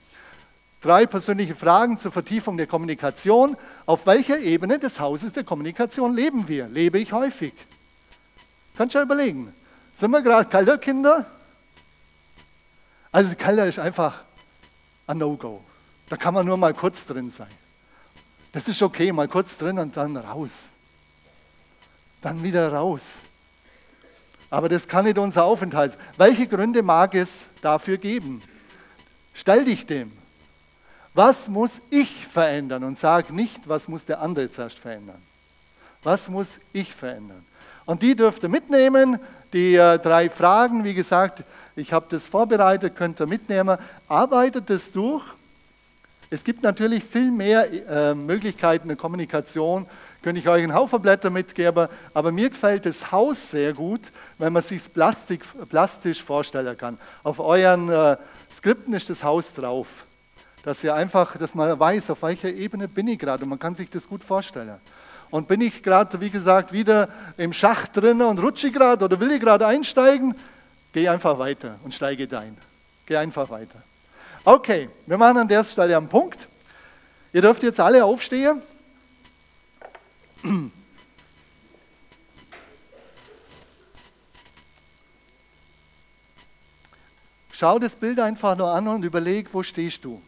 Drei 0.80 1.06
persönliche 1.06 1.54
Fragen 1.54 1.98
zur 1.98 2.14
Vertiefung 2.14 2.56
der 2.56 2.66
Kommunikation. 2.66 3.58
Auf 3.86 4.06
welcher 4.06 4.40
Ebene 4.40 4.80
des 4.80 5.02
Hauses 5.02 5.34
der 5.34 5.44
Kommunikation 5.44 6.16
leben 6.16 6.48
wir? 6.48 6.70
Lebe 6.70 6.98
ich 6.98 7.12
häufig? 7.12 7.54
Kannst 8.78 8.96
du 8.96 9.00
ja 9.00 9.04
überlegen. 9.04 9.54
Sind 9.98 10.12
wir 10.12 10.22
gerade 10.22 10.48
Kalterkinder? 10.50 11.26
Also 13.12 13.36
Kalter 13.36 13.68
ist 13.68 13.78
einfach 13.78 14.24
ein 15.08 15.18
No-Go. 15.18 15.62
Da 16.08 16.16
kann 16.16 16.34
man 16.34 16.46
nur 16.46 16.56
mal 16.56 16.74
kurz 16.74 17.06
drin 17.06 17.32
sein. 17.32 17.52
Das 18.54 18.70
ist 18.70 18.82
okay, 18.82 19.12
mal 19.12 19.28
kurz 19.28 19.58
drin 19.58 19.78
und 19.78 19.98
dann 19.98 20.16
raus. 20.16 20.52
Dann 22.22 22.44
wieder 22.44 22.72
raus. 22.72 23.04
Aber 24.56 24.70
das 24.70 24.88
kann 24.88 25.04
nicht 25.04 25.18
unser 25.18 25.44
Aufenthalt 25.44 25.92
sein. 25.92 26.02
Welche 26.16 26.48
Gründe 26.48 26.82
mag 26.82 27.14
es 27.14 27.48
dafür 27.60 27.98
geben? 27.98 28.42
Stell 29.34 29.66
dich 29.66 29.86
dem. 29.86 30.14
Was 31.14 31.50
muss 31.50 31.82
ich 31.90 32.26
verändern? 32.26 32.86
Und 32.86 32.98
sag 32.98 33.34
nicht, 33.34 33.68
was 33.68 33.90
muss 33.90 34.06
der 34.06 34.22
andere 34.22 34.50
zuerst 34.50 34.80
verändern. 34.80 35.22
Was 36.04 36.30
muss 36.30 36.58
ich 36.72 36.94
verändern? 36.96 37.44
Und 37.84 38.02
die 38.02 38.16
dürft 38.16 38.44
ihr 38.44 38.50
mitnehmen. 38.50 39.20
Die 39.52 39.76
äh, 39.76 40.00
drei 40.00 40.30
Fragen, 40.30 40.86
wie 40.86 40.94
gesagt, 40.94 41.44
ich 41.76 41.92
habe 41.92 42.06
das 42.08 42.26
vorbereitet, 42.26 42.96
könnt 42.96 43.20
ihr 43.20 43.28
mitnehmen. 43.28 43.78
Arbeitet 44.08 44.70
es 44.70 44.90
durch. 44.90 45.26
Es 46.30 46.46
gibt 46.46 46.64
natürlich 46.64 47.04
viel 47.04 47.30
mehr 47.30 47.90
äh, 47.90 48.16
Möglichkeiten 48.16 48.88
der 48.88 48.96
Kommunikation 48.96 49.86
könnte 50.26 50.42
ich 50.42 50.50
euch 50.50 50.64
einen 50.64 50.74
Haufen 50.74 51.04
Blätter 51.04 51.30
mitgeben, 51.30 51.88
aber 52.16 52.32
mir 52.32 52.50
gefällt 52.50 52.88
das 52.88 53.12
Haus 53.12 53.52
sehr 53.52 53.74
gut, 53.74 54.12
wenn 54.40 54.54
man 54.54 54.64
sich 54.64 54.92
Plastik, 54.92 55.46
plastisch 55.70 56.24
vorstellen 56.24 56.76
kann. 56.76 56.98
Auf 57.22 57.40
euren 57.40 57.90
äh, 57.90 58.18
Skripten 58.52 58.96
ist 58.96 59.08
das 59.08 59.24
Haus 59.24 59.54
drauf, 59.54 60.04
dass 60.64 60.84
ihr 60.84 60.96
einfach, 60.96 61.38
dass 61.38 61.54
man 61.54 61.80
weiß, 61.80 62.10
auf 62.10 62.24
welcher 62.24 62.50
Ebene 62.50 62.88
bin 62.88 63.08
ich 63.08 63.20
gerade 63.20 63.44
und 63.44 63.50
man 63.50 63.60
kann 63.60 63.76
sich 63.76 63.88
das 63.88 64.08
gut 64.08 64.24
vorstellen. 64.24 64.74
Und 65.30 65.48
bin 65.48 65.62
ich 65.62 65.84
gerade, 65.84 66.20
wie 66.20 66.32
gesagt, 66.32 66.74
wieder 66.74 67.08
im 67.38 67.54
Schacht 67.54 67.96
drin 67.96 68.20
und 68.24 68.40
rutsche 68.40 68.72
gerade 68.72 69.06
oder 69.06 69.20
will 69.20 69.30
ich 69.30 69.40
gerade 69.40 69.68
einsteigen, 69.68 70.34
geh 70.92 71.08
einfach 71.08 71.38
weiter 71.38 71.76
und 71.84 71.94
steige 71.94 72.24
ein. 72.36 72.58
Geh 73.06 73.16
einfach 73.16 73.48
weiter. 73.52 73.78
Okay, 74.44 74.90
wir 75.06 75.20
machen 75.20 75.38
an 75.38 75.48
der 75.48 75.64
Stelle 75.66 75.96
einen 75.96 76.10
Punkt. 76.10 76.48
Ihr 77.32 77.44
dürft 77.44 77.62
jetzt 77.62 77.80
alle 77.80 78.04
aufstehen. 78.04 78.64
Schau 87.52 87.80
das 87.80 87.96
Bild 87.96 88.20
einfach 88.20 88.56
nur 88.58 88.70
an 88.70 88.88
und 88.88 89.04
überleg, 89.04 89.48
wo 89.54 89.64
stehst 89.64 90.06
du. 90.06 90.22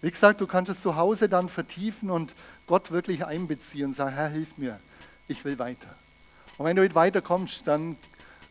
Wie 0.00 0.10
gesagt, 0.10 0.40
du 0.40 0.46
kannst 0.46 0.70
es 0.70 0.80
zu 0.80 0.96
Hause 0.96 1.28
dann 1.28 1.48
vertiefen 1.48 2.10
und 2.10 2.34
Gott 2.66 2.90
wirklich 2.90 3.24
einbeziehen 3.24 3.86
und 3.86 3.94
sagen, 3.94 4.14
Herr, 4.14 4.28
hilf 4.28 4.58
mir, 4.58 4.78
ich 5.28 5.44
will 5.44 5.58
weiter. 5.58 5.88
Und 6.58 6.66
wenn 6.66 6.76
du 6.76 6.82
nicht 6.82 6.94
weiterkommst, 6.94 7.66
dann 7.66 7.96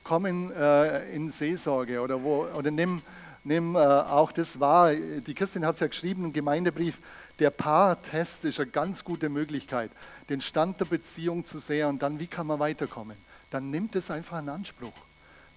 komm 0.03 0.25
in, 0.25 0.51
äh, 0.51 1.13
in 1.13 1.31
Seelsorge 1.31 2.01
oder, 2.01 2.23
wo, 2.23 2.47
oder 2.57 2.71
nimm, 2.71 3.01
nimm 3.43 3.75
äh, 3.75 3.79
auch 3.79 4.31
das 4.31 4.59
wahr. 4.59 4.93
Die 4.93 5.33
Christin 5.33 5.65
hat 5.65 5.75
es 5.75 5.81
ja 5.81 5.87
geschrieben 5.87 6.25
im 6.25 6.33
Gemeindebrief, 6.33 6.97
der 7.41 7.49
Paartest 7.49 8.45
ist 8.45 8.59
eine 8.59 8.69
ganz 8.69 9.03
gute 9.03 9.27
Möglichkeit, 9.27 9.89
den 10.29 10.41
Stand 10.41 10.79
der 10.79 10.85
Beziehung 10.85 11.43
zu 11.43 11.57
sehen 11.57 11.87
und 11.87 12.03
dann, 12.03 12.19
wie 12.19 12.27
kann 12.27 12.45
man 12.45 12.59
weiterkommen. 12.59 13.17
Dann 13.49 13.71
nimmt 13.71 13.95
es 13.95 14.11
einfach 14.11 14.39
in 14.39 14.47
Anspruch. 14.47 14.93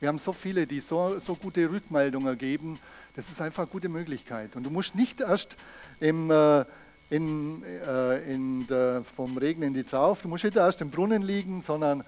Wir 0.01 0.09
haben 0.09 0.19
so 0.19 0.33
viele, 0.33 0.67
die 0.67 0.81
so, 0.81 1.19
so 1.19 1.37
gute 1.37 1.71
Rückmeldungen 1.71 2.39
geben. 2.39 2.81
Das 3.17 3.29
ist 3.29 3.39
einfach 3.43 3.65
eine 3.65 3.71
gute 3.71 3.91
Möglichkeit. 3.91 4.57
Und 4.57 4.65
du 4.65 4.71
musst 4.71 4.95
nicht 4.95 5.21
erst 5.21 5.57
im, 6.01 6.31
äh, 6.31 6.65
in, 7.11 7.63
äh, 7.63 8.33
in 8.33 8.67
der, 8.67 9.05
vom 9.15 9.37
Regen 9.37 9.63
in 9.63 9.75
die 9.75 9.85
Traufe, 9.85 10.23
du 10.23 10.29
musst 10.29 10.45
nicht 10.45 10.57
erst 10.57 10.81
im 10.81 10.91
Brunnen 10.91 11.23
liegen, 11.23 11.61
sondern 11.61 12.03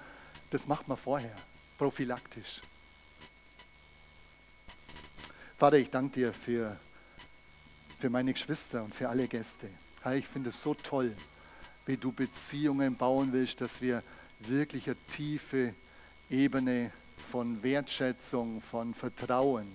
das 0.53 0.67
macht 0.67 0.89
man 0.89 0.97
vorher, 0.97 1.37
prophylaktisch. 1.77 2.63
Vater, 5.59 5.77
ich 5.77 5.91
danke 5.91 6.15
dir 6.15 6.33
für, 6.33 6.79
für 7.99 8.11
meine 8.11 8.33
Geschwister 8.33 8.85
und 8.85 8.95
für 8.95 9.09
alle 9.09 9.29
Gäste. 9.29 9.69
Herr, 10.03 10.15
ich 10.15 10.27
finde 10.27 10.51
es 10.51 10.63
so 10.63 10.75
toll, 10.75 11.17
wie 11.87 11.97
du 11.97 12.13
Beziehungen 12.13 12.97
bauen 12.97 13.33
willst, 13.33 13.61
dass 13.61 13.81
wir 13.81 14.03
wirklich 14.41 14.87
eine 14.87 14.97
tiefe 15.11 15.75
Ebene 16.29 16.91
von 17.31 17.63
Wertschätzung, 17.63 18.61
von 18.61 18.95
Vertrauen, 18.95 19.67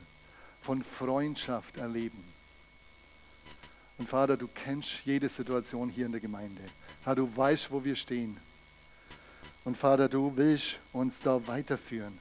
von 0.61 0.83
Freundschaft 0.83 1.77
erleben. 1.77 2.23
Und 3.97 4.09
Vater, 4.09 4.37
du 4.37 4.47
kennst 4.47 5.05
jede 5.05 5.29
Situation 5.29 5.89
hier 5.89 6.05
in 6.05 6.11
der 6.11 6.21
Gemeinde. 6.21 6.61
Herr, 7.03 7.15
du 7.15 7.29
weißt, 7.35 7.71
wo 7.71 7.83
wir 7.83 7.95
stehen. 7.95 8.37
Und 9.63 9.77
Vater, 9.77 10.09
du 10.09 10.35
willst 10.35 10.79
uns 10.91 11.19
da 11.19 11.45
weiterführen. 11.47 12.17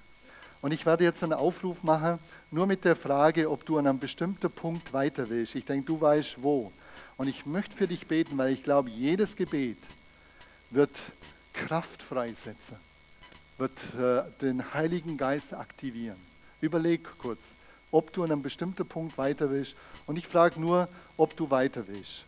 Und 0.61 0.73
ich 0.73 0.85
werde 0.85 1.05
jetzt 1.05 1.23
einen 1.23 1.33
Aufruf 1.33 1.83
machen, 1.83 2.19
nur 2.51 2.67
mit 2.67 2.85
der 2.85 2.97
Frage, 2.97 3.51
ob 3.51 3.65
du 3.65 3.79
an 3.79 3.87
einem 3.87 3.99
bestimmten 3.99 4.51
Punkt 4.51 4.93
weiter 4.93 5.29
willst. 5.29 5.55
Ich 5.55 5.65
denke, 5.65 5.87
du 5.87 6.01
weißt 6.01 6.43
wo. 6.43 6.73
Und 7.17 7.29
ich 7.29 7.47
möchte 7.47 7.77
für 7.77 7.87
dich 7.87 8.07
beten, 8.07 8.37
weil 8.39 8.53
ich 8.53 8.63
glaube, 8.63 8.91
jedes 8.91 9.37
Gebet 9.37 9.79
wird 10.71 10.99
Kraft 11.53 12.03
freisetzen 12.03 12.77
wird 13.61 13.79
äh, 13.95 14.23
den 14.41 14.75
Heiligen 14.75 15.17
Geist 15.17 15.53
aktivieren. 15.53 16.17
Überleg 16.61 17.07
kurz, 17.19 17.39
ob 17.93 18.13
du 18.13 18.25
an 18.25 18.33
einem 18.33 18.43
bestimmten 18.43 18.87
Punkt 18.87 19.17
weiter 19.19 19.51
willst. 19.51 19.77
Und 20.07 20.17
ich 20.17 20.27
frage 20.27 20.59
nur, 20.59 20.89
ob 21.17 21.37
du 21.37 21.51
weiter 21.51 21.87
willst. 21.87 22.25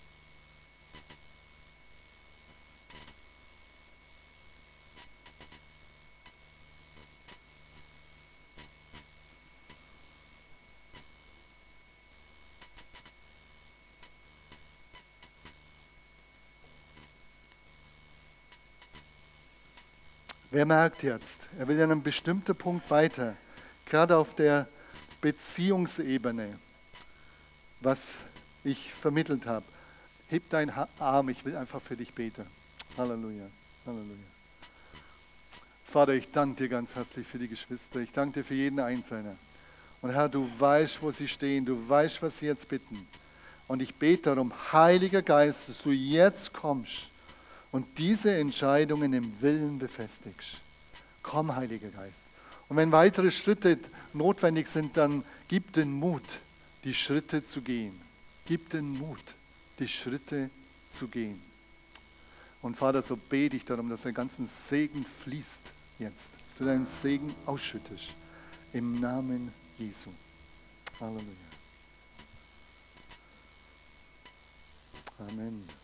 Wer 20.53 20.67
merkt 20.67 21.03
jetzt, 21.03 21.41
er 21.59 21.67
will 21.67 21.81
an 21.83 21.93
einem 21.93 22.03
bestimmten 22.03 22.55
Punkt 22.55 22.91
weiter, 22.91 23.35
gerade 23.87 24.19
auf 24.19 24.35
der 24.35 24.69
Beziehungsebene, 25.23 26.59
was 27.81 28.11
ich 28.63 28.93
vermittelt 28.93 29.47
habe. 29.47 29.65
Heb 30.29 30.51
deinen 30.51 30.71
Arm, 30.99 31.31
ich 31.31 31.43
will 31.47 31.57
einfach 31.57 31.81
für 31.81 31.97
dich 31.97 32.13
beten. 32.13 32.45
Halleluja, 32.99 33.47
Halleluja. 33.87 34.27
Vater, 35.87 36.13
ich 36.13 36.31
danke 36.31 36.65
dir 36.65 36.69
ganz 36.69 36.95
herzlich 36.95 37.27
für 37.27 37.39
die 37.39 37.49
Geschwister. 37.49 38.01
Ich 38.01 38.13
danke 38.13 38.41
dir 38.41 38.45
für 38.45 38.55
jeden 38.55 38.79
Einzelnen. 38.79 39.39
Und 40.03 40.11
Herr, 40.11 40.29
du 40.29 40.51
weißt, 40.59 41.01
wo 41.01 41.13
sie 41.13 41.29
stehen. 41.29 41.65
Du 41.65 41.89
weißt, 41.89 42.21
was 42.21 42.41
sie 42.41 42.47
jetzt 42.47 42.69
bitten. 42.69 43.09
Und 43.69 43.81
ich 43.81 43.95
bete 43.95 44.25
darum, 44.25 44.53
Heiliger 44.71 45.23
Geist, 45.23 45.71
dass 45.71 45.79
du 45.79 45.93
jetzt 45.93 46.53
kommst 46.53 47.09
und 47.73 47.99
diese 47.99 48.37
Entscheidungen 48.37 49.13
im 49.15 49.41
Willen 49.41 49.79
befestigst. 49.79 50.59
Komm, 51.23 51.57
Heiliger 51.57 51.89
Geist. 51.89 52.21
Und 52.69 52.77
wenn 52.77 52.93
weitere 52.93 53.31
Schritte 53.31 53.79
notwendig 54.13 54.69
sind, 54.69 54.97
dann 54.97 55.25
gib 55.49 55.73
den 55.73 55.93
Mut, 55.93 56.23
die 56.85 56.95
Schritte 56.95 57.45
zu 57.45 57.63
gehen. 57.63 57.99
Gib 58.47 58.71
den 58.71 58.99
Mut, 58.99 59.23
die 59.79 59.89
Schritte 59.89 60.51
zu 60.91 61.09
gehen. 61.09 61.41
Und 62.61 62.77
Vater, 62.77 63.03
so 63.03 63.17
bete 63.17 63.57
ich 63.57 63.65
darum, 63.65 63.89
dass 63.89 64.03
der 64.03 64.13
ganze 64.13 64.47
Segen 64.69 65.05
fließt 65.05 65.61
jetzt, 65.99 66.29
dass 66.49 66.59
du 66.59 66.65
deinen 66.65 66.87
Segen 67.03 67.35
ausschüttest. 67.47 68.11
Im 68.73 69.01
Namen 69.01 69.53
Jesu. 69.79 70.11
Halleluja. 71.01 71.27
Amen. 75.19 75.82